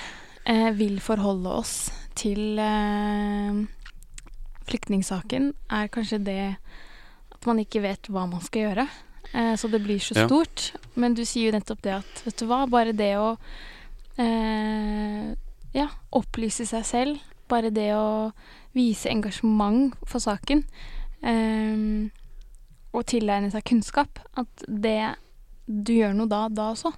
eh, 0.49 0.71
vil 0.79 0.99
forholde 1.05 1.53
oss 1.61 1.75
til 2.19 2.59
eh, 2.59 3.61
flyktningsaken, 4.69 5.53
er 5.71 5.89
kanskje 5.93 6.19
det 6.25 6.41
at 7.33 7.47
man 7.47 7.61
ikke 7.63 7.83
vet 7.85 8.09
hva 8.11 8.25
man 8.29 8.43
skal 8.45 8.67
gjøre. 8.69 8.89
Eh, 9.35 9.55
så 9.61 9.69
det 9.71 9.83
blir 9.85 10.01
så 10.03 10.17
Ja. 10.17 10.27
stort. 10.27 10.73
Men 10.97 11.15
du 11.15 11.23
sier 11.25 11.51
jo 11.53 11.59
nettopp 11.59 11.83
det 11.85 11.95
at 12.01 12.23
vet 12.25 12.37
du 12.41 12.47
hva, 12.51 12.65
bare 12.69 12.93
det 12.97 13.13
å 13.21 13.37
eh, 14.19 15.35
ja, 15.75 15.89
opplyse 16.13 16.67
seg 16.67 16.85
selv, 16.85 17.19
bare 17.49 17.71
det 17.71 17.91
å 17.95 18.33
vise 18.75 19.09
engasjement 19.11 19.95
for 20.07 20.19
saken, 20.21 20.65
eh, 21.23 22.09
og 22.93 23.05
tilegne 23.07 23.51
seg 23.53 23.65
kunnskap, 23.69 24.19
at 24.37 24.65
det 24.67 25.15
du 25.69 25.93
gjør 25.93 26.15
noe 26.17 26.27
da, 26.31 26.49
da 26.49 26.71
også. 26.73 26.93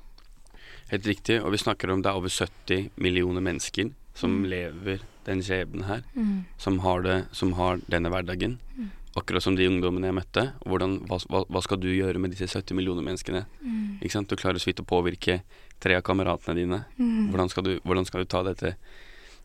Helt 0.91 1.07
riktig. 1.07 1.41
Og 1.45 1.53
vi 1.55 1.61
snakker 1.63 1.91
om 1.93 2.03
det 2.03 2.11
er 2.11 2.19
over 2.19 2.29
70 2.33 2.91
millioner 2.97 3.41
mennesker 3.45 3.93
som 4.15 4.43
Mm. 4.43 4.49
lever 4.51 5.01
den 5.25 5.41
skjebnen 5.43 5.85
her. 5.87 6.03
Mm. 6.17 6.45
Som 6.59 6.79
har, 6.81 7.03
det, 7.03 7.27
som 7.33 7.53
har 7.53 7.79
denne 7.89 8.11
hverdagen. 8.11 8.59
Mm. 8.77 8.91
Akkurat 9.17 9.43
som 9.43 9.57
de 9.57 9.67
ungdommene 9.67 10.07
jeg 10.07 10.15
møtte. 10.15 10.53
Hvordan, 10.67 11.01
hva, 11.07 11.45
hva, 11.49 11.63
skal 11.63 11.79
du 11.81 11.89
gjøre 11.89 12.19
med 12.19 12.31
disse 12.31 12.47
70 12.47 12.75
millioner 12.79 13.03
menneskene? 13.03 13.45
Mm. 13.63 13.99
Ikke 14.03 14.13
sant? 14.13 14.29
Du 14.29 14.37
klarer 14.37 14.59
så 14.59 14.71
vidt 14.71 14.83
å 14.83 14.87
påvirke 14.87 15.43
tre 15.81 15.97
av 15.97 16.03
kameratene 16.03 16.55
dine. 16.59 16.85
Mm. 16.99 17.31
Hvordan 17.31 17.51
skal 17.51 17.65
du, 17.65 17.73
hvordan 17.81 18.07
skal 18.07 18.21
du 18.23 18.31
ta 18.31 18.43
dette, 18.47 18.75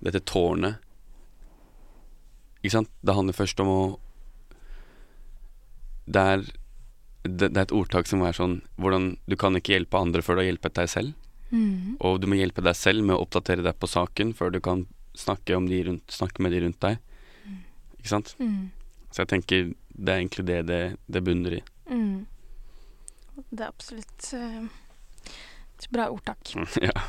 dette 0.01 0.21
tårnet? 0.25 0.77
Ikke 2.63 2.71
sant? 2.79 2.89
Det 3.05 3.13
handler 3.15 3.33
først 3.37 3.59
om 3.61 3.67
å 3.69 3.99
Det 6.07 6.21
er, 6.21 6.41
det, 7.23 7.47
det 7.49 7.57
er 7.57 7.63
et 7.65 7.71
ordtak 7.73 8.05
som 8.05 8.21
er 8.21 8.35
sånn 8.37 8.59
hvordan 8.77 9.15
Du 9.25 9.33
kan 9.35 9.55
ikke 9.57 9.73
hjelpe 9.73 9.97
andre 9.97 10.21
før 10.21 10.37
du 10.37 10.43
har 10.43 10.51
hjulpet 10.51 10.75
deg 10.77 10.89
selv. 10.91 11.13
Mm. 11.55 11.95
Og 12.03 12.19
du 12.19 12.27
må 12.27 12.37
hjelpe 12.39 12.63
deg 12.65 12.75
selv 12.77 13.05
med 13.07 13.15
å 13.15 13.23
oppdatere 13.23 13.63
deg 13.63 13.77
på 13.79 13.89
saken 13.89 14.33
før 14.35 14.51
du 14.51 14.59
kan 14.63 14.85
snakke, 15.15 15.55
rundt, 15.55 16.11
snakke 16.11 16.43
med 16.43 16.51
de 16.51 16.65
rundt 16.65 16.81
deg. 16.83 16.99
Ikke 17.99 18.11
sant? 18.11 18.35
Mm. 18.37 18.71
Så 19.09 19.23
jeg 19.23 19.31
tenker 19.31 19.69
det 19.95 20.11
er 20.11 20.19
egentlig 20.19 20.43
det 20.49 20.61
det, 20.67 20.81
det 21.07 21.21
bunner 21.23 21.57
i. 21.57 21.61
Mm. 21.89 22.25
Det 23.49 23.63
er 23.63 23.69
absolutt 23.69 24.27
uh, 24.35 24.65
et 25.79 25.87
bra 25.91 26.09
ordtak. 26.11 26.51
ja. 26.87 27.05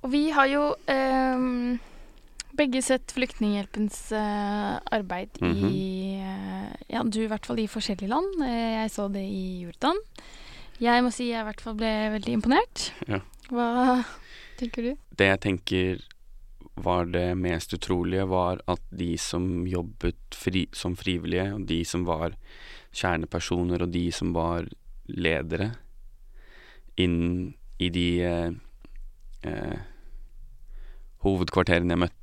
Og 0.00 0.12
vi 0.12 0.26
har 0.32 0.48
jo 0.48 0.62
um, 0.76 1.80
begge 2.56 2.82
sett 2.84 3.12
Flyktninghjelpens 3.16 3.98
uh, 4.16 4.76
arbeid 4.92 5.40
i 5.44 6.20
uh, 6.20 6.70
Ja, 6.88 7.04
du 7.04 7.20
i 7.22 7.28
hvert 7.30 7.48
fall 7.48 7.60
i 7.62 7.68
forskjellige 7.70 8.12
land. 8.12 8.44
Jeg 8.44 8.92
så 8.92 9.08
det 9.12 9.24
i 9.24 9.64
Jordan. 9.64 10.00
Jeg 10.80 11.04
må 11.04 11.10
si 11.12 11.28
jeg 11.28 11.42
i 11.42 11.46
hvert 11.48 11.60
fall 11.60 11.76
ble 11.76 11.90
veldig 12.16 12.38
imponert. 12.38 12.86
Ja. 13.08 13.20
Hva 13.52 13.68
tenker 14.60 14.86
du? 14.86 14.92
Det 15.18 15.28
jeg 15.28 15.42
tenker 15.44 16.00
var 16.80 17.10
det 17.12 17.34
mest 17.36 17.74
utrolige, 17.76 18.24
var 18.30 18.62
at 18.70 18.80
de 18.88 19.12
som 19.20 19.66
jobbet 19.68 20.36
fri, 20.36 20.64
som 20.72 20.94
frivillige, 20.96 21.50
og 21.52 21.66
de 21.68 21.82
som 21.84 22.06
var 22.08 22.36
kjernepersoner, 22.96 23.84
og 23.84 23.92
de 23.92 24.06
som 24.14 24.32
var 24.32 24.70
ledere 25.10 25.74
inn 27.00 27.52
i 27.80 27.88
de 27.92 28.08
eh, 28.24 28.56
eh, 29.48 29.78
hovedkvarterene 31.24 31.96
jeg 31.96 32.04
møtte 32.06 32.16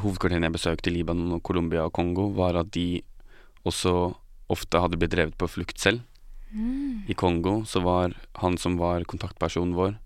hovedkvarterene 0.00 0.48
jeg 0.48 0.54
besøkte 0.54 0.90
i 0.90 0.94
Libanon 0.94 1.36
og 1.36 1.42
Colombia 1.44 1.84
og 1.86 1.92
Kongo, 1.96 2.30
var 2.32 2.56
at 2.60 2.72
de 2.72 3.02
også 3.68 4.12
ofte 4.52 4.80
hadde 4.80 4.98
blitt 5.00 5.12
drevet 5.14 5.36
på 5.38 5.48
flukt 5.50 5.80
selv. 5.80 6.00
Mm. 6.52 7.04
I 7.08 7.14
Kongo 7.14 7.62
så 7.64 7.80
var 7.80 8.12
han 8.42 8.58
som 8.60 8.76
var 8.80 9.06
kontaktpersonen 9.08 9.74
vår, 9.76 9.96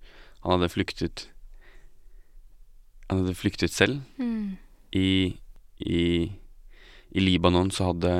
han 0.44 0.52
hadde 0.56 0.70
flyktet 0.70 1.28
Han 3.08 3.20
hadde 3.22 3.34
flyktet 3.38 3.70
selv. 3.70 4.00
Mm. 4.18 4.56
I, 4.92 5.36
i, 5.78 6.30
I 7.10 7.20
Libanon 7.20 7.70
så 7.70 7.92
hadde 7.92 8.12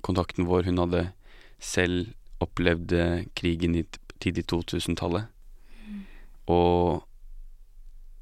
kontakten 0.00 0.46
vår 0.48 0.64
Hun 0.64 0.80
hadde 0.80 1.02
selv 1.60 2.12
opplevd 2.40 2.94
krigen 3.36 3.76
i 3.76 3.84
tidlig 4.18 4.46
2000-tallet. 4.48 5.28
Og 6.48 7.02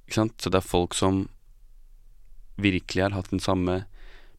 Ikke 0.06 0.18
sant? 0.18 0.34
Så 0.42 0.50
det 0.50 0.58
er 0.58 0.66
folk 0.66 0.94
som 0.94 1.28
virkelig 2.61 3.06
har 3.06 3.14
hatt 3.14 3.30
den 3.30 3.40
samme 3.40 3.84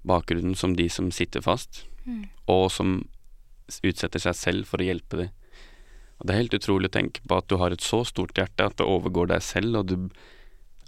bakgrunnen 0.03 0.55
som 0.55 0.75
de 0.75 0.89
som 0.89 1.11
sitter 1.11 1.41
fast 1.41 1.85
Mm. 2.01 2.23
og 2.49 2.71
som 2.73 3.07
utsetter 3.83 4.21
seg 4.21 4.37
selv 4.37 4.69
for 4.69 4.81
å 4.81 4.87
hjelpe 4.87 5.19
dem. 5.23 5.31
Og 6.19 6.27
det 6.27 6.33
er 6.33 6.41
helt 6.43 6.57
utrolig 6.59 6.91
å 6.91 6.97
tenke 6.99 7.23
på 7.25 7.37
at 7.39 7.47
du 7.49 7.57
har 7.57 7.73
et 7.73 7.81
så 7.81 8.03
stort 8.05 8.37
hjerte 8.37 8.67
at 8.67 8.77
det 8.77 8.85
overgår 8.85 9.31
deg 9.31 9.41
selv, 9.41 9.79
og 9.79 9.87
du 9.89 9.95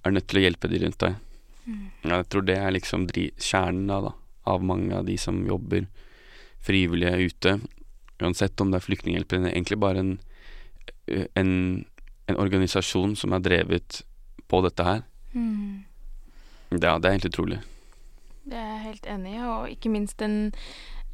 er 0.04 0.14
nødt 0.14 0.28
til 0.30 0.42
å 0.42 0.44
hjelpe 0.44 0.70
de 0.70 0.82
rundt 0.84 1.00
deg. 1.02 1.16
Jeg 2.04 2.28
tror 2.30 2.44
det 2.46 2.58
er 2.60 2.76
liksom 2.76 3.08
kjernen 3.08 3.88
da, 3.88 4.00
da, 4.10 4.12
av 4.52 4.64
mange 4.68 4.94
av 4.98 5.08
de 5.08 5.16
som 5.18 5.40
jobber 5.48 5.88
frivillige 6.64 7.30
ute. 7.32 7.56
Uansett 8.22 8.62
om 8.62 8.72
det 8.72 8.82
er 8.82 8.86
Flyktninghjelpen 8.86 9.48
egentlig 9.48 9.80
bare 9.80 10.04
en, 10.04 10.14
en, 11.08 11.54
en 12.28 12.40
organisasjon 12.40 13.16
som 13.20 13.36
er 13.36 13.46
drevet 13.48 14.02
på 14.52 14.62
dette 14.68 14.86
her. 14.88 15.04
Mm. 15.34 15.84
Ja, 16.78 16.98
det 17.00 17.08
er 17.08 17.18
helt 17.18 17.30
utrolig. 17.32 17.62
Det 18.44 18.60
er 18.60 18.70
jeg 18.74 18.86
helt 18.90 19.06
enig 19.08 19.38
i, 19.38 19.44
og 19.48 19.70
ikke 19.72 19.92
minst 19.94 20.20
den 20.20 20.52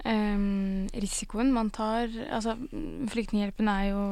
risikoen 0.05 1.51
man 1.53 1.69
tar 1.75 2.07
Altså, 2.31 2.55
Flyktninghjelpen 3.11 3.67
er 3.67 3.83
jo 3.89 4.03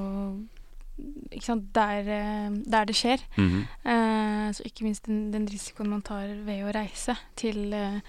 ikke 1.32 1.46
sant, 1.46 1.68
der, 1.76 2.00
eh, 2.10 2.50
der 2.66 2.86
det 2.90 2.96
skjer. 2.98 3.22
Mhm. 3.38 3.60
Eh, 3.86 4.52
så 4.54 4.64
ikke 4.66 4.84
minst 4.88 5.06
den, 5.06 5.32
den 5.32 5.46
risikoen 5.48 5.90
man 5.92 6.02
tar 6.02 6.28
ved 6.48 6.64
å 6.66 6.74
reise 6.74 7.14
til 7.38 7.72
eh, 7.74 8.00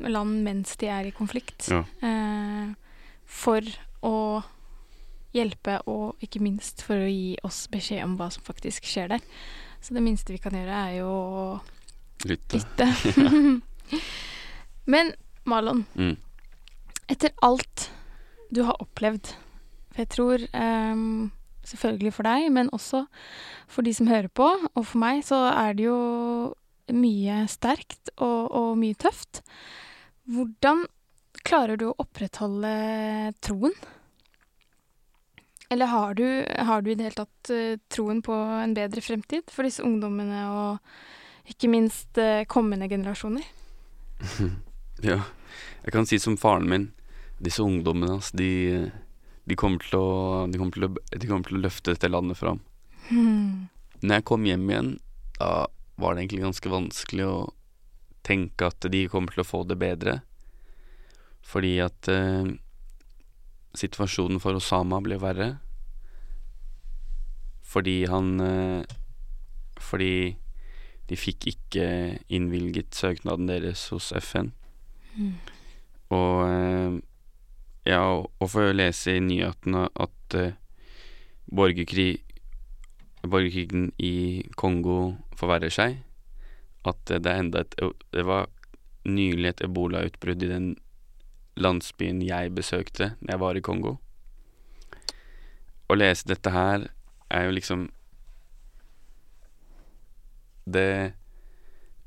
land 0.00 0.42
mens 0.42 0.76
de 0.76 0.86
er 0.90 1.06
i 1.06 1.10
konflikt. 1.14 1.68
Ja. 1.70 1.84
Eh, 2.02 2.74
for 3.24 3.60
å 4.02 4.42
hjelpe, 5.34 5.78
og 5.86 6.16
ikke 6.24 6.40
minst 6.42 6.82
for 6.82 6.96
å 7.04 7.06
gi 7.10 7.36
oss 7.44 7.68
beskjed 7.70 8.02
om 8.02 8.16
hva 8.18 8.30
som 8.34 8.42
faktisk 8.42 8.82
skjer 8.88 9.08
der. 9.14 9.20
Så 9.80 9.94
det 9.94 10.02
minste 10.02 10.32
vi 10.34 10.38
kan 10.42 10.52
gjøre, 10.56 10.74
er 10.88 10.98
jo 10.98 11.10
å 11.12 11.60
Lytte. 12.26 12.58
lytte. 12.58 12.88
Men 14.90 15.12
Marlon, 15.46 15.84
Mm. 15.94 16.16
Etter 17.08 17.34
alt 17.44 17.88
du 18.54 18.62
har 18.64 18.78
opplevd 18.80 19.32
For 19.92 20.02
jeg 20.02 20.10
tror 20.14 20.44
um, 20.52 21.30
selvfølgelig 21.66 22.14
for 22.16 22.28
deg, 22.28 22.48
men 22.54 22.70
også 22.72 23.04
for 23.68 23.84
de 23.84 23.92
som 23.96 24.08
hører 24.08 24.30
på, 24.32 24.46
og 24.46 24.86
for 24.86 25.00
meg, 25.02 25.24
så 25.26 25.40
er 25.50 25.76
det 25.76 25.88
jo 25.88 25.98
mye 26.94 27.42
sterkt 27.52 28.12
og, 28.16 28.48
og 28.56 28.70
mye 28.80 28.96
tøft. 28.96 29.42
Hvordan 30.28 30.86
klarer 31.44 31.80
du 31.80 31.90
å 31.90 31.96
opprettholde 32.00 32.72
troen? 33.44 33.74
Eller 35.68 35.90
har 35.92 36.14
du, 36.16 36.24
har 36.48 36.80
du 36.82 36.90
i 36.90 36.96
det 36.96 37.10
hele 37.10 37.18
tatt 37.18 37.52
eh, 37.52 37.80
troen 37.92 38.22
på 38.24 38.32
en 38.32 38.72
bedre 38.76 39.02
fremtid 39.04 39.50
for 39.52 39.68
disse 39.68 39.84
ungdommene 39.84 40.46
og 40.48 41.50
ikke 41.52 41.68
minst 41.68 42.20
eh, 42.20 42.46
kommende 42.48 42.88
generasjoner? 42.90 43.44
Ja. 44.98 45.20
Jeg 45.84 45.92
kan 45.94 46.08
si 46.10 46.16
som 46.18 46.34
faren 46.34 46.64
min, 46.66 46.88
disse 47.44 47.62
ungdommene, 47.62 48.18
altså, 48.18 48.36
de, 48.38 48.50
de, 49.46 49.58
kommer 49.58 49.82
å, 49.96 50.06
de, 50.50 50.58
kommer 50.60 50.88
å, 50.88 50.92
de 50.94 51.26
kommer 51.26 51.48
til 51.48 51.60
å 51.60 51.64
løfte 51.64 51.94
dette 51.94 52.10
landet 52.10 52.38
fram. 52.40 52.62
Hmm. 53.08 53.68
Når 54.02 54.20
jeg 54.20 54.26
kom 54.30 54.46
hjem 54.46 54.66
igjen, 54.70 54.94
da 55.38 55.52
var 55.98 56.14
det 56.14 56.24
egentlig 56.24 56.44
ganske 56.46 56.72
vanskelig 56.72 57.26
å 57.26 57.38
tenke 58.26 58.68
at 58.68 58.86
de 58.92 59.06
kommer 59.10 59.34
til 59.34 59.42
å 59.42 59.48
få 59.48 59.62
det 59.66 59.78
bedre. 59.80 60.20
Fordi 61.48 61.78
at 61.82 62.10
eh, 62.12 62.50
situasjonen 63.78 64.42
for 64.42 64.58
Osama 64.58 65.00
ble 65.04 65.18
verre. 65.22 65.48
Fordi 67.68 68.02
han 68.08 68.38
eh, 68.40 68.96
Fordi 69.78 70.36
de 71.08 71.16
fikk 71.16 71.46
ikke 71.48 71.84
innvilget 72.28 72.92
søknaden 72.92 73.48
deres 73.48 73.86
hos 73.94 74.10
FN. 74.12 74.50
Mm. 75.16 75.36
Og 76.12 76.42
eh, 76.44 76.98
ja, 77.88 78.02
og, 78.04 78.28
og 78.38 78.50
får 78.52 78.74
lese 78.76 79.16
i 79.16 79.22
nyhetene 79.24 79.86
at 79.96 80.36
uh, 80.36 80.56
borgerkrig 81.48 82.18
borgerkrigen 83.24 83.88
i 83.98 84.44
Kongo 84.60 85.16
forverrer 85.36 85.72
seg. 85.72 85.96
At 86.86 87.00
uh, 87.08 87.16
det 87.16 87.32
er 87.32 87.40
enda 87.42 87.64
et 87.64 87.78
Det 88.12 88.26
var 88.28 88.50
nylig 89.08 89.54
et 89.54 89.64
ebolautbrudd 89.64 90.44
i 90.44 90.52
den 90.52 90.68
landsbyen 91.58 92.20
jeg 92.22 92.52
besøkte 92.54 93.14
når 93.20 93.32
jeg 93.32 93.42
var 93.42 93.56
i 93.56 93.64
Kongo. 93.64 93.96
Å 95.88 95.96
lese 95.96 96.28
dette 96.28 96.52
her 96.52 96.90
er 97.32 97.48
jo 97.48 97.54
liksom 97.56 97.88
Det 100.68 101.14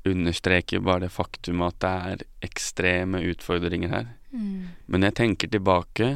understreker 0.06 0.82
bare 0.82 1.08
det 1.08 1.14
faktum 1.14 1.62
at 1.66 1.78
det 1.82 1.90
er 2.12 2.22
ekstreme 2.46 3.20
utfordringer 3.32 3.90
her. 3.90 4.06
Mm. 4.32 4.72
Men 4.88 5.06
jeg 5.08 5.16
tenker 5.18 5.52
tilbake, 5.52 6.08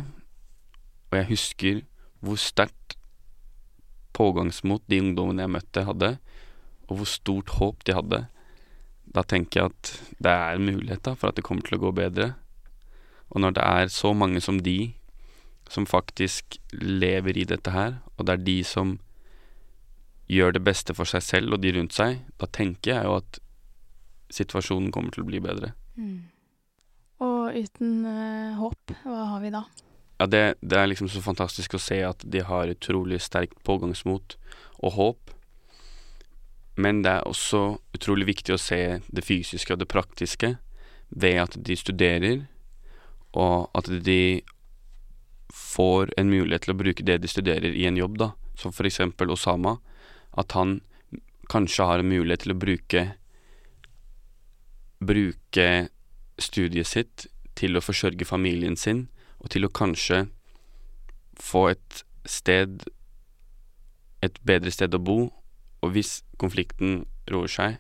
og 1.11 1.19
jeg 1.19 1.31
husker 1.31 1.83
hvor 2.25 2.41
sterkt 2.41 2.97
pågangsmot 4.17 4.83
de 4.89 5.03
ungdommene 5.05 5.45
jeg 5.45 5.53
møtte, 5.53 5.85
hadde, 5.87 6.17
og 6.89 7.01
hvor 7.01 7.11
stort 7.11 7.53
håp 7.59 7.85
de 7.87 7.97
hadde, 7.97 8.21
da 9.07 9.23
tenker 9.23 9.61
jeg 9.61 9.73
at 9.73 9.93
det 10.23 10.33
er 10.33 10.57
en 10.57 10.67
mulighet 10.67 11.05
da, 11.07 11.15
for 11.15 11.31
at 11.31 11.39
det 11.39 11.45
kommer 11.47 11.67
til 11.67 11.79
å 11.79 11.85
gå 11.87 11.93
bedre. 11.97 12.33
Og 13.31 13.43
når 13.43 13.57
det 13.57 13.65
er 13.65 13.91
så 13.93 14.13
mange 14.17 14.41
som 14.43 14.61
de, 14.65 14.95
som 15.71 15.87
faktisk 15.89 16.59
lever 16.73 17.39
i 17.39 17.47
dette 17.49 17.73
her, 17.75 17.99
og 18.17 18.27
det 18.27 18.37
er 18.37 18.47
de 18.47 18.61
som 18.67 18.97
gjør 20.31 20.57
det 20.57 20.65
beste 20.67 20.95
for 20.97 21.07
seg 21.09 21.23
selv 21.23 21.55
og 21.55 21.63
de 21.63 21.75
rundt 21.77 21.95
seg, 21.95 22.23
da 22.41 22.49
tenker 22.51 22.97
jeg 22.97 23.07
jo 23.07 23.19
at 23.21 23.41
situasjonen 24.35 24.91
kommer 24.95 25.15
til 25.15 25.23
å 25.23 25.29
bli 25.29 25.43
bedre. 25.43 25.73
Mm. 25.95 26.27
Uten 27.55 28.05
uh, 28.07 28.57
håp, 28.61 28.95
hva 29.05 29.27
har 29.35 29.45
vi 29.45 29.53
da? 29.55 29.65
Ja, 30.19 30.27
det, 30.27 30.43
det 30.61 30.79
er 30.81 30.89
liksom 30.89 31.11
så 31.13 31.21
fantastisk 31.21 31.77
å 31.77 31.83
se 31.83 32.01
at 32.07 32.25
de 32.25 32.41
har 32.47 32.73
utrolig 32.73 33.21
sterkt 33.21 33.59
pågangsmot 33.69 34.39
og 34.81 34.93
håp. 34.97 35.33
Men 36.77 37.03
det 37.05 37.13
er 37.19 37.29
også 37.29 37.79
utrolig 37.97 38.29
viktig 38.29 38.55
å 38.55 38.61
se 38.61 38.81
det 39.01 39.25
fysiske 39.25 39.73
og 39.75 39.81
det 39.81 39.91
praktiske 39.93 40.57
ved 41.09 41.41
at 41.41 41.57
de 41.69 41.77
studerer, 41.77 42.47
og 43.37 43.69
at 43.77 43.89
de 44.05 44.43
får 45.53 46.13
en 46.17 46.29
mulighet 46.33 46.67
til 46.67 46.75
å 46.75 46.81
bruke 46.81 47.05
det 47.07 47.21
de 47.23 47.31
studerer 47.31 47.77
i 47.77 47.87
en 47.89 47.97
jobb, 48.01 48.19
da. 48.21 48.33
Som 48.57 48.73
for 48.73 48.89
eksempel 48.89 49.31
Osama. 49.33 49.77
At 50.37 50.53
han 50.57 50.81
kanskje 51.53 51.87
har 51.89 52.01
en 52.01 52.11
mulighet 52.11 52.47
til 52.47 52.57
å 52.57 52.61
bruke 52.61 53.07
Bruke 54.97 55.89
studiet 56.41 56.89
sitt 56.89 57.27
til 57.57 57.77
å 57.77 57.85
forsørge 57.85 58.29
familien 58.29 58.77
sin, 58.77 59.07
og 59.41 59.51
til 59.53 59.67
å 59.67 59.73
kanskje 59.73 60.27
få 61.41 61.69
et 61.75 62.05
sted 62.27 62.87
Et 64.25 64.39
bedre 64.49 64.71
sted 64.73 64.95
å 64.97 64.99
bo, 64.99 65.29
og 65.85 65.91
hvis 65.93 66.23
konflikten 66.41 67.03
roer 67.31 67.51
seg, 67.53 67.75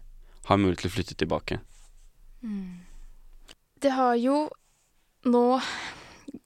ha 0.46 0.56
mulighet 0.60 0.84
til 0.84 0.90
å 0.90 0.94
flytte 0.94 1.14
tilbake. 1.18 1.56
Mm. 2.44 2.84
Det 3.82 3.92
har 3.96 4.14
jo 4.20 4.36
nå 5.26 5.42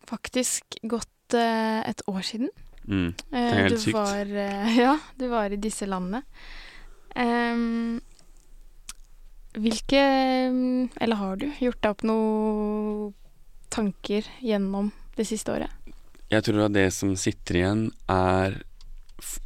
faktisk 0.09 0.79
gått 0.89 1.37
uh, 1.37 1.83
et 1.85 2.01
år 2.09 2.23
siden. 2.25 2.49
Mm. 2.87 3.11
Det 3.19 3.43
er 3.43 3.61
helt 3.61 3.77
du 3.77 3.83
sykt. 3.83 3.99
Var, 3.99 4.31
uh, 4.31 4.79
ja, 4.85 4.95
du 5.19 5.27
var 5.35 5.53
i 5.53 5.61
disse 5.61 5.91
landene. 5.91 6.23
Em, 7.19 8.01
hvilke 9.59 10.01
Eller 11.01 11.17
har 11.19 11.37
du 11.41 11.49
gjort 11.59 11.81
deg 11.83 11.91
opp 11.91 12.05
noen 12.07 13.15
tanker 13.71 14.27
gjennom 14.43 14.91
det 15.19 15.27
siste 15.29 15.53
året? 15.55 15.71
Jeg 16.31 16.47
tror 16.47 16.67
at 16.67 16.75
det 16.75 16.89
som 16.95 17.17
sitter 17.19 17.59
igjen, 17.59 17.85
er 18.11 18.61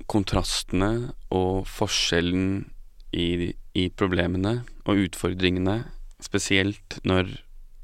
kontrastene 0.09 1.13
og 1.35 1.65
forskjellen 1.69 2.67
i, 3.17 3.53
i 3.75 3.85
problemene 3.97 4.63
og 4.85 5.01
utfordringene, 5.07 5.81
spesielt 6.23 6.99
når 7.09 7.31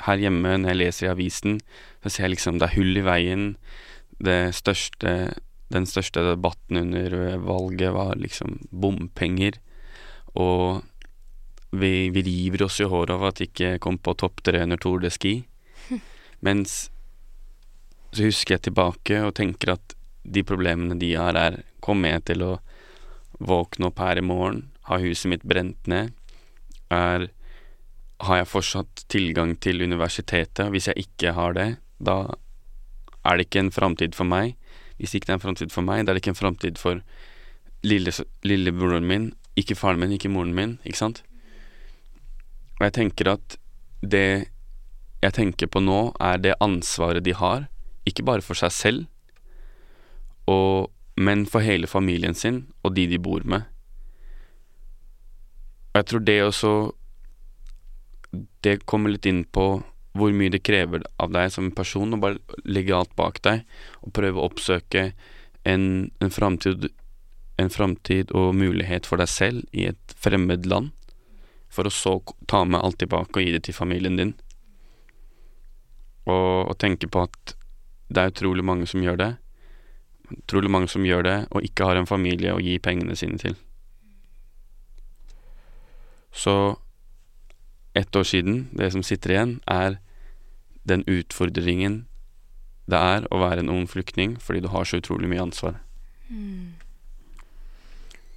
her 0.06 0.20
hjemme, 0.20 0.56
når 0.60 0.72
jeg 0.72 0.80
leser 0.80 1.06
i 1.06 1.12
avisen, 1.12 1.58
så 2.02 2.12
ser 2.12 2.26
jeg 2.26 2.36
liksom 2.36 2.60
det 2.60 2.68
er 2.68 2.76
hull 2.76 3.00
i 3.00 3.04
veien. 3.04 3.46
Største, 4.56 5.14
den 5.72 5.88
største 5.88 6.24
debatten 6.24 6.80
under 6.80 7.16
valget 7.44 7.92
var 7.96 8.14
liksom 8.20 8.58
bompenger. 8.72 9.58
Og 10.36 10.84
vi, 11.70 12.10
vi 12.10 12.22
river 12.22 12.62
oss 12.66 12.80
i 12.80 12.88
håret 12.88 13.14
av 13.14 13.24
at 13.28 13.38
det 13.38 13.50
ikke 13.50 13.78
kom 13.82 13.98
på 13.98 14.14
topp 14.18 14.42
tre 14.46 14.62
under 14.64 14.80
Tour 14.80 15.00
de 15.02 15.10
Ski. 15.12 15.34
Mens 16.46 16.90
så 18.10 18.26
husker 18.26 18.56
jeg 18.56 18.66
tilbake 18.66 19.20
og 19.22 19.36
tenker 19.38 19.76
at 19.76 19.94
de 20.22 20.42
problemene 20.46 20.98
de 21.00 21.14
har, 21.14 21.36
er 21.38 21.62
Kommer 21.80 22.12
jeg 22.12 22.24
til 22.28 22.42
å 22.44 22.54
våkne 23.40 23.88
opp 23.88 24.02
her 24.02 24.18
i 24.20 24.24
morgen, 24.24 24.66
ha 24.84 24.98
huset 25.00 25.30
mitt 25.32 25.46
brent 25.48 25.86
ned? 25.88 26.12
Er 26.92 27.30
Har 28.20 28.36
jeg 28.36 28.50
fortsatt 28.50 29.04
tilgang 29.08 29.54
til 29.56 29.80
universitetet? 29.80 30.68
Hvis 30.68 30.90
jeg 30.90 31.06
ikke 31.06 31.32
har 31.32 31.54
det, 31.56 31.78
da 31.96 32.34
er 33.24 33.36
det 33.36 33.46
ikke 33.46 33.62
en 33.64 33.72
framtid 33.72 34.12
for 34.12 34.28
meg. 34.28 34.58
Hvis 34.98 35.14
ikke 35.14 35.30
det 35.30 35.32
er 35.32 35.38
en 35.38 35.46
framtid 35.46 35.72
for 35.72 35.80
meg, 35.80 36.04
da 36.04 36.12
er 36.12 36.18
det 36.18 36.20
ikke 36.20 36.34
en 36.34 36.42
framtid 36.42 36.76
for 36.76 37.00
lille, 37.82 38.12
lillebroren 38.44 39.08
min, 39.08 39.30
ikke 39.56 39.74
faren 39.74 40.00
min, 40.00 40.12
ikke 40.12 40.28
moren 40.28 40.52
min, 40.52 40.76
ikke 40.84 41.00
sant? 41.00 41.22
Og 42.80 42.86
jeg 42.88 42.96
tenker 42.96 43.34
at 43.36 43.58
det 44.00 44.48
jeg 45.20 45.36
tenker 45.36 45.68
på 45.68 45.82
nå, 45.84 46.14
er 46.16 46.40
det 46.40 46.56
ansvaret 46.64 47.24
de 47.26 47.34
har, 47.36 47.66
ikke 48.08 48.24
bare 48.24 48.40
for 48.40 48.56
seg 48.56 48.72
selv, 48.72 49.02
og, 50.48 50.88
men 51.20 51.44
for 51.46 51.60
hele 51.60 51.90
familien 51.90 52.34
sin 52.34 52.62
og 52.80 52.94
de 52.96 53.04
de 53.10 53.18
bor 53.20 53.44
med. 53.44 53.68
Og 55.92 56.00
jeg 56.00 56.06
tror 56.08 56.22
det 56.24 56.42
også 56.44 56.72
Det 58.62 58.86
kommer 58.86 59.10
litt 59.10 59.26
inn 59.26 59.42
på 59.44 59.82
hvor 60.14 60.32
mye 60.34 60.52
det 60.52 60.62
krever 60.62 61.02
av 61.18 61.32
deg 61.34 61.50
som 61.50 61.70
person 61.74 62.14
å 62.14 62.18
bare 62.20 62.38
legge 62.64 62.94
alt 62.94 63.12
bak 63.18 63.40
deg 63.42 63.62
og 64.00 64.12
prøve 64.14 64.38
å 64.38 64.48
oppsøke 64.50 65.12
en, 65.66 65.84
en 66.20 66.30
framtid 66.30 66.88
en 67.60 67.70
og 68.32 68.54
mulighet 68.56 69.06
for 69.06 69.20
deg 69.20 69.28
selv 69.28 69.64
i 69.72 69.86
et 69.90 70.14
fremmed 70.16 70.66
land, 70.66 70.90
for 71.70 71.86
å 71.86 71.92
så 71.94 72.16
ta 72.50 72.64
med 72.66 72.82
alt 72.82 72.98
tilbake 73.02 73.38
og 73.38 73.46
gi 73.46 73.54
det 73.54 73.64
til 73.66 73.76
familien 73.76 74.18
din. 74.18 74.34
Og, 76.26 76.70
og 76.70 76.76
tenke 76.82 77.08
på 77.08 77.24
at 77.28 77.54
det 78.10 78.22
er 78.22 78.34
utrolig 78.34 78.66
mange 78.66 78.88
som 78.90 79.02
gjør 79.02 79.18
det. 79.20 79.30
Utrolig 80.30 80.70
mange 80.70 80.90
som 80.90 81.06
gjør 81.06 81.26
det, 81.26 81.38
og 81.50 81.66
ikke 81.66 81.86
har 81.86 81.98
en 81.98 82.10
familie 82.10 82.54
å 82.54 82.62
gi 82.62 82.78
pengene 82.82 83.16
sine 83.18 83.38
til. 83.38 83.56
Så 86.30 86.78
ett 87.94 88.16
år 88.16 88.26
siden, 88.26 88.68
det 88.72 88.92
som 88.94 89.02
sitter 89.02 89.34
igjen, 89.34 89.56
er 89.66 89.98
den 90.86 91.02
utfordringen 91.10 92.04
det 92.90 92.98
er 92.98 93.26
å 93.30 93.38
være 93.42 93.62
en 93.62 93.70
ung 93.70 93.86
flyktning 93.86 94.36
fordi 94.42 94.64
du 94.64 94.70
har 94.72 94.86
så 94.88 94.98
utrolig 94.98 95.30
mye 95.30 95.42
ansvar. 95.42 95.78
Mm. 96.30 96.74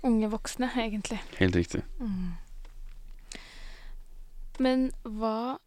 Unge 0.03 0.29
voksne, 0.29 0.69
egentlig. 0.77 1.21
Helt 1.39 1.55
riktig. 1.55 1.81
Mm. 1.99 2.33
Men 4.61 4.91
hva 5.01 5.57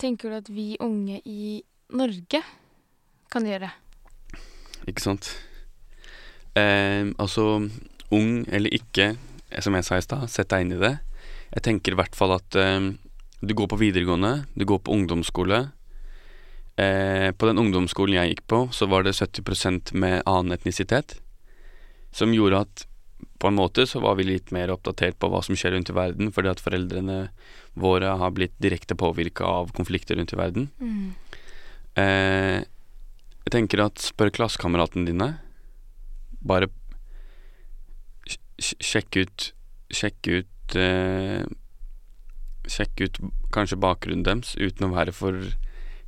tenker 0.00 0.32
du 0.32 0.36
at 0.40 0.50
vi 0.52 0.74
unge 0.82 1.20
i 1.24 1.62
Norge 1.96 2.42
kan 3.32 3.46
gjøre? 3.48 3.70
Ikke 4.90 5.04
sant? 5.04 5.30
Eh, 6.58 7.08
altså, 7.16 7.62
ung 8.12 8.32
eller 8.48 8.74
ikke, 8.76 9.14
som 9.64 9.76
jeg 9.78 9.86
sa 9.86 9.96
i 9.96 10.04
stad, 10.04 10.28
sett 10.28 10.50
deg 10.52 10.66
inn 10.66 10.76
i 10.76 10.82
det. 10.82 10.96
Jeg 11.52 11.64
tenker 11.68 11.94
i 11.94 12.00
hvert 12.00 12.16
fall 12.16 12.34
at 12.36 12.58
eh, 12.58 12.90
du 13.40 13.54
går 13.56 13.70
på 13.72 13.80
videregående, 13.80 14.44
du 14.54 14.66
går 14.68 14.82
på 14.84 14.92
ungdomsskole. 14.96 15.64
Eh, 16.76 17.30
på 17.32 17.48
den 17.48 17.60
ungdomsskolen 17.60 18.18
jeg 18.18 18.34
gikk 18.34 18.46
på, 18.48 18.62
så 18.72 18.88
var 18.88 19.04
det 19.04 19.16
70% 19.16 19.94
med 19.96 20.22
annen 20.28 20.56
etnisitet. 20.56 21.18
Som 22.12 22.34
gjorde 22.36 22.64
at 22.66 22.86
på 23.42 23.50
en 23.50 23.56
måte 23.58 23.84
så 23.90 23.98
var 24.02 24.14
vi 24.20 24.28
litt 24.28 24.52
mer 24.54 24.70
oppdatert 24.70 25.16
på 25.18 25.28
hva 25.32 25.40
som 25.42 25.56
skjer 25.58 25.74
rundt 25.74 25.90
i 25.90 25.96
verden, 25.96 26.30
fordi 26.34 26.50
at 26.52 26.62
foreldrene 26.62 27.16
våre 27.82 28.12
har 28.20 28.30
blitt 28.36 28.54
direkte 28.62 28.94
påvirka 28.98 29.42
av 29.48 29.72
konflikter 29.74 30.14
rundt 30.20 30.32
i 30.34 30.38
verden. 30.38 30.68
Mm. 30.78 31.08
Eh, 31.98 32.58
jeg 33.42 33.54
tenker 33.56 33.82
at 33.84 33.98
spør 34.04 34.30
klassekameratene 34.36 35.08
dine. 35.10 35.28
Bare 36.46 36.68
sj- 38.28 38.38
sj- 38.62 38.78
sjekk 38.92 39.18
ut 39.24 39.48
Sjekk 39.92 40.28
ut 40.32 40.76
eh, 40.80 41.42
Sjekk 42.70 43.02
ut 43.04 43.18
kanskje 43.52 43.76
bakgrunnen 43.82 44.24
deres 44.24 44.54
uten 44.56 44.86
å 44.88 44.94
være 44.94 45.12
for 45.12 45.36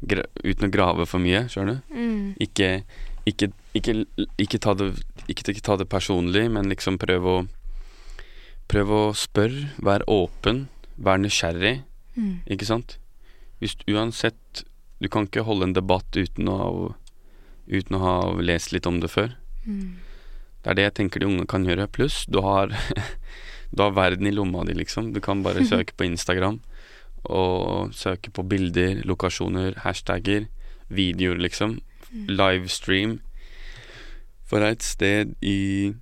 Uten 0.05 0.67
å 0.69 0.73
grave 0.73 1.05
for 1.09 1.23
mye, 1.23 1.47
skjønner 1.49 1.79
du? 1.81 1.95
Mm. 1.97 2.25
Ikke 2.45 2.69
ikke, 3.29 3.51
ikke, 3.77 3.95
ikke, 4.39 4.59
ta 4.61 4.75
det, 4.79 4.91
ikke, 5.29 5.55
ta 5.65 5.77
det 5.81 5.89
personlig, 5.89 6.47
men 6.53 6.71
liksom 6.73 7.01
prøv 7.03 7.29
å 7.29 7.37
Prøv 8.65 8.91
å 8.97 9.03
spørre, 9.13 9.75
vær 9.85 10.01
åpen, 10.09 10.63
vær 10.97 11.19
nysgjerrig. 11.21 11.83
Mm. 12.17 12.39
Ikke 12.49 12.65
sant? 12.65 12.97
Hvis 13.61 13.77
uansett 13.91 14.65
Du 15.03 15.09
kan 15.13 15.27
ikke 15.27 15.45
holde 15.45 15.67
en 15.69 15.75
debatt 15.77 16.17
uten 16.17 16.49
å 16.49 16.55
ha, 16.57 16.69
uten 17.69 17.97
å 17.99 18.01
ha 18.01 18.15
lest 18.41 18.73
litt 18.73 18.87
om 18.89 19.03
det 19.03 19.11
før. 19.13 19.35
Mm. 19.67 19.99
Det 20.63 20.71
er 20.71 20.79
det 20.79 20.87
jeg 20.87 20.95
tenker 20.97 21.21
de 21.21 21.29
unge 21.29 21.45
kan 21.51 21.67
gjøre. 21.67 21.91
Pluss 21.93 22.23
du 22.25 22.41
har 22.41 22.73
Du 23.75 23.83
har 23.83 23.93
verden 23.93 24.31
i 24.31 24.33
lomma 24.33 24.63
di, 24.65 24.73
liksom. 24.79 25.13
Du 25.13 25.21
kan 25.21 25.43
bare 25.45 25.67
søke 25.73 25.93
på 25.99 26.07
Instagram 26.07 26.63
og 27.25 27.93
søke 27.97 28.31
på 28.31 28.45
bilder, 28.47 29.01
lokasjoner, 29.09 29.81
hashtagger, 29.83 30.47
videoer, 30.89 31.41
liksom. 31.41 31.79
Livestream 32.15 33.19
fra 34.47 34.71
et 34.71 34.83
sted 34.83 35.35
i 35.43 35.95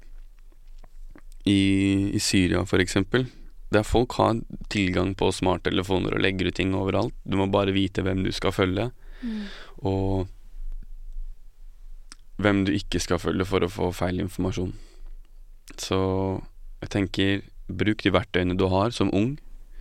i, 1.44 2.10
i 2.14 2.18
Syria, 2.22 2.64
for 2.68 2.78
eksempel. 2.78 3.26
Der 3.74 3.82
folk 3.82 4.12
har 4.12 4.36
tilgang 4.70 5.14
på 5.18 5.32
smarttelefoner 5.34 6.14
og 6.14 6.22
legger 6.22 6.46
ut 6.52 6.54
ting 6.54 6.74
overalt. 6.76 7.14
Du 7.26 7.36
må 7.40 7.48
bare 7.50 7.74
vite 7.74 8.04
hvem 8.04 8.22
du 8.24 8.32
skal 8.32 8.52
følge, 8.52 8.90
Mm. 9.22 9.42
og 9.86 10.26
hvem 12.42 12.64
du 12.66 12.72
ikke 12.72 12.98
skal 12.98 13.20
følge 13.22 13.44
for 13.46 13.62
å 13.62 13.70
få 13.70 13.92
feil 13.94 14.18
informasjon. 14.18 14.72
Så 15.78 16.42
jeg 16.82 16.90
tenker, 16.90 17.42
bruk 17.70 18.02
de 18.02 18.10
verktøyene 18.10 18.56
du 18.58 18.66
har 18.68 18.90
som 18.90 19.10
ung, 19.14 19.38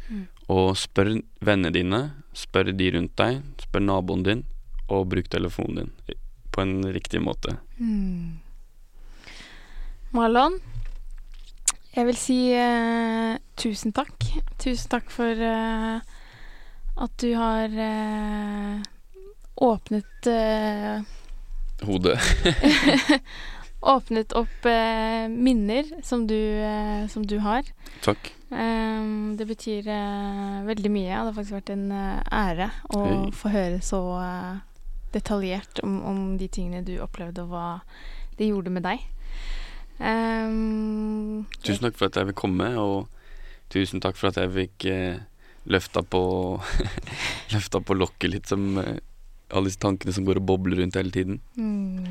Mm. 0.10 0.28
og 0.48 0.76
spør 0.78 1.24
vennene 1.42 1.74
dine, 1.74 2.14
spør 2.36 2.76
de 2.78 2.92
rundt 2.92 3.16
deg, 3.16 3.42
spør 3.58 3.82
naboen 3.82 4.24
din, 4.24 4.44
og 4.90 5.10
bruk 5.10 5.28
telefonen 5.30 5.76
din 5.76 5.92
på 6.52 6.62
en 6.64 6.80
riktig 6.94 7.22
måte. 7.24 7.58
Mm. 7.80 8.40
Marlon, 10.12 10.58
jeg 11.96 12.08
vil 12.08 12.18
si 12.20 12.40
eh, 12.56 13.38
tusen 13.60 13.94
takk. 13.96 14.28
Tusen 14.60 14.92
takk 14.92 15.12
for 15.12 15.32
eh, 15.32 16.02
at 17.02 17.16
du 17.24 17.30
har 17.40 17.72
eh, 17.72 18.84
åpnet 19.62 20.28
eh, 20.28 21.02
Hodet. 21.82 22.20
Åpnet 23.82 24.36
opp 24.38 24.66
eh, 24.70 25.26
minner 25.32 25.88
som 26.06 26.28
du, 26.30 26.38
eh, 26.38 27.08
som 27.10 27.24
du 27.26 27.40
har. 27.42 27.66
Takk. 28.06 28.30
Ehm, 28.54 29.34
det 29.40 29.48
betyr 29.50 29.88
veldig 30.68 30.92
mye, 30.94 31.08
det 31.10 31.18
har 31.24 31.34
faktisk 31.34 31.56
vært 31.56 31.72
en 31.74 31.88
ære 31.96 32.68
å 32.94 33.02
Hei. 33.08 33.32
få 33.34 33.50
høre 33.56 33.80
så 33.82 34.02
detaljert 35.14 35.80
om, 35.84 36.00
om 36.08 36.20
de 36.40 36.48
tingene 36.48 36.84
du 36.88 36.96
opplevde, 37.04 37.44
og 37.44 37.52
hva 37.54 37.82
det 38.40 38.48
gjorde 38.52 38.72
med 38.74 38.84
deg. 38.88 39.04
Um, 40.02 41.46
Tusen 41.62 41.84
takk 41.86 41.98
for 42.00 42.10
at 42.10 42.18
jeg 42.18 42.30
vil 42.32 42.38
komme, 42.38 42.72
og 42.82 43.08
tusen 43.72 44.02
takk 44.04 44.18
for 44.18 44.32
at 44.32 44.40
jeg 44.42 44.52
fikk 44.56 44.86
eh, 44.90 45.20
løfta 45.70 46.02
på 46.04 46.22
Løfta 47.54 47.82
på 47.86 47.96
lokket 48.00 48.32
litt, 48.34 48.50
som 48.50 48.78
eh, 48.82 48.98
alle 49.52 49.70
disse 49.70 49.82
tankene 49.84 50.14
som 50.16 50.26
går 50.26 50.40
og 50.42 50.48
bobler 50.50 50.82
rundt 50.82 50.96
hele 50.98 51.12
tiden. 51.14 51.42
Mm. 51.60 52.08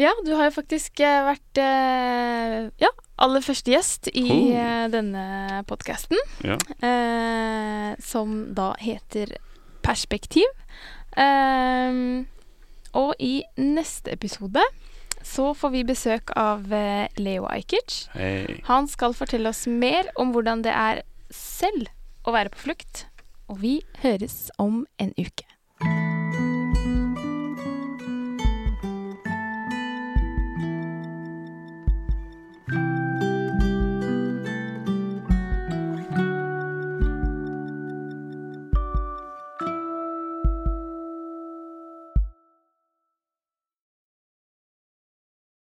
Ja, 0.00 0.10
du 0.24 0.32
har 0.34 0.48
jo 0.48 0.54
faktisk 0.56 1.00
eh, 1.04 1.20
vært 1.26 1.60
eh, 1.60 2.56
ja, 2.82 2.88
aller 3.22 3.44
første 3.44 3.74
gjest 3.74 4.08
i 4.14 4.24
Oh. 4.32 4.88
denne 4.90 5.62
podkasten. 5.68 6.18
Ja. 6.46 6.56
eh, 6.82 7.92
som 8.02 8.54
da 8.56 8.72
heter 8.80 9.36
Perspektiv. 9.82 10.48
Um, 11.16 12.24
og 12.96 13.14
i 13.20 13.42
neste 13.60 14.12
episode 14.12 14.62
så 15.22 15.52
får 15.54 15.70
vi 15.70 15.84
besøk 15.86 16.32
av 16.36 16.66
eh, 16.74 17.06
Leo 17.20 17.46
Ajkic. 17.46 18.08
Hey. 18.16 18.58
Han 18.66 18.88
skal 18.90 19.14
fortelle 19.14 19.52
oss 19.52 19.66
mer 19.70 20.10
om 20.18 20.34
hvordan 20.34 20.64
det 20.66 20.74
er 20.74 21.04
selv 21.30 21.92
å 22.26 22.34
være 22.34 22.52
på 22.52 22.64
flukt. 22.66 23.06
Og 23.46 23.62
vi 23.62 23.76
høres 24.02 24.50
om 24.58 24.82
en 24.98 25.14
uke. 25.18 25.46